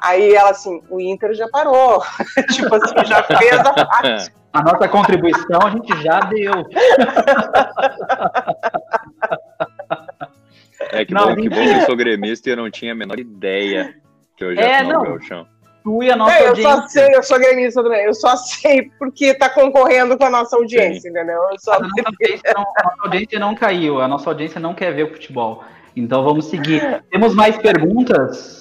Aí 0.01 0.33
ela 0.33 0.51
assim, 0.51 0.81
o 0.89 0.99
Inter 0.99 1.33
já 1.33 1.47
parou. 1.49 2.01
tipo 2.53 2.73
assim, 2.73 3.05
já 3.05 3.23
fez 3.23 3.59
a 3.59 3.73
parte. 3.85 4.31
A 4.51 4.63
nossa 4.63 4.87
contribuição 4.87 5.61
a 5.63 5.69
gente 5.69 6.01
já 6.01 6.19
deu. 6.21 6.53
É 10.91 11.05
que, 11.05 11.13
não, 11.13 11.27
bom, 11.27 11.35
que 11.35 11.49
bom 11.49 11.55
que 11.55 11.73
eu 11.73 11.81
sou 11.81 11.95
gremista 11.95 12.49
e 12.49 12.53
eu 12.53 12.57
não 12.57 12.71
tinha 12.71 12.93
a 12.93 12.95
menor 12.95 13.19
ideia 13.19 13.95
que 14.35 14.43
eu 14.43 14.55
já 14.55 14.61
é, 14.61 14.83
não. 14.83 15.03
no 15.03 15.21
chão. 15.21 15.45
Tu 15.83 16.03
e 16.03 16.11
a 16.11 16.15
nossa 16.15 16.33
é, 16.33 16.43
eu 16.43 16.47
audiência. 16.49 16.75
só 16.75 16.87
sei, 16.87 17.15
eu 17.15 17.23
sou 17.23 17.39
gremista 17.39 17.83
também. 17.83 18.05
Eu 18.05 18.13
só 18.13 18.35
sei 18.35 18.89
porque 18.97 19.33
tá 19.33 19.49
concorrendo 19.49 20.17
com 20.17 20.25
a 20.25 20.29
nossa 20.29 20.55
audiência, 20.55 21.01
Sim. 21.01 21.09
entendeu? 21.09 21.41
Eu 21.51 21.59
só... 21.59 21.73
a, 21.73 21.79
nossa 21.79 22.03
audiência 22.05 22.53
não, 22.55 22.61
a 22.61 22.83
nossa 22.83 23.01
audiência 23.03 23.39
não 23.39 23.55
caiu, 23.55 24.01
a 24.01 24.07
nossa 24.07 24.29
audiência 24.29 24.59
não 24.59 24.73
quer 24.73 24.93
ver 24.93 25.03
o 25.03 25.13
futebol. 25.13 25.63
Então 25.95 26.23
vamos 26.23 26.45
seguir. 26.45 27.03
Temos 27.11 27.35
mais 27.35 27.57
perguntas? 27.57 28.58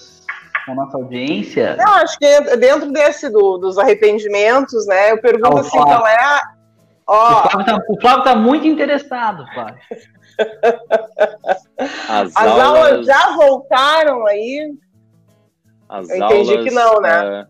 Com 0.68 0.72
a 0.72 0.84
nossa 0.84 0.96
audiência? 0.98 1.76
Eu 1.78 1.88
acho 1.94 2.18
que 2.18 2.56
dentro 2.56 2.92
desse 2.92 3.30
do, 3.30 3.56
dos 3.58 3.78
arrependimentos, 3.78 4.86
né? 4.86 5.12
Eu 5.12 5.20
pergunto 5.20 5.56
ah, 5.56 5.60
assim, 5.60 5.78
qual 5.78 6.06
é 6.06 6.16
a. 6.16 6.42
Ó, 7.06 7.30
o, 7.30 7.50
Flávio 7.50 7.66
tá, 7.66 7.84
o 7.88 8.00
Flávio 8.00 8.24
tá 8.24 8.36
muito 8.36 8.66
interessado, 8.66 9.44
pai. 9.54 9.74
As, 12.08 12.36
As 12.36 12.36
aulas... 12.36 12.64
aulas... 12.64 13.06
já 13.06 13.34
voltaram 13.34 14.26
aí? 14.26 14.74
As 15.88 16.08
Eu 16.10 16.16
entendi 16.16 16.50
aulas, 16.50 16.64
que 16.64 16.70
não, 16.74 17.00
né? 17.00 17.42
Uh, 17.42 17.46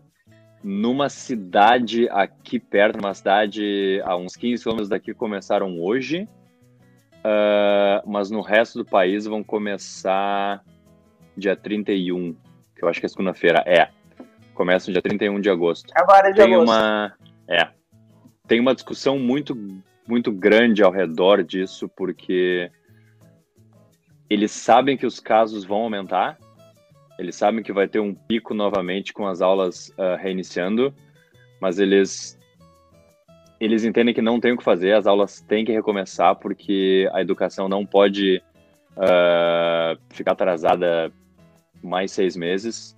numa 0.63 1.09
cidade 1.09 2.07
aqui 2.09 2.59
perto, 2.59 2.97
numa 3.01 3.13
cidade 3.13 4.01
a 4.05 4.15
uns 4.15 4.35
15 4.35 4.63
quilômetros 4.63 4.89
daqui, 4.89 5.13
começaram 5.13 5.79
hoje. 5.79 6.27
Uh, 7.19 8.01
mas 8.09 8.31
no 8.31 8.41
resto 8.41 8.79
do 8.79 8.85
país 8.85 9.25
vão 9.25 9.43
começar 9.43 10.63
dia 11.35 11.55
31 11.55 12.33
que 12.79 12.85
eu 12.85 12.89
acho 12.89 12.99
que 12.99 13.05
é 13.05 13.09
segunda-feira. 13.09 13.63
É. 13.67 13.89
Começa 14.53 14.87
no 14.87 14.93
dia 14.93 15.01
31 15.01 15.39
de 15.41 15.49
agosto. 15.49 15.91
Agora 15.93 16.29
é 16.29 16.31
de 16.31 16.37
tem 16.37 16.53
agosto. 16.53 16.71
Uma, 16.71 17.13
é. 17.47 17.67
Tem 18.47 18.59
uma 18.59 18.73
discussão 18.73 19.19
muito, 19.19 19.55
muito 20.07 20.31
grande 20.31 20.81
ao 20.81 20.91
redor 20.91 21.43
disso, 21.43 21.89
porque 21.89 22.71
eles 24.29 24.51
sabem 24.51 24.97
que 24.97 25.05
os 25.05 25.19
casos 25.19 25.65
vão 25.65 25.81
aumentar, 25.81 26.37
eles 27.17 27.35
sabem 27.35 27.61
que 27.61 27.73
vai 27.73 27.87
ter 27.87 27.99
um 27.99 28.13
pico 28.13 28.53
novamente 28.53 29.11
com 29.11 29.27
as 29.27 29.41
aulas 29.41 29.89
uh, 29.89 30.15
reiniciando, 30.17 30.93
mas 31.61 31.79
eles 31.79 32.37
eles 33.59 33.83
entendem 33.83 34.13
que 34.13 34.21
não 34.21 34.39
tem 34.39 34.53
o 34.53 34.57
que 34.57 34.63
fazer, 34.63 34.93
as 34.93 35.05
aulas 35.05 35.41
têm 35.41 35.65
que 35.65 35.71
recomeçar 35.73 36.33
porque 36.37 37.09
a 37.11 37.21
educação 37.21 37.67
não 37.67 37.85
pode 37.85 38.41
uh, 38.95 39.99
ficar 40.11 40.31
atrasada 40.31 41.11
mais 41.81 42.11
seis 42.11 42.35
meses. 42.35 42.95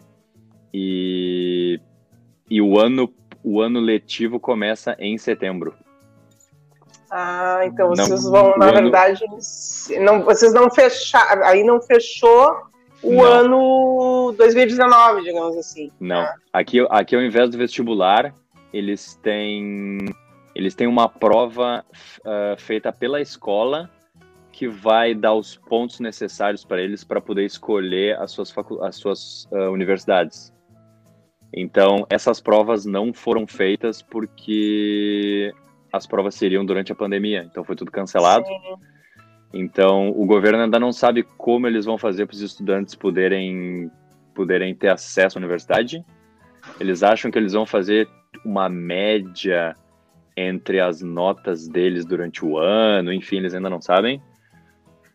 E, 0.74 1.80
e 2.50 2.62
o, 2.62 2.80
ano, 2.80 3.14
o 3.44 3.62
ano 3.62 3.80
letivo 3.80 4.40
começa 4.40 4.96
em 5.00 5.18
setembro. 5.18 5.74
Ah, 7.10 7.62
então 7.66 7.90
vocês 7.90 8.24
não, 8.24 8.32
vão, 8.32 8.58
na 8.58 8.68
ano... 8.68 8.74
verdade, 8.74 9.26
não, 10.00 10.24
vocês 10.24 10.54
não 10.54 10.72
fecharam, 10.72 11.44
aí 11.44 11.62
não 11.62 11.82
fechou 11.82 12.56
o 13.04 13.16
não. 13.16 13.24
ano 13.24 14.36
2019, 14.38 15.24
digamos 15.24 15.58
assim. 15.58 15.92
Não, 16.00 16.22
ah. 16.22 16.36
aqui, 16.54 16.86
aqui 16.90 17.16
ao 17.16 17.22
invés 17.22 17.50
do 17.50 17.58
vestibular, 17.58 18.34
eles 18.72 19.20
têm, 19.22 19.98
eles 20.56 20.74
têm 20.74 20.88
uma 20.88 21.10
prova 21.10 21.84
uh, 22.20 22.58
feita 22.58 22.94
pela 22.94 23.20
escola 23.20 23.90
que 24.52 24.68
vai 24.68 25.16
dar 25.16 25.34
os 25.34 25.56
pontos 25.56 26.00
necessários 26.00 26.66
para 26.66 26.82
eles 26.82 27.04
para 27.04 27.22
poder 27.22 27.46
escolher 27.46 28.18
as 28.20 28.32
suas, 28.32 28.54
as 28.82 28.96
suas 28.96 29.46
uh, 29.52 29.72
universidades. 29.72 30.54
Então, 31.54 32.06
essas 32.10 32.40
provas 32.40 32.86
não 32.86 33.14
foram 33.14 33.46
feitas 33.46 34.02
porque 34.02 35.54
as 35.92 36.08
provas 36.08 36.36
seriam 36.36 36.66
durante 36.66 36.92
a 36.92 36.96
pandemia, 36.96 37.44
então 37.50 37.64
foi 37.64 37.76
tudo 37.76 37.92
cancelado. 37.92 38.46
Sim. 38.46 38.76
Então, 39.54 40.10
o 40.10 40.26
governo 40.26 40.64
ainda 40.64 40.80
não 40.80 40.94
sabe 40.94 41.24
como 41.38 41.68
eles 41.68 41.86
vão 41.86 41.98
fazer 41.98 42.26
para 42.26 42.36
os 42.36 42.42
estudantes 42.42 42.96
poderem, 42.96 43.92
poderem 44.34 44.74
ter 44.74 44.88
acesso 44.88 45.38
à 45.38 45.40
universidade. 45.40 46.06
Eles 46.80 47.04
acham 47.04 47.30
que 47.30 47.38
eles 47.38 47.52
vão 47.52 47.66
fazer 47.66 48.08
uma 48.46 48.70
média 48.70 49.76
entre 50.38 50.80
as 50.80 51.02
notas 51.02 51.68
deles 51.68 52.06
durante 52.06 52.46
o 52.46 52.58
ano, 52.58 53.12
enfim, 53.12 53.38
eles 53.38 53.54
ainda 53.54 53.70
não 53.70 53.82
sabem. 53.82 54.22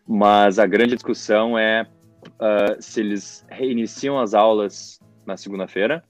Mas 0.07 0.59
a 0.59 0.67
grande 0.67 0.95
discussão 0.95 1.59
é 1.59 1.87
uh, 2.27 2.81
se 2.81 3.01
eles 3.01 3.45
reiniciam 3.49 4.19
as 4.19 4.35
aulas 4.35 5.01
na 5.27 5.37
segunda-feira, 5.37 6.05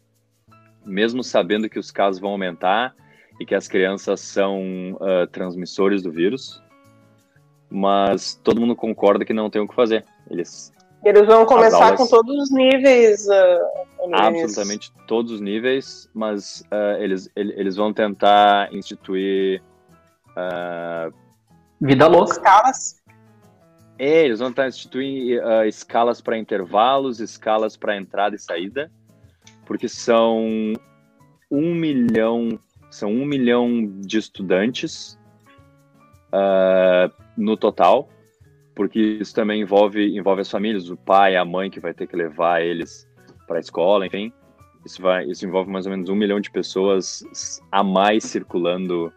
mesmo 0.85 1.23
sabendo 1.23 1.69
que 1.69 1.79
os 1.79 1.91
casos 1.91 2.21
vão 2.21 2.31
aumentar 2.31 2.95
e 3.41 3.47
que 3.47 3.55
as 3.55 3.67
crianças 3.67 4.21
são 4.21 4.93
uh, 4.95 5.27
transmissores 5.31 6.03
do 6.03 6.13
vírus. 6.13 6.63
Mas 7.69 8.35
todo 8.45 8.61
mundo 8.61 8.77
concorda 8.77 9.25
que 9.25 9.33
não 9.33 9.51
tem 9.51 9.61
o 9.61 9.69
que 9.69 9.75
fazer. 9.75 10.05
Eles 10.31 10.73
eles 11.05 11.25
vão 11.25 11.47
começar 11.47 11.85
aulas, 11.85 12.01
com 12.01 12.07
todos 12.09 12.37
os 12.37 12.51
níveis. 12.51 13.27
Uh, 13.29 14.13
absolutamente 14.13 14.93
todos 15.07 15.31
os 15.31 15.41
níveis, 15.41 16.09
mas 16.13 16.63
uh, 16.73 17.01
eles, 17.01 17.31
eles 17.37 17.77
vão 17.77 17.93
tentar 17.93 18.73
instituir. 18.75 19.63
Uh, 20.31 21.15
Vida 21.81 22.09
louca. 22.09 22.33
Escalas. 22.33 22.97
É, 23.99 24.25
eles 24.25 24.41
vão 24.41 24.51
estar 24.51 24.69
instituindo 24.69 25.41
uh, 25.43 25.65
escalas 25.65 26.21
para 26.21 26.37
intervalos, 26.37 27.21
escalas 27.21 27.77
para 27.77 27.97
entrada 27.97 28.37
e 28.37 28.39
saída, 28.39 28.91
porque 29.65 29.89
são 29.89 30.75
um 31.51 31.75
milhão, 31.75 32.59
são 32.91 33.11
um 33.11 33.25
milhão 33.25 33.87
de 34.01 34.19
estudantes 34.19 35.19
uh, 36.29 37.11
no 37.37 37.57
total, 37.57 38.09
porque 38.75 39.01
isso 39.01 39.35
também 39.35 39.63
envolve, 39.63 40.15
envolve 40.15 40.43
as 40.43 40.51
famílias, 40.51 40.91
o 40.91 40.97
pai, 40.97 41.35
a 41.35 41.45
mãe 41.45 41.71
que 41.71 41.81
vai 41.81 41.95
ter 41.95 42.07
que 42.07 42.17
levar 42.17 42.63
eles 42.63 43.09
para 43.47 43.57
a 43.57 43.61
escola, 43.61 44.07
enfim. 44.07 44.31
Isso, 44.85 45.01
vai, 45.01 45.25
isso 45.25 45.47
envolve 45.47 45.71
mais 45.71 45.87
ou 45.87 45.93
menos 45.93 46.11
um 46.11 46.15
milhão 46.15 46.39
de 46.39 46.51
pessoas 46.51 47.25
a 47.73 47.83
mais 47.83 48.25
circulando 48.25 49.11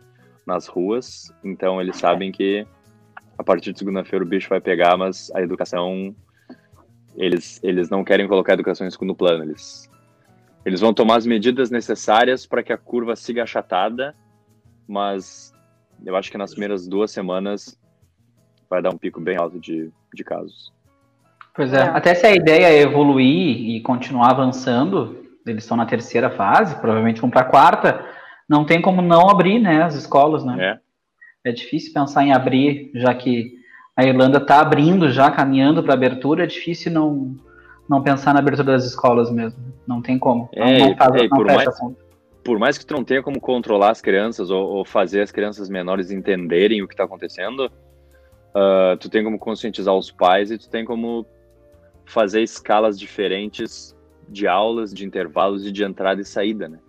nas 0.47 0.67
ruas, 0.67 1.31
então 1.43 1.79
eles 1.81 1.97
sabem 1.97 2.31
que 2.31 2.65
a 3.39 3.43
partir 3.43 3.71
de 3.71 3.79
segunda-feira 3.79 4.23
o 4.23 4.27
bicho 4.27 4.49
vai 4.49 4.59
pegar, 4.59 4.97
mas 4.97 5.31
a 5.33 5.41
educação 5.41 6.13
eles, 7.15 7.57
eles 7.63 7.89
não 7.89 8.03
querem 8.03 8.27
colocar 8.27 8.51
a 8.51 8.55
educação 8.55 8.85
em 8.85 8.91
segundo 8.91 9.15
plano. 9.15 9.45
Eles, 9.45 9.89
eles 10.65 10.81
vão 10.81 10.93
tomar 10.93 11.15
as 11.15 11.25
medidas 11.25 11.71
necessárias 11.71 12.45
para 12.45 12.61
que 12.61 12.73
a 12.73 12.77
curva 12.77 13.15
siga 13.15 13.43
achatada, 13.43 14.13
mas 14.85 15.53
eu 16.05 16.17
acho 16.17 16.29
que 16.29 16.37
nas 16.37 16.51
primeiras 16.51 16.85
duas 16.85 17.11
semanas 17.11 17.79
vai 18.69 18.81
dar 18.81 18.89
um 18.89 18.97
pico 18.97 19.21
bem 19.21 19.37
alto 19.37 19.57
de, 19.57 19.89
de 20.13 20.23
casos. 20.23 20.73
Pois 21.55 21.73
é, 21.73 21.81
até 21.81 22.13
se 22.13 22.25
a 22.25 22.35
ideia 22.35 22.67
é 22.67 22.81
evoluir 22.81 23.69
e 23.69 23.81
continuar 23.81 24.31
avançando, 24.31 25.25
eles 25.45 25.63
estão 25.63 25.77
na 25.77 25.85
terceira 25.85 26.29
fase, 26.29 26.75
provavelmente 26.75 27.21
vão 27.21 27.29
para 27.29 27.41
a 27.41 27.45
quarta, 27.45 28.05
não 28.49 28.65
tem 28.65 28.81
como 28.81 29.01
não 29.01 29.29
abrir 29.29 29.59
né, 29.59 29.81
as 29.81 29.95
escolas, 29.95 30.43
né? 30.43 30.57
É. 30.59 30.88
É 31.43 31.51
difícil 31.51 31.93
pensar 31.93 32.23
em 32.23 32.33
abrir, 32.33 32.91
já 32.93 33.13
que 33.13 33.53
a 33.95 34.03
Irlanda 34.03 34.37
está 34.37 34.59
abrindo 34.59 35.11
já, 35.11 35.31
caminhando 35.31 35.83
para 35.83 35.93
abertura, 35.93 36.43
é 36.43 36.47
difícil 36.47 36.91
não, 36.91 37.35
não 37.89 38.01
pensar 38.01 38.33
na 38.33 38.39
abertura 38.39 38.73
das 38.73 38.85
escolas 38.85 39.31
mesmo. 39.31 39.59
Não 39.87 40.01
tem 40.01 40.19
como. 40.19 40.49
É, 40.53 40.79
não, 40.79 40.97
faz, 40.97 41.15
é, 41.15 41.27
não 41.27 41.29
por, 41.29 41.45
mais, 41.45 41.69
por 42.43 42.59
mais 42.59 42.77
que 42.77 42.85
tu 42.85 42.93
não 42.93 43.03
tenha 43.03 43.23
como 43.23 43.39
controlar 43.39 43.91
as 43.91 44.01
crianças 44.01 44.49
ou, 44.49 44.67
ou 44.67 44.85
fazer 44.85 45.21
as 45.21 45.31
crianças 45.31 45.69
menores 45.69 46.11
entenderem 46.11 46.81
o 46.81 46.87
que 46.87 46.93
está 46.93 47.05
acontecendo, 47.05 47.65
uh, 47.65 48.97
tu 48.99 49.09
tem 49.09 49.23
como 49.23 49.39
conscientizar 49.39 49.95
os 49.95 50.11
pais 50.11 50.51
e 50.51 50.57
tu 50.57 50.69
tem 50.69 50.85
como 50.85 51.25
fazer 52.05 52.41
escalas 52.41 52.99
diferentes 52.99 53.95
de 54.27 54.47
aulas, 54.47 54.93
de 54.93 55.05
intervalos 55.05 55.65
e 55.65 55.71
de 55.71 55.83
entrada 55.83 56.21
e 56.21 56.25
saída, 56.25 56.67
né? 56.67 56.79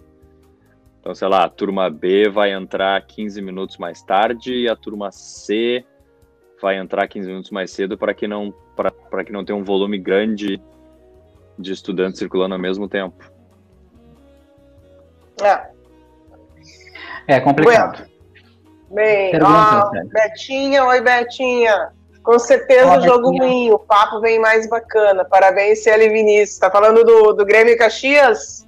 Então, 1.01 1.14
sei 1.14 1.28
lá, 1.28 1.44
a 1.44 1.48
turma 1.48 1.88
B 1.88 2.28
vai 2.28 2.53
entrar 2.53 3.01
15 3.01 3.40
minutos 3.40 3.78
mais 3.78 4.03
tarde 4.03 4.55
e 4.55 4.68
a 4.68 4.76
turma 4.76 5.11
C 5.11 5.84
vai 6.61 6.76
entrar 6.76 7.09
15 7.09 7.26
minutos 7.26 7.51
mais 7.51 7.70
cedo 7.70 7.96
para 7.96 8.12
que 8.12 8.28
não 8.28 8.53
para 9.11 9.24
que 9.24 9.32
não 9.32 9.44
tenha 9.44 9.59
um 9.59 9.64
volume 9.64 9.98
grande 9.98 10.62
de 11.59 11.72
estudantes 11.72 12.18
circulando 12.18 12.55
ao 12.55 12.61
mesmo 12.61 12.88
tempo. 12.88 13.16
É. 15.42 15.70
É 17.26 17.40
complicado. 17.40 18.09
Bem, 18.90 19.32
ó, 19.42 19.90
Betinha, 20.09 20.84
oi 20.84 21.01
Betinha. 21.01 21.92
Com 22.22 22.38
certeza 22.38 22.98
o 22.98 23.01
jogo 23.01 23.36
ruim, 23.38 23.70
o 23.70 23.78
papo 23.78 24.20
vem 24.20 24.38
mais 24.38 24.68
bacana. 24.68 25.24
Parabéns, 25.24 25.82
Celi 25.82 26.09
Vinícius. 26.09 26.59
Tá 26.59 26.70
falando 26.70 27.05
do, 27.05 27.32
do 27.32 27.44
Grêmio 27.46 27.76
Caxias? 27.78 28.66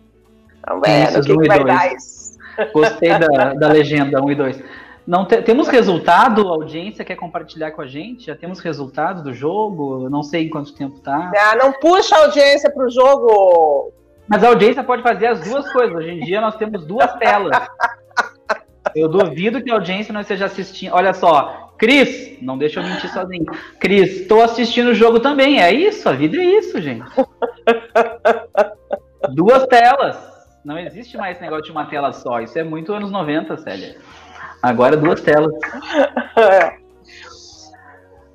Vamos 0.67 0.89
ver, 0.89 1.19
o 1.19 1.23
que, 1.23 1.37
que 1.37 1.49
vai 1.49 1.65
dar 1.65 1.95
isso. 1.95 2.12
Gostei 2.73 3.11
da, 3.11 3.55
da 3.55 3.69
legenda 3.69 4.23
1 4.23 4.31
e 4.31 4.35
2. 4.35 4.65
Não 5.07 5.25
te, 5.25 5.43
temos 5.43 5.69
resultado? 5.69 6.49
A 6.49 6.53
audiência 6.53 7.05
quer 7.05 7.17
compartilhar 7.17 7.73
com 7.73 7.83
a 7.83 7.87
gente? 7.87 8.27
Já 8.27 8.37
temos 8.37 8.61
resultado 8.61 9.23
do 9.23 9.35
jogo? 9.35 10.09
Não 10.09 10.23
sei 10.23 10.47
em 10.47 10.51
quanto 10.51 10.75
tempo 10.75 11.01
tá. 11.01 11.33
Ah, 11.37 11.57
não 11.57 11.73
puxa 11.73 12.15
a 12.17 12.25
audiência 12.25 12.71
para 12.71 12.87
o 12.87 12.91
jogo. 12.91 13.93
Mas 14.29 14.45
a 14.45 14.49
audiência 14.49 14.85
pode 14.85 15.03
fazer 15.03 15.27
as 15.27 15.41
duas 15.41 15.71
coisas. 15.73 15.95
Hoje 15.95 16.11
em 16.11 16.21
dia 16.21 16.41
nós 16.41 16.57
temos 16.57 16.87
duas 16.87 17.13
telas. 17.15 17.69
Eu 18.95 19.09
duvido 19.09 19.63
que 19.63 19.71
a 19.71 19.75
audiência 19.75 20.13
não 20.13 20.21
esteja 20.21 20.45
assistindo. 20.47 20.93
Olha 20.93 21.13
só, 21.13 21.73
Cris, 21.79 22.39
não 22.41 22.57
deixa 22.57 22.81
eu 22.81 22.85
mentir 22.85 23.11
sozinho. 23.11 23.47
Cris, 23.81 24.21
estou 24.21 24.43
assistindo 24.43 24.89
o 24.89 24.95
jogo 24.95 25.19
também. 25.19 25.61
É 25.61 25.73
isso, 25.73 26.09
a 26.09 26.13
vida 26.13 26.37
é 26.37 26.45
isso, 26.45 26.81
gente. 26.81 27.05
Duas 29.35 29.67
telas. 29.67 30.17
Não 30.65 30.79
existe 30.79 31.17
mais 31.17 31.37
esse 31.37 31.43
negócio 31.43 31.65
de 31.65 31.73
uma 31.73 31.87
tela 31.87 32.13
só. 32.13 32.41
Isso 32.41 32.59
é 32.59 32.63
muito 32.63 32.93
anos 32.93 33.11
90, 33.11 33.57
Célia. 33.59 33.97
Agora 34.63 34.97
duas 34.97 35.21
telas. 35.21 35.53
uh, 35.53 35.59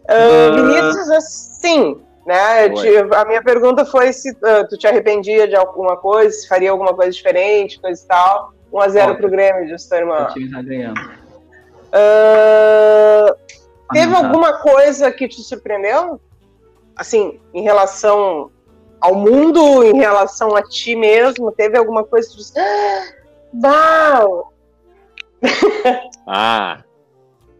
Vinícius, 0.55 1.09
assim, 1.09 2.01
né? 2.25 2.69
Te, 2.69 2.97
a 3.15 3.25
minha 3.25 3.41
pergunta 3.41 3.85
foi 3.85 4.11
se 4.11 4.31
uh, 4.31 4.67
tu 4.69 4.77
te 4.77 4.85
arrependia 4.85 5.47
de 5.47 5.55
alguma 5.55 5.95
coisa, 5.95 6.31
se 6.31 6.47
faria 6.47 6.71
alguma 6.71 6.93
coisa 6.93 7.11
diferente, 7.11 7.79
coisa 7.79 8.03
e 8.03 8.07
tal. 8.07 8.53
1x0 8.73 9.15
pro 9.15 9.29
Grêmio, 9.29 9.67
disse 9.67 9.87
tua 9.87 9.97
irmã. 9.99 10.27
O 10.29 10.33
time 10.33 10.51
tá 10.51 10.61
ganhando. 10.61 10.99
Uh, 11.87 13.33
teve 13.93 14.13
alguma 14.13 14.59
coisa 14.59 15.09
que 15.11 15.29
te 15.29 15.41
surpreendeu? 15.41 16.19
Assim, 16.97 17.39
em 17.53 17.61
relação 17.61 18.51
ao 18.99 19.15
mundo, 19.15 19.83
em 19.83 19.97
relação 19.97 20.55
a 20.55 20.61
ti 20.61 20.95
mesmo? 20.95 21.51
Teve 21.51 21.77
alguma 21.77 22.03
coisa 22.03 22.29
que 22.29 22.37
disse, 22.37 22.59
ah, 22.59 23.13
uau! 23.63 24.53
ah, 26.27 26.83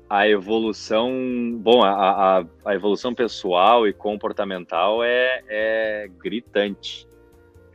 a 0.10 0.28
evolução, 0.28 1.12
bom, 1.60 1.84
a, 1.84 2.40
a, 2.40 2.46
a, 2.66 2.76
evolução 2.76 3.14
pessoal 3.14 3.88
e 3.88 3.94
comportamental 3.94 5.04
é, 5.04 5.44
é 5.48 6.10
gritante. 6.18 7.08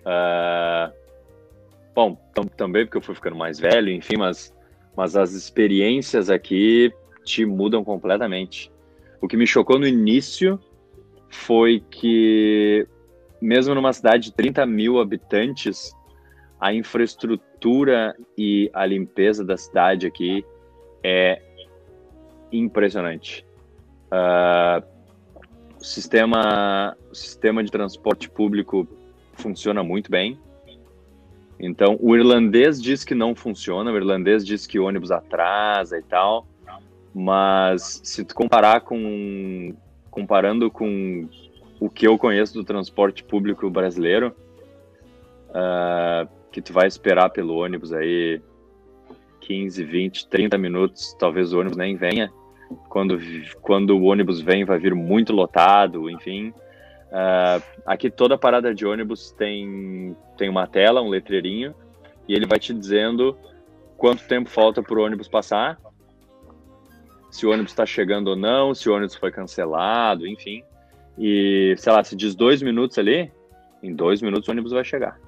Uh, 0.01 0.93
bom, 1.95 2.17
também 2.57 2.85
porque 2.85 2.97
eu 2.97 3.03
fui 3.03 3.15
ficando 3.15 3.37
mais 3.37 3.61
velho, 3.61 3.91
enfim, 3.91 4.17
mas, 4.17 4.55
mas 4.97 5.15
as 5.15 5.33
experiências 5.33 6.31
aqui 6.31 6.93
te 7.23 7.45
mudam 7.45 7.85
completamente. 7.85 8.73
O 9.21 9.29
que 9.29 9.37
me 9.37 9.47
chocou 9.47 9.79
no 9.79 9.87
início 9.87 10.59
foi 11.29 11.81
que, 11.91 12.87
mesmo 13.43 13.75
numa 13.75 13.93
cidade 13.93 14.25
de 14.25 14.33
30 14.33 14.65
mil 14.65 15.01
habitantes, 15.01 15.93
a 16.61 16.73
infraestrutura 16.73 18.17
e 18.39 18.71
a 18.73 18.87
limpeza 18.87 19.45
da 19.45 19.57
cidade 19.57 20.07
aqui 20.07 20.45
é 21.03 21.43
impressionante. 22.53 23.45
Uh, 24.13 24.87
o 25.81 25.85
sistema, 25.85 26.97
o 27.11 27.15
sistema 27.15 27.65
de 27.65 27.71
transporte 27.71 28.31
público 28.31 28.87
funciona 29.33 29.83
muito 29.83 30.11
bem. 30.11 30.39
Então, 31.59 31.99
o 32.01 32.15
irlandês 32.15 32.81
diz 32.81 33.05
que 33.05 33.15
não 33.15 33.35
funciona, 33.35 33.91
o 33.91 33.97
irlandês 33.97 34.45
diz 34.45 34.67
que 34.67 34.79
ônibus 34.79 35.11
atrasa 35.11 35.99
e 35.99 36.03
tal, 36.03 36.47
mas 37.13 38.01
se 38.05 38.25
tu 38.25 38.35
comparar 38.35 38.83
com 38.83 39.75
comparando 40.11 40.71
com 40.71 41.29
o 41.83 41.91
que 41.91 42.07
eu 42.07 42.17
conheço 42.17 42.55
do 42.55 42.63
transporte 42.63 43.25
público 43.25 43.69
brasileiro, 43.69 44.33
uh, 45.49 46.29
que 46.53 46.63
tu 46.63 46.73
vai 46.73 46.87
esperar 46.87 47.31
pelo 47.31 47.57
ônibus 47.57 47.93
aí 47.93 48.41
15, 49.41 49.83
20, 49.83 50.29
30 50.29 50.57
minutos, 50.59 51.13
talvez 51.19 51.53
o 51.53 51.59
ônibus 51.59 51.77
nem 51.77 51.97
venha. 51.97 52.33
Quando, 52.89 53.19
quando 53.61 53.99
o 53.99 54.05
ônibus 54.05 54.41
vem, 54.41 54.65
vai 54.65 54.79
vir 54.79 54.95
muito 54.95 55.33
lotado, 55.33 56.09
enfim. 56.09 56.51
Uh, 57.11 57.61
aqui 57.85 58.09
toda 58.09 58.39
parada 58.39 58.73
de 58.73 58.87
ônibus 58.87 59.33
tem, 59.33 60.17
tem 60.39 60.49
uma 60.49 60.69
tela, 60.69 61.03
um 61.03 61.09
letreirinho, 61.09 61.75
e 62.29 62.35
ele 62.35 62.47
vai 62.47 62.61
te 62.61 62.73
dizendo 62.73 63.37
quanto 63.97 64.23
tempo 64.29 64.49
falta 64.49 64.81
para 64.85 65.01
o 65.01 65.03
ônibus 65.03 65.27
passar, 65.27 65.81
se 67.29 67.45
o 67.45 67.51
ônibus 67.51 67.73
está 67.73 67.85
chegando 67.85 68.29
ou 68.29 68.37
não, 68.37 68.73
se 68.73 68.89
o 68.89 68.95
ônibus 68.95 69.17
foi 69.17 69.33
cancelado, 69.33 70.29
enfim. 70.29 70.63
E, 71.19 71.75
sei 71.77 71.93
lá, 71.93 72.03
se 72.03 72.17
diz 72.17 72.35
dois 72.35 72.63
minutos 72.63 72.99
ali, 72.99 73.31
em 73.83 73.95
dois 73.95 74.23
minutos 74.23 74.49
o 74.49 74.53
ônibus 74.53 74.73
vai 74.73 74.85
chegar. 74.85 75.19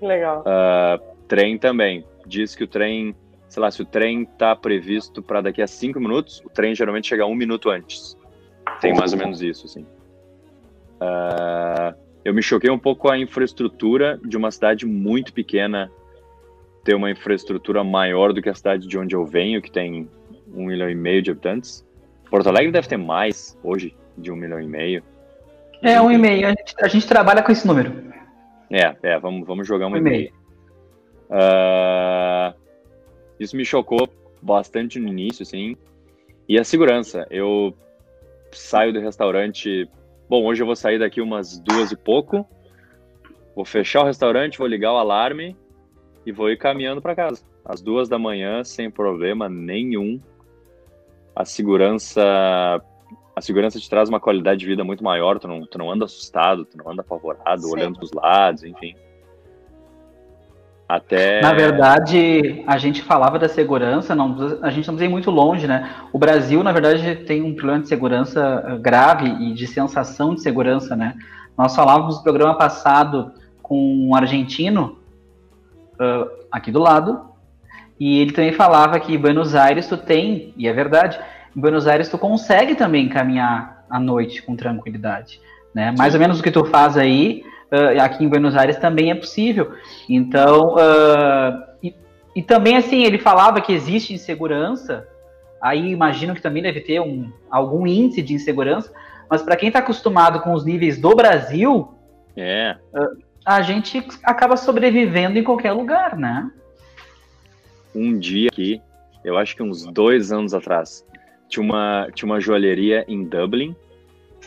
Legal. 0.00 0.40
Uh, 0.42 1.02
trem 1.28 1.58
também. 1.58 2.04
Diz 2.26 2.54
que 2.54 2.64
o 2.64 2.66
trem, 2.66 3.14
sei 3.48 3.62
lá, 3.62 3.70
se 3.70 3.82
o 3.82 3.84
trem 3.84 4.22
está 4.22 4.56
previsto 4.56 5.22
para 5.22 5.40
daqui 5.42 5.62
a 5.62 5.66
cinco 5.66 6.00
minutos, 6.00 6.42
o 6.44 6.48
trem 6.48 6.74
geralmente 6.74 7.08
chega 7.08 7.26
um 7.26 7.34
minuto 7.34 7.70
antes. 7.70 8.16
Tem 8.80 8.94
mais 8.94 9.12
ou 9.12 9.18
menos 9.18 9.42
isso, 9.42 9.66
assim. 9.66 9.82
Uh, 11.00 11.94
eu 12.24 12.32
me 12.32 12.42
choquei 12.42 12.70
um 12.70 12.78
pouco 12.78 13.02
com 13.02 13.10
a 13.10 13.18
infraestrutura 13.18 14.18
de 14.24 14.36
uma 14.36 14.50
cidade 14.50 14.86
muito 14.86 15.32
pequena 15.32 15.90
ter 16.82 16.94
uma 16.94 17.10
infraestrutura 17.10 17.84
maior 17.84 18.32
do 18.32 18.42
que 18.42 18.48
a 18.48 18.54
cidade 18.54 18.86
de 18.86 18.98
onde 18.98 19.14
eu 19.14 19.24
venho, 19.24 19.60
que 19.60 19.70
tem 19.70 20.08
um 20.54 20.66
milhão 20.66 20.88
e 20.88 20.94
meio 20.94 21.22
de 21.22 21.30
habitantes. 21.30 21.86
Porto 22.30 22.48
Alegre 22.48 22.72
deve 22.72 22.88
ter 22.88 22.96
mais 22.96 23.58
hoje 23.62 23.94
de 24.16 24.30
um 24.30 24.36
milhão 24.36 24.60
e 24.60 24.66
meio. 24.66 25.02
É, 25.82 26.00
um 26.00 26.10
e 26.10 26.18
meio. 26.18 26.46
A 26.46 26.50
gente, 26.50 26.74
a 26.80 26.88
gente 26.88 27.06
trabalha 27.06 27.42
com 27.42 27.52
esse 27.52 27.66
número. 27.66 27.92
É, 28.70 28.96
é, 29.02 29.18
vamos, 29.18 29.46
vamos 29.46 29.66
jogar 29.66 29.86
um, 29.86 29.92
um 29.92 29.96
e 29.96 30.00
meio. 30.00 30.32
Uh, 31.30 32.54
isso 33.38 33.56
me 33.56 33.64
chocou 33.64 34.08
bastante 34.40 34.98
no 34.98 35.08
início, 35.08 35.42
assim. 35.42 35.76
E 36.48 36.58
a 36.58 36.64
segurança. 36.64 37.26
Eu 37.30 37.74
saio 38.50 38.92
do 38.92 39.00
restaurante 39.00 39.88
Bom, 40.28 40.46
hoje 40.46 40.62
eu 40.62 40.66
vou 40.66 40.74
sair 40.74 40.98
daqui 40.98 41.20
umas 41.20 41.58
duas 41.58 41.92
e 41.92 41.96
pouco. 41.96 42.48
Vou 43.54 43.64
fechar 43.64 44.02
o 44.02 44.06
restaurante, 44.06 44.58
vou 44.58 44.66
ligar 44.66 44.92
o 44.92 44.96
alarme 44.96 45.56
e 46.24 46.32
vou 46.32 46.50
ir 46.50 46.56
caminhando 46.56 47.02
para 47.02 47.14
casa. 47.14 47.44
Às 47.64 47.82
duas 47.82 48.08
da 48.08 48.18
manhã, 48.18 48.64
sem 48.64 48.90
problema 48.90 49.48
nenhum. 49.48 50.20
A 51.36 51.44
segurança, 51.44 52.22
a 53.36 53.40
segurança 53.40 53.80
te 53.80 53.90
traz 53.90 54.08
uma 54.08 54.20
qualidade 54.20 54.60
de 54.60 54.66
vida 54.66 54.84
muito 54.84 55.02
maior. 55.02 55.38
Tu 55.38 55.48
não, 55.48 55.66
tu 55.66 55.78
não 55.78 55.90
anda 55.90 56.04
assustado, 56.04 56.64
tu 56.64 56.78
não 56.78 56.90
anda 56.90 57.02
apavorado, 57.02 57.62
Sim. 57.62 57.72
olhando 57.72 57.96
para 57.96 58.04
os 58.04 58.12
lados, 58.12 58.62
enfim. 58.62 58.94
Até... 60.88 61.40
Na 61.40 61.52
verdade, 61.52 62.62
a 62.66 62.76
gente 62.76 63.02
falava 63.02 63.38
da 63.38 63.48
segurança, 63.48 64.14
não, 64.14 64.36
a 64.62 64.70
gente 64.70 64.86
não 64.86 64.94
precisa 64.94 65.04
ir 65.06 65.08
muito 65.08 65.30
longe, 65.30 65.66
né? 65.66 65.90
O 66.12 66.18
Brasil, 66.18 66.62
na 66.62 66.72
verdade, 66.72 67.16
tem 67.24 67.42
um 67.42 67.54
problema 67.54 67.82
de 67.82 67.88
segurança 67.88 68.62
eh, 68.66 68.76
grave 68.78 69.26
e 69.26 69.54
de 69.54 69.66
sensação 69.66 70.34
de 70.34 70.42
segurança, 70.42 70.94
né? 70.94 71.14
Nós 71.56 71.74
falávamos 71.74 72.18
no 72.18 72.22
programa 72.22 72.54
passado 72.54 73.32
com 73.62 74.08
um 74.08 74.14
argentino 74.14 74.98
uh, 75.94 76.30
aqui 76.52 76.70
do 76.70 76.80
lado, 76.80 77.30
e 77.98 78.20
ele 78.20 78.32
também 78.32 78.52
falava 78.52 79.00
que 79.00 79.14
em 79.14 79.18
Buenos 79.18 79.54
Aires 79.54 79.88
tu 79.88 79.96
tem, 79.96 80.52
e 80.56 80.68
é 80.68 80.72
verdade, 80.72 81.18
em 81.56 81.60
Buenos 81.60 81.86
Aires 81.86 82.08
tu 82.08 82.18
consegue 82.18 82.74
também 82.74 83.08
caminhar 83.08 83.84
à 83.88 83.98
noite 84.00 84.42
com 84.42 84.56
tranquilidade, 84.56 85.40
né? 85.74 85.94
Mais 85.96 86.14
ou 86.14 86.20
menos 86.20 86.40
o 86.40 86.42
que 86.42 86.50
tu 86.50 86.64
faz 86.64 86.96
aí, 86.96 87.44
uh, 87.72 88.00
aqui 88.00 88.24
em 88.24 88.28
Buenos 88.28 88.56
Aires 88.56 88.76
também 88.76 89.10
é 89.10 89.14
possível. 89.14 89.72
Então, 90.08 90.74
uh, 90.74 91.62
e, 91.82 91.94
e, 92.34 92.42
também 92.42 92.76
assim, 92.76 93.04
ele 93.04 93.18
falava 93.18 93.60
que 93.60 93.72
existe 93.72 94.12
insegurança, 94.12 95.06
aí 95.60 95.90
imagino 95.90 96.34
que 96.34 96.42
também 96.42 96.62
deve 96.62 96.80
ter 96.80 97.00
um, 97.00 97.30
algum 97.50 97.86
índice 97.86 98.22
de 98.22 98.34
insegurança, 98.34 98.92
mas 99.30 99.42
para 99.42 99.56
quem 99.56 99.68
está 99.68 99.78
acostumado 99.78 100.40
com 100.40 100.52
os 100.52 100.64
níveis 100.64 100.98
do 101.00 101.14
Brasil, 101.14 101.94
é. 102.36 102.76
Uh, 102.92 103.22
a 103.44 103.62
gente 103.62 104.04
acaba 104.22 104.56
sobrevivendo 104.56 105.38
em 105.38 105.44
qualquer 105.44 105.72
lugar, 105.72 106.16
né? 106.16 106.50
Um 107.94 108.18
dia 108.18 108.48
aqui, 108.50 108.80
eu 109.22 109.36
acho 109.36 109.54
que 109.54 109.62
uns 109.62 109.84
dois 109.84 110.32
anos 110.32 110.54
atrás, 110.54 111.06
tinha 111.54 111.64
uma, 111.64 112.08
tinha 112.12 112.26
uma 112.26 112.40
joalheria 112.40 113.04
em 113.06 113.24
Dublin 113.24 113.76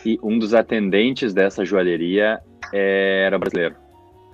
e 0.04 0.18
um 0.22 0.38
dos 0.38 0.52
atendentes 0.52 1.32
dessa 1.32 1.64
joalheria 1.64 2.40
era 2.72 3.38
brasileiro. 3.38 3.76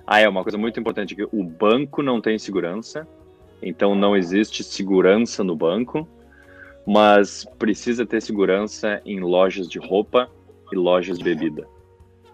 Ah, 0.05 0.19
é 0.19 0.27
uma 0.27 0.43
coisa 0.43 0.57
muito 0.57 0.79
importante 0.79 1.15
que 1.15 1.23
o 1.23 1.43
banco 1.43 2.03
não 2.03 2.19
tem 2.19 2.37
segurança, 2.37 3.07
então 3.61 3.95
não 3.95 4.15
existe 4.15 4.63
segurança 4.63 5.43
no 5.43 5.55
banco. 5.55 6.07
mas 6.85 7.45
precisa 7.57 8.05
ter 8.05 8.21
segurança 8.21 9.01
em 9.05 9.19
lojas 9.19 9.67
de 9.67 9.79
roupa 9.79 10.29
e 10.71 10.75
lojas 10.75 11.17
de 11.17 11.23
bebida. 11.23 11.65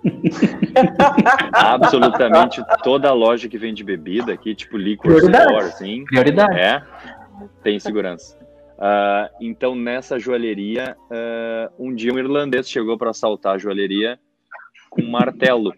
Absolutamente 1.53 2.61
toda 2.83 3.13
loja 3.13 3.47
que 3.47 3.57
vende 3.57 3.81
bebida 3.81 4.33
aqui, 4.33 4.53
tipo 4.53 4.75
liquor 4.75 5.13
Prioridade. 5.13 5.45
store, 5.45 5.65
assim, 5.65 6.03
Prioridade. 6.05 6.59
é, 6.59 6.83
tem 7.63 7.79
segurança. 7.79 8.40
Ah, 8.83 9.29
então, 9.39 9.75
nessa 9.75 10.17
joalheria, 10.17 10.97
ah, 11.11 11.71
um 11.77 11.93
dia 11.93 12.11
um 12.11 12.17
irlandês 12.17 12.67
chegou 12.67 12.97
para 12.97 13.11
assaltar 13.11 13.53
a 13.53 13.57
joalheria 13.59 14.19
com 14.89 15.03
um 15.03 15.11
martelo. 15.11 15.71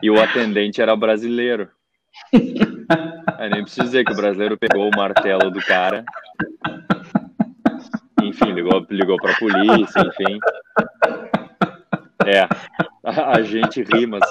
E 0.00 0.08
o 0.08 0.20
atendente 0.20 0.80
era 0.80 0.94
brasileiro. 0.94 1.68
Eu 2.32 3.50
nem 3.50 3.62
preciso 3.62 3.86
dizer 3.86 4.04
que 4.04 4.12
o 4.12 4.16
brasileiro 4.16 4.56
pegou 4.56 4.88
o 4.88 4.96
martelo 4.96 5.50
do 5.50 5.60
cara. 5.60 6.04
Enfim, 8.22 8.52
ligou, 8.52 8.86
ligou 8.88 9.16
pra 9.16 9.34
polícia, 9.34 10.00
enfim. 10.00 10.38
É, 12.24 12.42
a, 13.04 13.36
a 13.36 13.42
gente 13.42 13.82
ri, 13.82 14.06
mas 14.06 14.22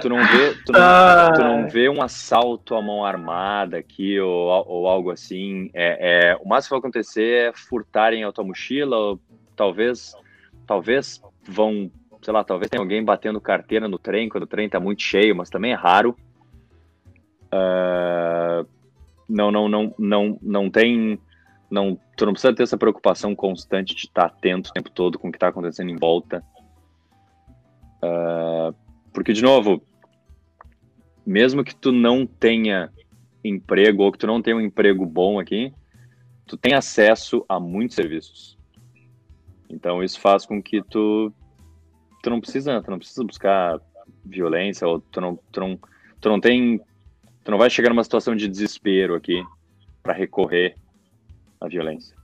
tu 0.00 0.08
não 0.08 0.18
vê, 0.18 0.54
tu 0.64 0.72
não, 0.72 1.32
tu 1.34 1.42
não 1.42 1.68
vê 1.68 1.88
um 1.88 2.02
assalto 2.02 2.74
à 2.74 2.82
mão 2.82 3.04
armada 3.04 3.78
aqui 3.78 4.18
ou, 4.20 4.64
ou 4.66 4.88
algo 4.88 5.10
assim. 5.10 5.70
É, 5.74 6.32
é, 6.32 6.36
o 6.36 6.48
máximo 6.48 6.68
que 6.68 6.70
vai 6.70 6.78
acontecer 6.78 7.48
é 7.48 7.52
furtarem 7.52 8.24
a 8.24 8.32
tua 8.32 8.44
mochila, 8.44 8.96
ou 8.96 9.20
talvez, 9.56 10.14
talvez 10.66 11.22
vão, 11.42 11.90
sei 12.22 12.32
lá, 12.32 12.44
talvez 12.44 12.70
tenha 12.70 12.82
alguém 12.82 13.04
batendo 13.04 13.40
carteira 13.40 13.88
no 13.88 13.98
trem 13.98 14.28
quando 14.28 14.44
o 14.44 14.48
trem 14.48 14.68
tá 14.68 14.78
muito 14.78 15.02
cheio, 15.02 15.34
mas 15.34 15.50
também 15.50 15.72
é 15.72 15.76
raro. 15.76 16.16
Ah, 17.50 18.64
não, 19.28 19.50
não, 19.50 19.68
não, 19.68 19.94
não, 19.98 20.38
não 20.40 20.70
tem, 20.70 21.18
não, 21.70 21.98
tu 22.16 22.24
não 22.24 22.32
precisa 22.32 22.54
ter 22.54 22.62
essa 22.62 22.78
preocupação 22.78 23.34
constante 23.34 23.94
de 23.94 24.06
estar 24.06 24.26
atento 24.26 24.70
o 24.70 24.72
tempo 24.72 24.90
todo 24.90 25.18
com 25.18 25.28
o 25.28 25.30
que 25.30 25.36
está 25.36 25.48
acontecendo 25.48 25.90
em 25.90 25.96
volta. 25.96 26.42
Ah, 28.02 28.72
porque, 29.18 29.32
de 29.32 29.42
novo, 29.42 29.82
mesmo 31.26 31.64
que 31.64 31.74
tu 31.74 31.90
não 31.90 32.24
tenha 32.24 32.88
emprego 33.42 34.04
ou 34.04 34.12
que 34.12 34.18
tu 34.18 34.28
não 34.28 34.40
tenha 34.40 34.56
um 34.56 34.60
emprego 34.60 35.04
bom 35.04 35.40
aqui, 35.40 35.74
tu 36.46 36.56
tem 36.56 36.74
acesso 36.74 37.44
a 37.48 37.58
muitos 37.58 37.96
serviços. 37.96 38.56
Então 39.68 40.04
isso 40.04 40.20
faz 40.20 40.46
com 40.46 40.62
que 40.62 40.80
tu 40.84 41.32
tu 42.22 42.30
não 42.30 42.40
precisa, 42.40 42.80
tu 42.80 42.92
não 42.92 42.98
precisa 42.98 43.24
buscar 43.24 43.80
violência 44.24 44.86
ou 44.86 45.00
tu 45.00 45.20
não 45.20 45.36
tu 45.50 45.58
não, 45.58 45.80
tu 46.20 46.28
não 46.28 46.40
tem 46.40 46.78
tu 47.42 47.50
não 47.50 47.58
vai 47.58 47.68
chegar 47.68 47.88
numa 47.88 48.04
situação 48.04 48.36
de 48.36 48.46
desespero 48.46 49.16
aqui 49.16 49.42
para 50.00 50.12
recorrer 50.12 50.76
à 51.60 51.66
violência. 51.66 52.16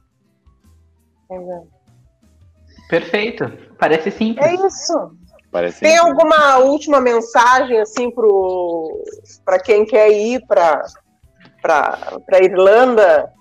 Perfeito. 2.89 3.47
Parece 3.81 4.13
simples. 4.13 4.47
É 4.47 4.55
isso. 4.55 5.24
Parece 5.55 5.81
Tem 5.83 5.97
alguma 5.97 6.57
última 6.59 7.01
mensagem 7.01 7.79
assim 7.81 8.13
para 9.45 9.61
quem 9.61 9.87
quer 9.87 10.11
ir 10.11 10.45
para 10.49 10.83
para 11.63 12.43
Irlanda? 12.43 13.33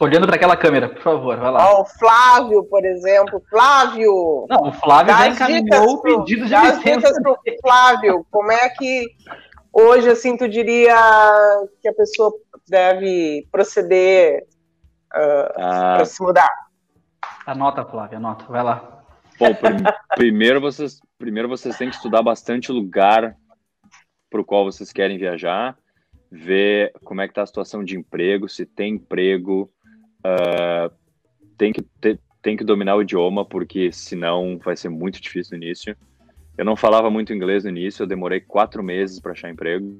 Olhando 0.00 0.28
para 0.28 0.36
aquela 0.36 0.56
câmera, 0.56 0.88
por 0.88 1.02
favor, 1.02 1.36
vai 1.36 1.50
lá. 1.50 1.72
Ó, 1.72 1.82
o 1.82 1.84
Flávio, 1.84 2.62
por 2.70 2.84
exemplo. 2.84 3.42
Flávio, 3.50 4.46
Não, 4.48 4.68
o 4.68 4.72
Flávio 4.72 5.12
já 5.12 5.26
encaminhou 5.26 5.94
o 5.94 6.02
pedido 6.02 6.46
de 6.46 6.54
licença. 6.54 6.78
dicas 6.84 7.20
pro 7.20 7.36
Flávio, 7.60 8.24
como 8.30 8.52
é 8.52 8.68
que 8.68 9.08
hoje 9.72 10.08
assim 10.08 10.36
tu 10.36 10.48
diria 10.48 10.94
que 11.82 11.88
a 11.88 11.92
pessoa 11.92 12.32
deve 12.68 13.44
proceder 13.50 14.46
Ah, 15.12 15.94
para 15.96 16.04
se 16.04 16.22
mudar? 16.22 16.50
Anota, 17.44 17.84
Flávio, 17.84 18.18
anota. 18.18 18.44
Vai 18.48 18.62
lá. 18.62 18.99
Bom, 19.40 19.54
prim- 19.54 19.84
primeiro 20.16 20.60
vocês, 20.60 21.00
primeiro 21.18 21.48
vocês 21.48 21.78
têm 21.78 21.88
que 21.88 21.96
estudar 21.96 22.20
bastante 22.20 22.70
o 22.70 22.74
lugar 22.74 23.34
para 24.28 24.38
o 24.38 24.44
qual 24.44 24.66
vocês 24.66 24.92
querem 24.92 25.16
viajar, 25.16 25.78
ver 26.30 26.92
como 27.02 27.22
é 27.22 27.26
que 27.26 27.30
está 27.30 27.42
a 27.42 27.46
situação 27.46 27.82
de 27.82 27.96
emprego, 27.96 28.50
se 28.50 28.66
tem 28.66 28.96
emprego, 28.96 29.72
ah, 30.22 30.90
tem, 31.56 31.72
que 31.72 31.80
ter- 31.80 32.20
tem 32.42 32.54
que 32.54 32.62
dominar 32.62 32.96
o 32.96 33.02
idioma, 33.02 33.42
porque 33.42 33.90
senão 33.90 34.58
vai 34.58 34.76
ser 34.76 34.90
muito 34.90 35.18
difícil 35.22 35.56
no 35.56 35.64
início. 35.64 35.96
Eu 36.58 36.64
não 36.66 36.76
falava 36.76 37.08
muito 37.08 37.32
inglês 37.32 37.64
no 37.64 37.70
início, 37.70 38.02
eu 38.02 38.06
demorei 38.06 38.40
quatro 38.40 38.82
meses 38.82 39.18
para 39.20 39.32
achar 39.32 39.48
emprego. 39.48 39.98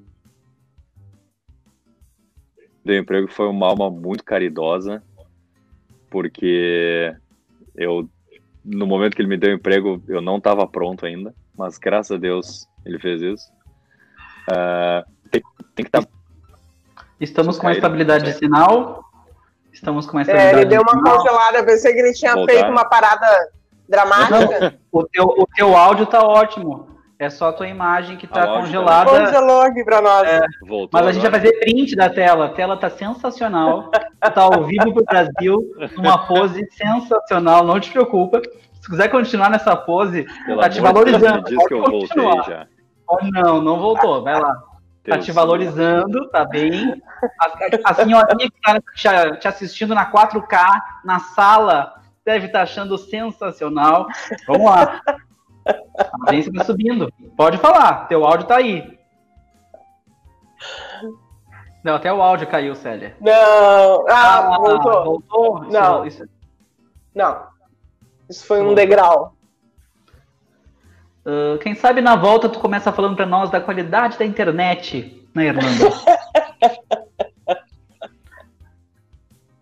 Deu 2.85 2.99
emprego 2.99 3.27
foi 3.27 3.47
uma 3.49 3.69
alma 3.69 3.91
muito 3.91 4.23
caridosa, 4.23 5.03
porque 6.11 7.17
eu 7.75 8.07
no 8.65 8.87
momento 8.87 9.15
que 9.17 9.23
ele 9.23 9.29
me 9.29 9.37
deu 9.37 9.53
emprego, 9.55 10.03
eu 10.09 10.21
não 10.21 10.37
estava 10.39 10.67
pronto 10.67 11.07
ainda, 11.07 11.35
mas 11.57 11.79
graças 11.79 12.13
a 12.13 12.19
Deus 12.19 12.69
ele 12.85 12.99
fez 12.99 13.21
isso. 13.23 13.51
Ah, 14.51 15.05
tem, 15.31 15.43
tem 15.75 15.85
que 15.85 15.89
estar. 15.97 16.07
Estamos 17.21 17.59
com 17.59 17.67
uma 17.67 17.73
estabilidade 17.73 18.25
de 18.25 18.33
sinal. 18.33 19.05
Estamos 19.73 20.07
com 20.07 20.13
uma 20.17 20.21
É, 20.21 20.23
estabilidade 20.23 20.59
ele 20.59 20.67
deu 20.67 20.85
de 20.85 20.91
uma 20.91 21.03
congelada, 21.17 21.59
eu 21.59 21.65
pensei 21.65 21.93
que 21.93 22.01
ele 22.01 22.13
tinha 22.13 22.35
Voltar. 22.35 22.53
feito 22.53 22.71
uma 22.71 22.85
parada 22.85 23.27
dramática. 23.89 24.79
O 24.91 25.05
teu, 25.05 25.25
o 25.25 25.47
teu 25.55 25.77
áudio 25.77 26.07
tá 26.07 26.21
ótimo. 26.23 26.89
É 27.21 27.29
só 27.29 27.51
a 27.51 27.53
tua 27.53 27.69
imagem 27.69 28.17
que 28.17 28.27
tá 28.27 28.43
A 28.43 28.47
áudio 28.47 28.63
congelada. 28.63 29.11
Congelou 29.11 29.61
aqui 29.61 29.85
para 29.85 30.01
nós. 30.01 30.41
Voltou 30.63 30.89
Mas 30.91 31.07
a 31.07 31.13
gente 31.13 31.21
vai 31.21 31.39
fazer 31.39 31.53
print 31.61 31.95
da 31.95 32.09
tela. 32.09 32.47
A 32.47 32.49
tela 32.49 32.79
tá 32.79 32.89
sensacional. 32.89 33.91
Tá 34.19 34.43
ao 34.43 34.65
vivo 34.65 34.95
pro 34.95 35.05
Brasil, 35.05 35.71
numa 35.99 36.27
pose 36.27 36.67
sensacional. 36.73 37.63
Não 37.63 37.79
te 37.79 37.91
preocupa. 37.91 38.41
Se 38.81 38.89
quiser 38.89 39.09
continuar 39.09 39.51
nessa 39.51 39.77
pose, 39.77 40.27
Pelo 40.47 40.63
tá 40.63 40.71
te 40.71 40.81
Deus, 40.81 40.93
valorizando. 40.93 41.45
Diz 41.45 41.67
que 41.67 41.75
eu 41.75 41.83
voltei 41.83 42.43
já. 42.47 42.67
Oh, 43.07 43.19
não, 43.23 43.61
não 43.61 43.79
voltou. 43.79 44.23
Vai 44.23 44.41
lá. 44.41 44.55
Tá 44.55 45.17
Deus 45.17 45.27
te 45.27 45.33
valorizando, 45.33 46.27
tá 46.31 46.47
bem. 46.47 47.03
A, 47.39 47.91
a 47.91 47.95
senhorinha 47.95 48.51
que 48.51 48.61
tá 48.63 48.81
te, 48.95 49.41
te 49.41 49.49
assistindo 49.49 49.95
na 49.95 50.11
4K, 50.11 50.83
na 51.05 51.19
sala, 51.19 52.01
deve 52.25 52.47
estar 52.47 52.63
achando 52.63 52.97
sensacional. 52.97 54.07
Vamos 54.47 54.71
lá. 54.71 55.03
A 55.67 56.27
audiência 56.27 56.53
tá 56.53 56.65
subindo. 56.65 57.13
Pode 57.37 57.59
falar, 57.59 58.07
teu 58.09 58.25
áudio 58.25 58.47
tá 58.47 58.57
aí. 58.57 58.99
Não, 61.83 61.95
até 61.95 62.13
o 62.13 62.21
áudio 62.21 62.47
caiu, 62.47 62.75
Célia. 62.75 63.17
Não, 63.21 64.07
ah, 64.09 64.59
voltou. 64.59 65.05
Voltou? 65.05 65.63
Isso- 65.65 65.73
Não. 65.73 66.07
isso- 66.07 66.29
Não. 67.15 67.43
Isso 68.29 68.47
foi 68.47 68.59
um 68.59 68.67
Voltou. 68.67 68.77
degrau. 68.77 69.35
Ah, 71.25 71.59
quem 71.63 71.75
sabe 71.75 72.01
na 72.01 72.17
volta 72.17 72.49
tu 72.49 72.59
começa 72.61 72.93
falando 72.93 73.17
pra 73.17 73.27
nós 73.27 73.51
da 73.51 73.61
qualidade 73.61 74.19
da 74.19 74.25
internet 74.25 75.27
na 75.35 75.45
Irlanda. 75.45 75.69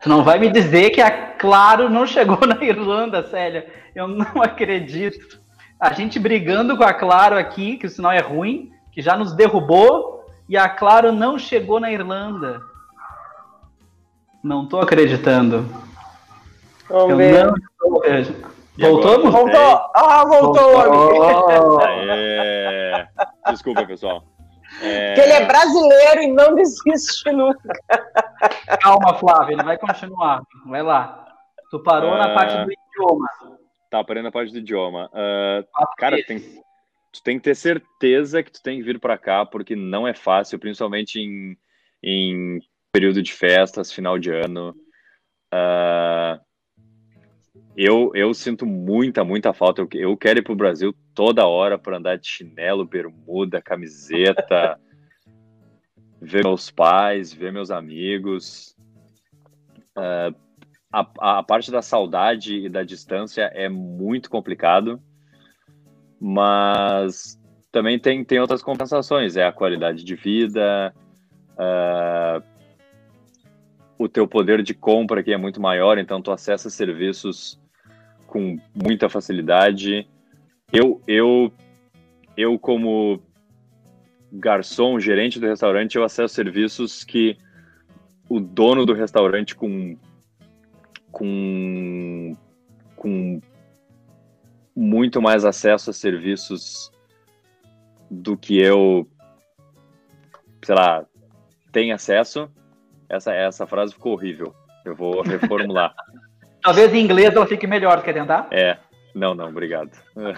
tu 0.01 0.09
não 0.09 0.23
vai 0.25 0.39
me 0.39 0.51
dizer 0.51 0.91
que 0.91 1.01
a 1.01 1.29
Claro 1.39 1.89
não 1.89 2.05
chegou 2.07 2.39
na 2.47 2.63
Irlanda, 2.65 3.23
Célia. 3.29 3.73
Eu 3.95 4.09
não 4.09 4.43
acredito. 4.43 5.41
A 5.81 5.93
gente 5.93 6.19
brigando 6.19 6.77
com 6.77 6.83
a 6.85 6.93
Claro 6.93 7.37
aqui, 7.39 7.77
que 7.77 7.87
o 7.87 7.91
sinal 7.91 8.13
é 8.13 8.21
ruim, 8.21 8.73
que 8.93 9.01
já 9.01 9.17
nos 9.17 9.33
derrubou, 9.33 10.27
e 10.49 10.57
a 10.57 10.69
Claro 10.69 11.13
não 11.13 11.39
chegou 11.39 11.79
na 11.79 11.91
Irlanda. 11.93 12.61
Não 14.43 14.67
tô 14.67 14.81
acreditando. 14.81 15.69
Vamos 16.89 17.11
Eu 17.11 17.17
ver. 17.17 17.45
não 17.47 17.55
estou 17.57 17.99
acreditando. 17.99 18.47
Agora? 18.81 18.93
Voltamos? 18.93 19.33
Voltou. 19.33 19.91
Ah, 19.95 20.25
voltou. 20.25 20.83
Voltou. 20.93 21.81
É... 21.83 23.09
Desculpa, 23.51 23.85
pessoal. 23.85 24.23
É... 24.81 25.07
Porque 25.15 25.21
ele 25.23 25.33
é 25.33 25.47
brasileiro 25.47 26.21
e 26.23 26.33
não 26.33 26.55
desiste 26.55 27.31
nunca. 27.33 27.73
Calma, 28.81 29.15
Flávio, 29.15 29.55
ele 29.55 29.63
vai 29.65 29.77
continuar. 29.79 30.43
Vai 30.67 30.83
lá. 30.83 31.27
Tu 31.71 31.79
parou 31.83 32.17
na 32.17 32.33
Ah. 32.33 32.35
parte 32.35 32.55
do 32.65 32.71
idioma. 32.73 33.27
Tá, 33.91 34.05
parando 34.05 34.29
a 34.29 34.33
parte 34.33 34.53
do 34.53 34.59
idioma. 34.59 35.11
Quatro 35.73 35.95
cara, 35.97 36.23
tem, 36.25 36.41
tu 37.13 37.23
tem 37.23 37.39
que 37.39 37.45
ter 37.45 37.55
certeza 37.55 38.43
que 38.43 38.53
tu 38.53 38.63
tem 38.63 38.79
que 38.79 38.85
vir 38.85 39.01
para 39.01 39.17
cá, 39.17 39.47
porque 39.47 39.75
não 39.75 40.07
é 40.07 40.15
fácil, 40.15 40.59
principalmente 40.59 41.19
em, 41.19 41.57
em 42.03 42.61
período 42.93 43.23
de 43.23 43.33
festas, 43.33 43.93
final 43.93 44.19
de 44.19 44.31
ano. 44.31 44.77
Ah, 45.53 46.41
eu, 47.77 48.11
eu 48.15 48.35
sinto 48.35 48.67
muita, 48.67 49.25
muita 49.25 49.53
falta. 49.53 49.83
Eu, 49.83 49.89
eu 49.93 50.17
quero 50.17 50.41
ir 50.41 50.43
pro 50.43 50.57
Brasil 50.57 50.95
toda 51.15 51.47
hora 51.47 51.79
para 51.79 51.97
andar 51.97 52.19
de 52.19 52.29
chinelo, 52.29 52.85
bermuda, 52.85 53.63
camiseta, 53.63 54.79
ver 56.21 56.45
meus 56.45 56.71
pais, 56.71 57.33
ver 57.33 57.53
meus 57.53 57.71
amigos. 57.71 58.77
Ah, 59.97 60.35
a, 60.93 61.39
a 61.39 61.43
parte 61.43 61.71
da 61.71 61.83
saudade 61.83 62.57
e 62.57 62.69
da 62.69 62.83
distância 62.83 63.43
é 63.55 63.69
muito 63.69 64.31
complicado, 64.31 65.01
mas 66.21 67.39
também 67.71 67.99
tem, 67.99 68.25
tem 68.25 68.41
outras 68.41 68.63
compensações, 68.63 69.37
é 69.37 69.45
a 69.45 69.53
qualidade 69.53 70.03
de 70.03 70.15
vida, 70.15 70.95
ah, 71.59 72.43
o 73.99 74.09
teu 74.09 74.27
poder 74.27 74.63
de 74.63 74.73
compra 74.75 75.21
aqui 75.21 75.33
é 75.33 75.37
muito 75.37 75.61
maior, 75.61 75.99
então 75.99 76.23
tu 76.23 76.31
acessa 76.31 76.71
serviços 76.71 77.61
com 78.27 78.59
muita 78.75 79.09
facilidade. 79.09 80.09
Eu, 80.73 81.03
eu, 81.07 81.53
eu 82.37 82.59
como 82.59 83.21
garçom, 84.33 85.01
gerente 85.01 85.41
do 85.41 85.47
restaurante, 85.47 85.97
eu 85.97 86.05
acesso 86.05 86.35
serviços 86.35 87.03
que 87.03 87.37
o 88.29 88.39
dono 88.39 88.87
do 88.87 88.93
restaurante 88.93 89.55
com 89.57 89.97
com 91.13 92.37
com 92.97 93.41
muito 94.75 95.23
mais 95.23 95.45
acesso 95.45 95.91
a 95.91 95.93
serviços 95.93 96.91
do 98.11 98.37
que 98.37 98.61
eu, 98.61 99.09
sei 100.65 100.75
lá, 100.75 101.05
tem 101.73 101.93
acesso. 101.93 102.51
Essa, 103.09 103.33
essa 103.33 103.67
frase 103.67 103.95
ficou 103.95 104.13
horrível. 104.13 104.55
Eu 104.85 104.95
vou 104.95 105.23
reformular. 105.27 105.95
Talvez 106.63 106.93
em 106.93 107.05
inglês 107.05 107.35
ela 107.35 107.47
fique 107.47 107.67
melhor, 107.67 108.03
quer 108.03 108.13
tentar? 108.13 108.49
É. 108.51 108.77
Não, 109.15 109.35
não, 109.35 109.49
obrigado. 109.49 109.91
uh, 110.17 110.29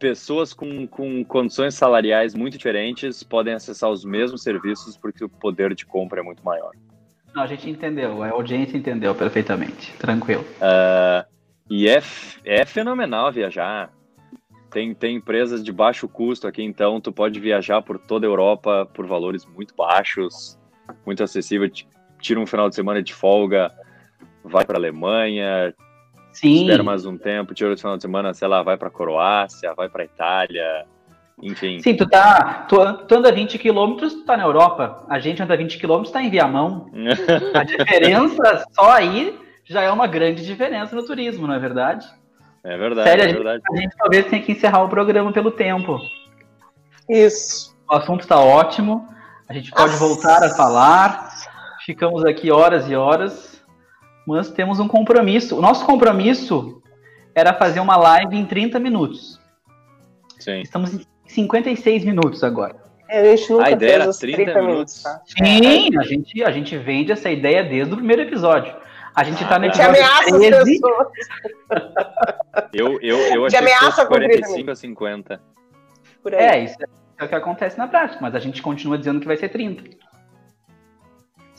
pessoas 0.00 0.54
com, 0.54 0.86
com 0.86 1.22
condições 1.22 1.74
salariais 1.74 2.34
muito 2.34 2.56
diferentes 2.56 3.22
podem 3.22 3.52
acessar 3.52 3.90
os 3.90 4.02
mesmos 4.04 4.42
serviços 4.42 4.96
porque 4.96 5.22
o 5.22 5.28
poder 5.28 5.74
de 5.74 5.84
compra 5.84 6.20
é 6.20 6.22
muito 6.22 6.42
maior. 6.42 6.72
Não, 7.34 7.42
a 7.42 7.46
gente 7.46 7.68
entendeu, 7.68 8.22
a 8.22 8.30
audiência 8.30 8.76
entendeu 8.76 9.14
perfeitamente, 9.14 9.92
tranquilo. 9.98 10.42
Uh, 10.56 11.24
e 11.68 11.86
é, 11.88 12.02
é 12.44 12.64
fenomenal 12.64 13.30
viajar. 13.30 13.92
Tem, 14.72 14.94
tem 14.94 15.16
empresas 15.16 15.62
de 15.62 15.70
baixo 15.70 16.08
custo 16.08 16.48
aqui, 16.48 16.62
então 16.62 17.00
tu 17.00 17.12
pode 17.12 17.38
viajar 17.38 17.82
por 17.82 17.98
toda 17.98 18.26
a 18.26 18.28
Europa 18.28 18.88
por 18.94 19.06
valores 19.06 19.44
muito 19.44 19.74
baixos, 19.76 20.58
muito 21.04 21.22
acessível. 21.22 21.70
Tira 22.20 22.40
um 22.40 22.46
final 22.46 22.68
de 22.68 22.74
semana 22.74 23.02
de 23.02 23.12
folga, 23.12 23.70
vai 24.42 24.64
para 24.64 24.78
Alemanha, 24.78 25.74
Sim. 26.40 26.62
espera 26.62 26.82
mais 26.82 27.04
um 27.04 27.18
tempo, 27.18 27.52
tira 27.52 27.68
outro 27.68 27.82
final 27.82 27.96
de 27.96 28.02
semana, 28.02 28.32
sei 28.32 28.48
lá, 28.48 28.62
vai 28.62 28.78
para 28.78 28.90
Croácia, 28.90 29.74
vai 29.74 29.90
para 29.90 30.04
Itália, 30.04 30.86
enfim. 31.42 31.80
Sim, 31.80 31.94
tu 31.94 32.08
tá. 32.08 32.64
Tu, 32.66 32.76
tu 33.06 33.14
anda 33.14 33.30
20 33.30 33.58
quilômetros, 33.58 34.14
tu 34.14 34.24
tá 34.24 34.38
na 34.38 34.44
Europa. 34.44 35.04
A 35.08 35.18
gente 35.18 35.42
anda 35.42 35.54
20 35.54 35.78
quilômetros, 35.78 36.12
tá 36.12 36.22
em 36.22 36.30
Viamão. 36.30 36.90
a 37.54 37.62
diferença 37.62 38.64
só 38.72 38.90
aí 38.92 39.38
já 39.64 39.82
é 39.82 39.90
uma 39.90 40.06
grande 40.06 40.44
diferença 40.44 40.96
no 40.96 41.04
turismo, 41.04 41.46
não 41.46 41.54
é 41.54 41.58
verdade? 41.58 42.06
É 42.64 42.76
verdade, 42.76 43.08
Sério, 43.08 43.22
é 43.22 43.24
a, 43.24 43.28
gente, 43.28 43.36
verdade. 43.36 43.62
a 43.70 43.76
gente 43.76 43.96
talvez 43.96 44.26
tenha 44.26 44.42
que 44.42 44.52
encerrar 44.52 44.82
o 44.82 44.88
programa 44.88 45.32
pelo 45.32 45.50
tempo. 45.50 45.98
Isso. 47.08 47.76
O 47.90 47.94
assunto 47.96 48.22
está 48.22 48.38
ótimo. 48.38 49.06
A 49.46 49.52
gente 49.52 49.70
pode 49.70 49.92
Nossa. 49.92 49.98
voltar 49.98 50.42
a 50.42 50.50
falar. 50.50 51.30
Ficamos 51.84 52.24
aqui 52.24 52.50
horas 52.50 52.88
e 52.88 52.94
horas. 52.94 53.59
Mas 54.36 54.50
temos 54.50 54.80
um 54.80 54.88
compromisso. 54.88 55.56
O 55.56 55.60
nosso 55.60 55.84
compromisso 55.84 56.82
era 57.34 57.52
fazer 57.52 57.80
uma 57.80 57.96
live 57.96 58.36
em 58.36 58.44
30 58.44 58.78
minutos. 58.78 59.40
Sim. 60.38 60.60
Estamos 60.60 60.94
em 60.94 61.06
56 61.26 62.04
minutos 62.04 62.42
agora. 62.42 62.76
É, 63.08 63.32
a 63.32 63.36
gente 63.36 63.52
nunca 63.52 63.66
a 63.66 63.70
ideia 63.72 63.94
era 63.94 64.12
30, 64.12 64.36
30 64.36 64.62
minutos. 64.62 65.02
Tá? 65.02 65.20
Sim, 65.26 65.98
a 65.98 66.02
gente, 66.04 66.44
a 66.44 66.50
gente 66.50 66.76
vende 66.78 67.10
essa 67.10 67.28
ideia 67.28 67.64
desde 67.64 67.92
o 67.92 67.96
primeiro 67.96 68.22
episódio. 68.22 68.74
A 69.14 69.24
gente 69.24 69.44
tá 69.48 69.58
no 69.58 69.66
episódio 69.66 69.90
ameaça 69.90 70.38
13. 70.38 70.54
As 70.54 70.64
pessoas. 70.64 71.08
eu, 72.72 73.00
eu, 73.02 73.18
eu 73.34 73.46
achei 73.46 73.60
que 73.60 73.74
fosse 73.74 74.06
45 74.06 74.70
a 74.70 74.76
50. 74.76 75.40
Por 76.22 76.34
aí. 76.34 76.44
É, 76.44 76.64
isso 76.64 76.76
é 77.18 77.24
o 77.24 77.28
que 77.28 77.34
acontece 77.34 77.76
na 77.76 77.88
prática, 77.88 78.18
mas 78.22 78.34
a 78.34 78.38
gente 78.38 78.62
continua 78.62 78.96
dizendo 78.96 79.20
que 79.20 79.26
vai 79.26 79.36
ser 79.36 79.48
30. 79.48 79.82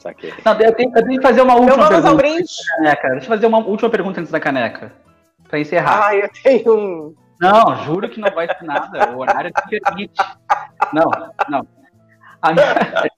Saquei. 0.01 0.33
Não, 0.43 0.53
eu, 0.59 0.73
tenho, 0.73 0.91
eu 0.95 1.05
tenho 1.05 1.21
que 1.21 1.27
fazer 1.27 1.41
uma 1.41 1.53
última 1.53 1.85
então 1.85 2.01
vamos 2.01 2.21
pergunta. 2.21 2.51
Ao. 2.71 2.77
Caneca. 2.77 3.09
Deixa 3.09 3.25
eu 3.25 3.29
fazer 3.29 3.45
uma 3.45 3.59
última 3.59 3.89
pergunta 3.89 4.19
antes 4.19 4.31
da 4.31 4.39
caneca. 4.39 4.91
Pra 5.47 5.59
encerrar. 5.59 6.07
Ah, 6.07 6.15
eu 6.15 6.29
tenho 6.41 6.75
um. 6.75 7.15
Não, 7.39 7.83
juro 7.85 8.09
que 8.09 8.19
não 8.19 8.31
vai 8.31 8.47
ser 8.47 8.63
nada. 8.63 9.11
O 9.11 9.19
horário 9.19 9.51
não 9.55 9.79
permite. 9.79 10.23
Não, 10.91 11.09
não. 11.47 11.67
A 12.41 12.51
minha, 12.51 13.11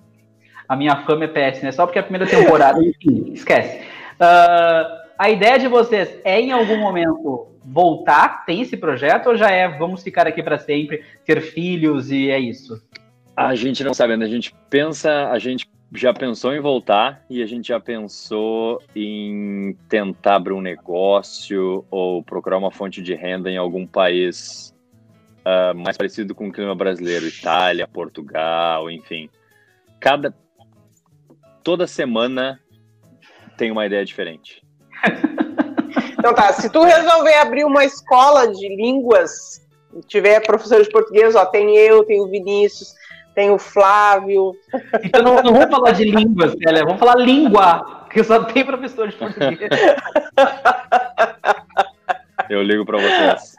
a 0.67 0.75
minha 0.75 0.95
fama 1.03 1.23
é 1.23 1.27
péssima, 1.27 1.69
é 1.69 1.71
só 1.71 1.85
porque 1.85 1.99
é 1.99 2.01
a 2.01 2.03
primeira 2.03 2.29
temporada. 2.29 2.77
Enfim, 2.83 3.31
esquece. 3.31 3.79
Uh, 4.15 5.03
a 5.17 5.29
ideia 5.29 5.57
de 5.57 5.69
vocês 5.69 6.19
é 6.25 6.41
em 6.41 6.51
algum 6.51 6.77
momento 6.77 7.47
voltar? 7.63 8.45
Tem 8.45 8.61
esse 8.61 8.75
projeto 8.75 9.27
ou 9.27 9.37
já 9.37 9.49
é 9.49 9.69
vamos 9.69 10.03
ficar 10.03 10.27
aqui 10.27 10.43
para 10.43 10.57
sempre, 10.57 11.01
ter 11.25 11.39
filhos 11.39 12.11
e 12.11 12.29
é 12.29 12.39
isso? 12.39 12.81
A 13.35 13.55
gente 13.55 13.83
não 13.83 13.93
sabe, 13.93 14.13
a 14.13 14.27
gente 14.27 14.53
pensa, 14.69 15.29
a 15.29 15.39
gente 15.39 15.67
já 15.95 16.13
pensou 16.13 16.53
em 16.53 16.59
voltar 16.59 17.23
e 17.29 17.43
a 17.43 17.45
gente 17.45 17.67
já 17.67 17.79
pensou 17.79 18.81
em 18.95 19.77
tentar 19.87 20.35
abrir 20.35 20.53
um 20.53 20.61
negócio 20.61 21.85
ou 21.91 22.23
procurar 22.23 22.57
uma 22.57 22.71
fonte 22.71 23.01
de 23.01 23.13
renda 23.13 23.49
em 23.49 23.57
algum 23.57 23.85
país 23.85 24.73
uh, 25.45 25.77
mais 25.77 25.95
parecido 25.95 26.33
com 26.33 26.47
o 26.47 26.51
clima 26.51 26.75
brasileiro, 26.75 27.27
Itália, 27.27 27.87
Portugal, 27.87 28.89
enfim. 28.89 29.29
Cada 29.99 30.33
toda 31.63 31.85
semana 31.87 32.59
tem 33.57 33.71
uma 33.71 33.85
ideia 33.85 34.03
diferente. 34.03 34.61
Então 36.23 36.33
tá, 36.33 36.53
se 36.53 36.69
tu 36.71 36.81
resolver 36.83 37.33
abrir 37.33 37.65
uma 37.65 37.83
escola 37.83 38.47
de 38.47 38.73
línguas, 38.77 39.61
tiver 40.07 40.39
professor 40.39 40.81
de 40.81 40.89
português, 40.89 41.35
ó, 41.35 41.45
tem 41.45 41.75
eu, 41.75 42.05
tem 42.05 42.21
o 42.21 42.29
Vinícius, 42.29 42.95
tem 43.33 43.51
o 43.51 43.57
Flávio. 43.57 44.55
Então 45.03 45.21
não, 45.21 45.35
não 45.41 45.53
vamos 45.53 45.69
falar 45.69 45.91
de 45.91 46.05
línguas, 46.05 46.51
Célia, 46.51 46.85
vamos 46.85 46.99
falar 46.99 47.15
língua, 47.15 48.05
que 48.09 48.23
só 48.23 48.43
tem 48.43 48.65
professor 48.65 49.07
de 49.07 49.15
português. 49.15 49.69
Eu 52.49 52.61
ligo 52.61 52.85
para 52.85 52.99
vocês. 52.99 53.55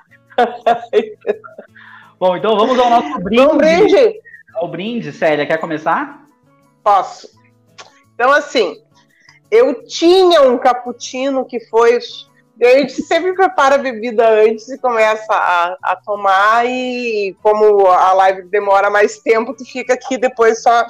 Bom, 2.18 2.36
então 2.36 2.56
vamos 2.56 2.78
ao 2.78 2.90
nosso 2.90 3.18
brinde. 3.20 3.42
Um 3.42 3.56
brinde. 3.56 4.20
Ao 4.54 4.68
brinde, 4.68 5.12
Célia, 5.12 5.46
quer 5.46 5.58
começar? 5.58 6.26
Posso. 6.82 7.28
Então, 8.14 8.32
assim, 8.32 8.76
eu 9.50 9.84
tinha 9.86 10.42
um 10.42 10.58
cappuccino 10.58 11.44
que 11.44 11.60
foi. 11.60 11.98
A 12.62 12.78
gente 12.78 13.02
sempre 13.02 13.34
prepara 13.34 13.74
a 13.74 13.78
bebida 13.78 14.28
antes 14.28 14.68
e 14.68 14.78
começa 14.78 15.34
a, 15.34 15.76
a, 15.82 15.96
tomar, 15.96 16.64
e 16.66 17.36
como 17.42 17.86
a 17.86 18.12
live 18.12 18.42
demora 18.44 18.88
mais 18.88 19.18
tempo, 19.18 19.54
tu 19.54 19.64
fica 19.64 19.94
aqui 19.94 20.16
depois 20.16 20.62
só 20.62 20.86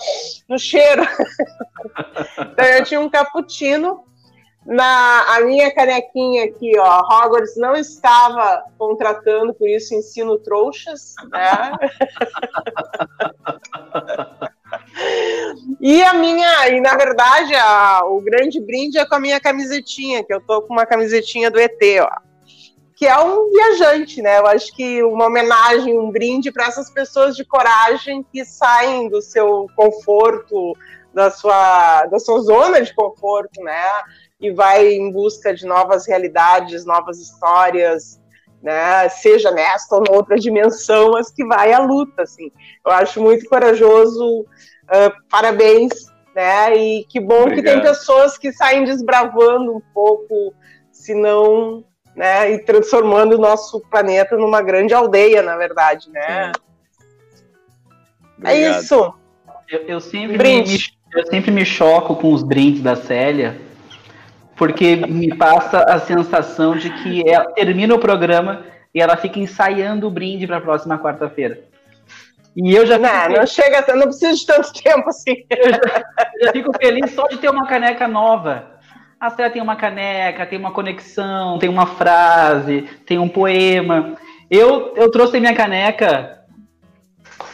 no 0.48 0.58
cheiro. 0.58 1.02
então 2.52 2.64
eu 2.66 2.84
tinha 2.84 3.00
um 3.00 3.08
cappuccino. 3.08 4.04
Na 4.66 5.36
a 5.36 5.40
minha 5.42 5.74
canequinha 5.74 6.46
aqui, 6.46 6.72
ó, 6.78 7.00
Hogwarts 7.00 7.54
não 7.56 7.76
estava 7.76 8.64
contratando, 8.78 9.52
por 9.52 9.68
isso 9.68 9.94
ensino 9.94 10.38
trouxas, 10.38 11.14
né? 11.30 11.72
E 15.80 16.02
a 16.02 16.14
minha, 16.14 16.68
e 16.68 16.80
na 16.80 16.96
verdade, 16.96 17.54
a, 17.54 18.04
o 18.04 18.20
grande 18.20 18.60
brinde 18.60 18.98
é 18.98 19.06
com 19.06 19.14
a 19.14 19.20
minha 19.20 19.40
camisetinha, 19.40 20.24
que 20.24 20.32
eu 20.32 20.40
tô 20.40 20.62
com 20.62 20.72
uma 20.72 20.86
camisetinha 20.86 21.50
do 21.50 21.58
ET, 21.58 21.80
ó. 22.00 22.10
Que 22.96 23.06
é 23.06 23.18
um 23.18 23.50
viajante, 23.50 24.22
né? 24.22 24.38
Eu 24.38 24.46
acho 24.46 24.74
que 24.74 25.02
uma 25.02 25.26
homenagem, 25.26 25.98
um 25.98 26.10
brinde 26.10 26.52
para 26.52 26.66
essas 26.66 26.90
pessoas 26.90 27.34
de 27.34 27.44
coragem 27.44 28.24
que 28.32 28.44
saem 28.44 29.08
do 29.08 29.20
seu 29.20 29.66
conforto, 29.74 30.74
da 31.12 31.30
sua, 31.30 32.06
da 32.06 32.18
sua 32.18 32.40
zona 32.40 32.80
de 32.80 32.94
conforto, 32.94 33.62
né? 33.62 33.84
E 34.40 34.52
vai 34.52 34.92
em 34.92 35.10
busca 35.10 35.52
de 35.52 35.66
novas 35.66 36.06
realidades, 36.06 36.84
novas 36.84 37.18
histórias, 37.18 38.20
né? 38.62 39.08
Seja 39.08 39.50
nesta 39.50 39.96
ou 39.96 40.02
noutra 40.02 40.36
dimensão, 40.36 41.12
mas 41.12 41.30
que 41.30 41.44
vai 41.44 41.72
à 41.72 41.80
luta, 41.80 42.22
assim. 42.22 42.50
Eu 42.84 42.92
acho 42.92 43.20
muito 43.20 43.48
corajoso 43.48 44.46
Uh, 44.84 45.12
parabéns, 45.30 45.92
né? 46.34 46.76
E 46.76 47.04
que 47.04 47.20
bom 47.20 47.42
Obrigado. 47.42 47.56
que 47.56 47.62
tem 47.62 47.80
pessoas 47.80 48.36
que 48.36 48.52
saem 48.52 48.84
desbravando 48.84 49.76
um 49.76 49.80
pouco, 49.92 50.54
se 50.90 51.14
não, 51.14 51.84
né? 52.14 52.52
E 52.52 52.58
transformando 52.58 53.36
o 53.36 53.40
nosso 53.40 53.80
planeta 53.90 54.36
numa 54.36 54.62
grande 54.62 54.92
aldeia, 54.92 55.42
na 55.42 55.56
verdade, 55.56 56.10
né? 56.10 56.52
É 58.44 58.70
isso. 58.70 59.14
Eu, 59.70 59.80
eu 59.86 60.00
sempre 60.00 60.36
me, 60.36 60.78
eu 61.14 61.26
sempre 61.26 61.50
me 61.50 61.64
choco 61.64 62.16
com 62.16 62.32
os 62.32 62.42
brindes 62.42 62.82
da 62.82 62.96
Célia, 62.96 63.56
porque 64.56 64.96
me 64.96 65.34
passa 65.36 65.80
a 65.80 65.98
sensação 65.98 66.76
de 66.76 66.90
que 66.90 67.28
ela 67.28 67.46
termina 67.52 67.94
o 67.94 67.98
programa 67.98 68.64
e 68.94 69.00
ela 69.00 69.16
fica 69.16 69.38
ensaiando 69.38 70.06
o 70.06 70.10
brinde 70.10 70.46
para 70.46 70.58
a 70.58 70.60
próxima 70.60 70.98
quarta-feira. 70.98 71.64
E 72.56 72.74
eu 72.74 72.86
já 72.86 72.98
não, 72.98 73.28
não 73.30 73.46
chega, 73.46 73.84
não 73.96 74.06
precisa 74.06 74.34
de 74.34 74.46
tanto 74.46 74.72
tempo 74.80 75.08
assim. 75.08 75.44
Eu 75.50 75.70
já, 75.70 76.04
eu 76.38 76.46
já 76.46 76.52
fico 76.52 76.72
feliz 76.76 77.10
só 77.12 77.26
de 77.26 77.38
ter 77.38 77.50
uma 77.50 77.66
caneca 77.66 78.06
nova. 78.06 78.74
A 79.18 79.30
Célia 79.30 79.50
tem 79.50 79.62
uma 79.62 79.76
caneca, 79.76 80.46
tem 80.46 80.58
uma 80.58 80.70
conexão, 80.70 81.58
tem 81.58 81.68
uma 81.68 81.86
frase, 81.86 82.82
tem 83.06 83.18
um 83.18 83.28
poema. 83.28 84.16
Eu, 84.50 84.94
eu 84.96 85.10
trouxe 85.10 85.40
minha 85.40 85.54
caneca, 85.54 86.44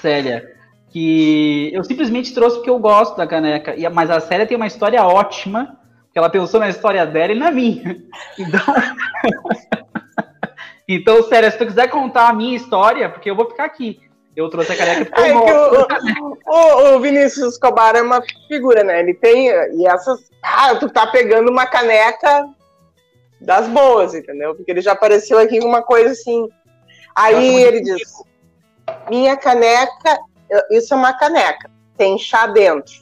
Célia, 0.00 0.52
que 0.90 1.70
eu 1.72 1.84
simplesmente 1.84 2.34
trouxe 2.34 2.56
porque 2.56 2.70
eu 2.70 2.78
gosto 2.78 3.16
da 3.16 3.26
caneca. 3.26 3.74
E, 3.76 3.88
mas 3.88 4.10
a 4.10 4.20
série 4.20 4.46
tem 4.46 4.56
uma 4.56 4.66
história 4.66 5.02
ótima, 5.04 5.78
que 6.12 6.18
ela 6.18 6.28
pensou 6.28 6.58
na 6.58 6.68
história 6.68 7.06
dela 7.06 7.32
e 7.32 7.38
na 7.38 7.50
minha. 7.50 8.02
Então, 8.36 8.60
então 10.88 11.22
sério, 11.22 11.50
se 11.50 11.58
tu 11.58 11.66
quiser 11.66 11.88
contar 11.88 12.28
a 12.28 12.32
minha 12.32 12.56
história, 12.56 13.08
porque 13.08 13.30
eu 13.30 13.36
vou 13.36 13.48
ficar 13.48 13.64
aqui. 13.64 14.00
Eu 14.36 14.48
trouxe 14.48 14.72
a 14.72 14.76
caneca 14.76 15.04
porque 15.06 15.20
é 15.20 15.32
eu 15.32 15.36
o, 16.46 16.92
o, 16.92 16.96
o, 16.96 17.00
Vinícius 17.00 17.54
Escobar 17.54 17.96
é 17.96 18.02
uma 18.02 18.22
figura, 18.48 18.84
né? 18.84 19.00
Ele 19.00 19.14
tem. 19.14 19.48
E 19.48 19.86
essas. 19.86 20.20
Ah, 20.42 20.74
tu 20.76 20.88
tá 20.88 21.06
pegando 21.06 21.50
uma 21.50 21.66
caneca 21.66 22.48
das 23.40 23.66
boas, 23.68 24.14
entendeu? 24.14 24.54
Porque 24.54 24.70
ele 24.70 24.80
já 24.80 24.92
apareceu 24.92 25.38
aqui 25.38 25.58
com 25.58 25.66
uma 25.66 25.82
coisa 25.82 26.12
assim. 26.12 26.48
Aí 27.14 27.62
ele 27.62 27.80
diz: 27.80 28.12
Minha 29.08 29.36
caneca 29.36 30.18
isso 30.70 30.94
é 30.94 30.96
uma 30.96 31.12
caneca, 31.12 31.70
tem 31.96 32.18
chá 32.18 32.46
dentro. 32.46 32.92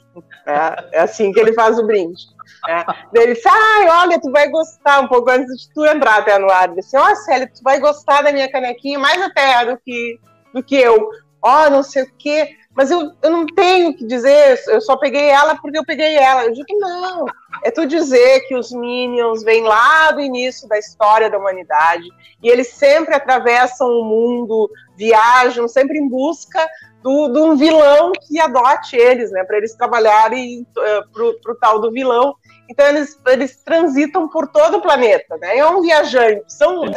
É, 0.45 0.97
é 0.97 0.99
assim 1.01 1.31
que 1.31 1.39
ele 1.39 1.53
faz 1.53 1.77
o 1.79 1.85
brinde. 1.85 2.23
É. 2.67 2.85
Ele 3.13 3.33
disse, 3.33 3.47
ai, 3.47 3.89
olha, 3.89 4.19
tu 4.19 4.31
vai 4.31 4.49
gostar, 4.49 4.99
um 4.99 5.07
pouco 5.07 5.29
antes 5.29 5.61
de 5.61 5.73
tu 5.73 5.85
entrar 5.85 6.17
até 6.17 6.37
no 6.37 6.49
ar. 6.49 6.65
Ele 6.65 6.81
disse, 6.81 6.97
ó, 6.97 7.09
oh, 7.09 7.15
Célia, 7.15 7.47
tu 7.47 7.61
vai 7.63 7.79
gostar 7.79 8.21
da 8.21 8.31
minha 8.31 8.51
canequinha 8.51 8.99
mais 8.99 9.21
até 9.21 9.65
do 9.65 9.77
que, 9.77 10.19
do 10.53 10.63
que 10.63 10.75
eu. 10.75 11.09
Ó, 11.41 11.67
oh, 11.67 11.69
não 11.69 11.83
sei 11.83 12.03
o 12.03 12.11
quê. 12.17 12.55
Mas 12.79 12.91
eu, 12.91 13.11
eu 13.21 13.29
não 13.29 13.45
tenho 13.45 13.93
que 13.95 14.05
dizer, 14.05 14.57
eu 14.67 14.79
só 14.79 14.95
peguei 14.95 15.27
ela 15.29 15.55
porque 15.55 15.77
eu 15.77 15.85
peguei 15.85 16.15
ela. 16.15 16.45
Eu 16.45 16.53
digo, 16.53 16.79
não. 16.79 17.25
É 17.63 17.71
tu 17.71 17.85
dizer 17.85 18.41
que 18.47 18.55
os 18.55 18.71
Minions 18.71 19.43
vêm 19.43 19.63
lá 19.63 20.11
do 20.11 20.21
início 20.21 20.67
da 20.67 20.77
história 20.77 21.29
da 21.29 21.37
humanidade 21.37 22.07
e 22.41 22.47
eles 22.47 22.69
sempre 22.69 23.13
atravessam 23.13 23.87
o 23.87 24.05
mundo, 24.05 24.69
viajam, 24.95 25.67
sempre 25.67 25.97
em 25.97 26.07
busca 26.07 26.65
do, 27.01 27.27
de 27.29 27.39
um 27.39 27.55
vilão 27.55 28.11
que 28.27 28.39
adote 28.39 28.95
eles, 28.95 29.31
né, 29.31 29.43
para 29.43 29.57
eles 29.57 29.73
trabalharem 29.73 30.61
uh, 30.61 31.11
pro, 31.11 31.37
o 31.47 31.55
tal 31.55 31.79
do 31.79 31.91
vilão. 31.91 32.35
Então 32.69 32.85
eles, 32.85 33.19
eles 33.27 33.57
transitam 33.63 34.29
por 34.29 34.47
todo 34.47 34.77
o 34.77 34.81
planeta, 34.81 35.37
né? 35.37 35.57
É 35.57 35.65
um 35.65 35.81
viajante, 35.81 36.43
são, 36.47 36.85
né? 36.85 36.93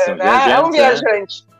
é 0.52 0.60
um 0.60 0.70
é. 0.70 1.51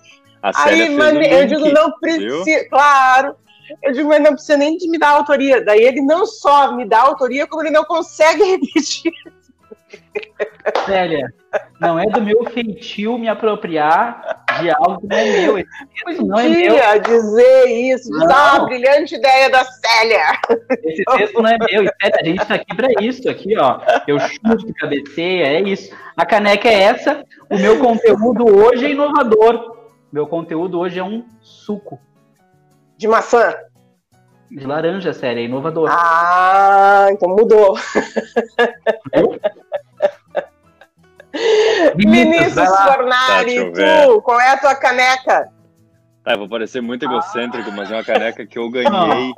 É. 0.43 0.51
Aí, 0.55 0.89
mas, 0.91 1.15
eu 1.15 1.47
digo, 1.47 1.69
não 1.73 1.93
precisa, 1.99 2.69
claro. 2.69 3.37
Eu 3.83 3.93
digo, 3.93 4.09
mas 4.09 4.21
não 4.21 4.33
precisa 4.33 4.57
nem 4.57 4.77
de 4.77 4.89
me 4.89 4.99
dar 4.99 5.11
autoria. 5.11 5.65
Daí 5.65 5.83
ele 5.83 6.03
não 6.03 6.27
só 6.27 6.73
me 6.73 6.85
dá 6.85 7.01
autoria, 7.01 7.47
como 7.47 7.63
ele 7.63 7.71
não 7.71 7.85
consegue 7.85 8.43
repetir 8.45 9.13
Célia, 10.87 11.33
não 11.81 11.99
é 11.99 12.07
do 12.07 12.23
meu 12.23 12.45
feitio 12.51 13.19
me 13.19 13.29
apropriar 13.29 14.45
de 14.61 14.71
algo 14.71 15.01
que 15.01 15.07
não 15.07 15.17
é 15.17 15.41
meu. 15.41 15.59
Esse 15.59 16.25
não 16.25 16.39
é 16.39 16.49
meu. 16.49 17.03
dizer 17.03 17.67
isso, 17.67 18.11
ah, 18.31 18.61
brilhante 18.61 19.17
ideia 19.17 19.51
da 19.51 19.65
Célia. 19.65 20.39
Esse 20.85 21.05
texto 21.05 21.43
não 21.43 21.51
é 21.51 21.59
meu. 21.59 21.85
E, 21.85 21.91
Célia, 22.01 22.21
a 22.21 22.25
gente 22.25 22.43
está 22.43 22.55
aqui 22.55 22.77
para 22.77 22.89
isso, 23.01 23.29
aqui, 23.29 23.57
ó. 23.59 23.81
Eu 24.07 24.19
chuto, 24.21 24.73
cabeceia, 24.79 25.47
é 25.47 25.61
isso. 25.61 25.95
A 26.17 26.25
caneca 26.25 26.69
é 26.69 26.83
essa. 26.83 27.25
O 27.51 27.59
meu 27.59 27.79
conteúdo 27.79 28.47
hoje 28.47 28.87
é 28.87 28.91
inovador. 28.91 29.72
Meu 30.13 30.27
conteúdo 30.27 30.79
hoje 30.79 30.99
é 30.99 31.05
um 31.05 31.27
suco. 31.41 31.99
De 32.99 33.09
maçã? 33.09 33.55
De 34.51 34.67
laranja, 34.67 35.15
Célia, 35.15 35.41
é 35.41 35.47
inovador. 35.47 35.89
Ah, 35.91 37.07
então 37.11 37.31
mudou. 37.31 37.75
Viu? 39.15 39.41
Vinícius 41.97 42.55
Fornari, 42.55 43.73
tá, 43.73 44.07
tu, 44.07 44.21
qual 44.21 44.39
é 44.39 44.51
a 44.51 44.59
tua 44.59 44.75
caneca? 44.75 45.51
Tá, 46.23 46.33
eu 46.33 46.39
vou 46.39 46.49
parecer 46.49 46.83
muito 46.83 47.05
egocêntrico, 47.05 47.71
ah. 47.71 47.75
mas 47.75 47.91
é 47.91 47.95
uma 47.95 48.05
caneca 48.05 48.47
que 48.47 48.59
eu 48.59 48.71
ganhei. 48.71 49.33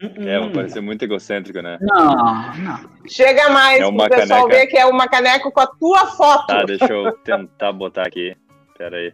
É, 0.00 0.40
vou 0.40 0.50
parecer 0.50 0.80
muito 0.80 1.02
egocêntrico, 1.02 1.60
né? 1.60 1.78
Não, 1.80 2.56
não. 2.56 2.80
Chega 3.06 3.50
mais, 3.50 3.80
é 3.80 3.86
o 3.86 3.96
pessoal 4.08 4.42
caneca... 4.42 4.48
ver 4.48 4.66
que 4.66 4.78
é 4.78 4.86
uma 4.86 5.08
caneca 5.08 5.50
com 5.50 5.60
a 5.60 5.66
tua 5.66 6.06
foto. 6.06 6.46
Tá, 6.46 6.64
deixa 6.64 6.90
eu 6.90 7.12
tentar 7.18 7.72
botar 7.72 8.06
aqui. 8.06 8.34
Pera 8.78 8.96
aí. 8.96 9.12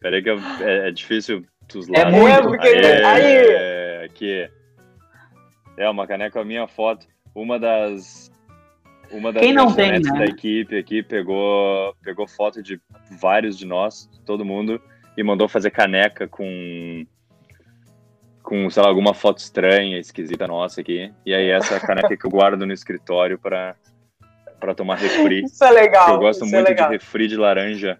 Pera 0.00 0.16
aí 0.16 0.22
que 0.22 0.30
eu... 0.30 0.38
é, 0.60 0.88
é, 0.88 0.90
difícil 0.90 1.44
dos 1.72 1.88
lados. 1.88 2.14
É 2.14 2.16
muito, 2.16 2.42
porque... 2.48 2.68
Aí, 2.68 3.04
aí. 3.04 3.36
É, 3.36 4.04
aqui. 4.04 4.50
É, 5.76 5.88
uma 5.88 6.06
caneca 6.06 6.32
com 6.32 6.40
a 6.40 6.44
minha 6.44 6.66
foto. 6.66 7.06
Uma 7.34 7.58
das 7.58 8.30
uma 9.10 9.32
das 9.32 9.42
Quem 9.42 9.52
não 9.52 9.74
tem, 9.74 9.92
né? 9.92 9.98
da 10.00 10.24
equipe 10.24 10.78
aqui 10.78 11.02
pegou, 11.02 11.94
pegou 12.02 12.26
foto 12.26 12.62
de 12.62 12.80
vários 13.20 13.58
de 13.58 13.66
nós, 13.66 14.08
todo 14.24 14.44
mundo, 14.44 14.80
e 15.16 15.22
mandou 15.22 15.48
fazer 15.48 15.70
caneca 15.70 16.28
com, 16.28 17.04
com, 18.42 18.70
sei 18.70 18.82
lá, 18.82 18.88
alguma 18.88 19.12
foto 19.12 19.38
estranha, 19.38 19.98
esquisita 19.98 20.46
nossa 20.46 20.80
aqui. 20.80 21.12
E 21.26 21.34
aí 21.34 21.50
essa 21.50 21.74
é 21.74 21.80
caneca 21.84 22.16
que 22.16 22.24
eu 22.24 22.30
guardo 22.30 22.64
no 22.64 22.72
escritório 22.72 23.38
para 23.38 23.76
para 24.60 24.74
tomar 24.74 24.96
refri. 24.96 25.42
Isso 25.42 25.64
é 25.64 25.70
legal. 25.70 26.12
Eu 26.12 26.18
gosto 26.18 26.44
é 26.44 26.48
muito 26.48 26.70
é 26.70 26.74
de 26.74 26.82
refri 26.82 27.26
de 27.26 27.36
laranja. 27.36 27.98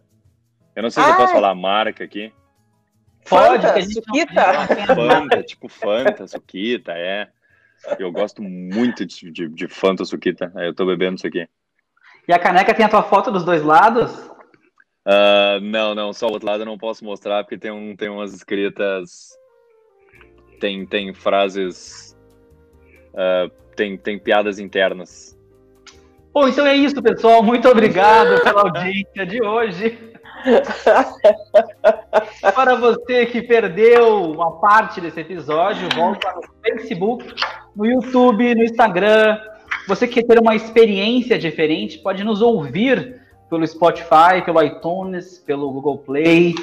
Eu 0.74 0.82
não 0.82 0.90
sei 0.90 1.02
se 1.02 1.10
eu 1.10 1.16
posso 1.16 1.32
falar 1.32 1.50
a 1.50 1.54
marca 1.54 2.04
aqui. 2.04 2.32
Pode, 3.28 3.66
Fanta, 3.66 3.82
Suquita. 3.82 4.66
Fanta, 4.94 5.42
tipo 5.42 5.68
Fanta, 5.68 6.26
Suquita, 6.26 6.92
é. 6.92 7.28
Eu 7.98 8.12
gosto 8.12 8.42
muito 8.42 9.06
de, 9.06 9.30
de, 9.30 9.48
de 9.48 9.68
Fanta 9.68 10.04
Suquita. 10.04 10.52
Eu 10.56 10.74
tô 10.74 10.86
bebendo 10.86 11.16
isso 11.16 11.26
aqui. 11.26 11.48
E 12.28 12.32
a 12.32 12.38
caneca 12.38 12.74
tem 12.74 12.84
a 12.84 12.88
tua 12.88 13.02
foto 13.02 13.30
dos 13.30 13.44
dois 13.44 13.62
lados? 13.62 14.12
Uh, 15.06 15.60
não, 15.62 15.94
não, 15.94 16.12
só 16.12 16.28
o 16.28 16.32
outro 16.32 16.46
lado 16.46 16.62
eu 16.62 16.66
não 16.66 16.78
posso 16.78 17.04
mostrar 17.04 17.42
porque 17.42 17.58
tem, 17.58 17.70
um, 17.70 17.96
tem 17.96 18.08
umas 18.08 18.34
escritas. 18.34 19.30
Tem, 20.60 20.86
tem 20.86 21.14
frases. 21.14 22.16
Uh, 23.12 23.50
tem, 23.74 23.96
tem 23.96 24.18
piadas 24.18 24.58
internas. 24.58 25.38
Bom, 26.32 26.46
então 26.46 26.66
é 26.66 26.76
isso, 26.76 27.02
pessoal. 27.02 27.42
Muito 27.42 27.68
obrigado 27.68 28.42
pela 28.42 28.62
audiência 28.62 29.26
de 29.26 29.42
hoje. 29.42 30.09
Para 32.54 32.76
você 32.76 33.26
que 33.26 33.42
perdeu 33.42 34.30
uma 34.30 34.60
parte 34.60 35.00
desse 35.00 35.20
episódio, 35.20 35.88
volta 35.94 36.32
no 36.34 36.42
Facebook, 36.62 37.34
no 37.74 37.86
YouTube, 37.86 38.54
no 38.54 38.64
Instagram. 38.64 39.38
Você 39.88 40.06
que 40.06 40.22
quer 40.22 40.34
ter 40.34 40.40
uma 40.40 40.54
experiência 40.54 41.38
diferente, 41.38 41.98
pode 41.98 42.22
nos 42.24 42.42
ouvir 42.42 43.20
pelo 43.48 43.66
Spotify, 43.66 44.42
pelo 44.44 44.62
iTunes, 44.62 45.38
pelo 45.38 45.72
Google 45.72 45.98
Play. 45.98 46.54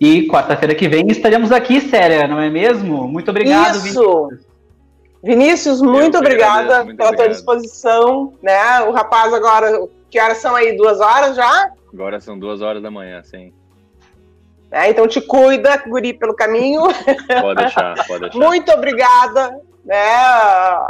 E 0.00 0.26
quarta-feira 0.26 0.74
que 0.74 0.88
vem 0.88 1.06
estaremos 1.08 1.52
aqui, 1.52 1.80
Séria, 1.80 2.26
não 2.26 2.40
é 2.40 2.50
mesmo? 2.50 3.06
Muito 3.06 3.30
obrigado, 3.30 3.76
Isso. 3.76 4.28
Vinícius. 4.28 4.52
Vinícius, 5.22 5.80
muito 5.80 6.18
obrigada 6.18 6.82
muito 6.82 6.96
pela 6.96 7.10
obrigado. 7.10 7.16
tua 7.16 7.28
disposição. 7.28 8.32
Né? 8.42 8.80
O 8.80 8.90
rapaz 8.90 9.32
agora, 9.32 9.86
que 10.10 10.18
horas 10.18 10.38
são 10.38 10.56
aí? 10.56 10.76
Duas 10.76 11.00
horas 11.00 11.36
já? 11.36 11.70
Agora 11.92 12.20
são 12.20 12.38
duas 12.38 12.62
horas 12.62 12.82
da 12.82 12.90
manhã, 12.90 13.22
sim. 13.22 13.52
É, 14.70 14.88
então 14.88 15.06
te 15.06 15.20
cuida, 15.20 15.76
guri, 15.86 16.14
pelo 16.14 16.34
caminho. 16.34 16.82
Pode 17.40 17.60
deixar, 17.60 17.94
pode 18.06 18.20
deixar. 18.30 18.38
Muito 18.38 18.72
obrigada. 18.72 19.60
Né? 19.84 20.14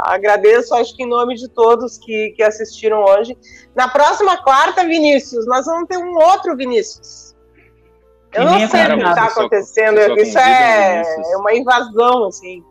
Agradeço, 0.03 0.73
acho 0.75 0.95
que 0.95 1.03
em 1.03 1.09
nome 1.09 1.35
de 1.35 1.49
todos 1.49 1.97
que, 1.97 2.29
que 2.31 2.43
assistiram 2.43 3.03
hoje. 3.03 3.35
Na 3.75 3.87
próxima 3.87 4.37
quarta, 4.37 4.85
Vinícius, 4.85 5.45
nós 5.47 5.65
vamos 5.65 5.87
ter 5.87 5.97
um 5.97 6.15
outro 6.15 6.55
Vinícius. 6.55 7.35
Eu 8.31 8.45
não 8.45 8.67
sei 8.67 8.85
o 8.85 8.97
que 8.97 9.03
está 9.03 9.25
acontecendo. 9.25 9.97
Só, 9.99 10.15
Isso 10.15 10.39
é, 10.39 11.03
é 11.31 11.37
uma 11.37 11.53
invasão, 11.53 12.27
assim. 12.27 12.63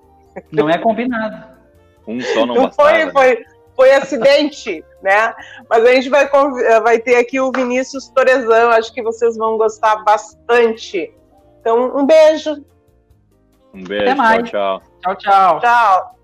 Não 0.51 0.69
é 0.69 0.79
combinado. 0.79 1.53
Um 2.07 2.21
só 2.21 2.47
não, 2.47 2.55
não 2.55 2.73
foi, 2.73 3.11
foi, 3.11 3.45
foi 3.77 3.93
acidente, 3.93 4.85
né? 5.03 5.35
Mas 5.69 5.85
a 5.85 5.95
gente 5.95 6.09
vai, 6.09 6.29
vai 6.83 6.99
ter 6.99 7.17
aqui 7.17 7.41
o 7.41 7.53
Vinícius 7.53 8.09
Torezão, 8.09 8.71
acho 8.71 8.93
que 8.93 9.03
vocês 9.03 9.37
vão 9.37 9.57
gostar 9.57 9.97
bastante. 10.05 11.13
Então, 11.61 11.97
um 11.97 12.07
beijo. 12.07 12.65
Um 13.75 13.85
beijo, 13.85 14.15
tchau, 14.15 14.43
tchau. 14.43 14.83
Tchau, 15.03 15.17
tchau. 15.17 15.61
Tchau. 15.61 16.22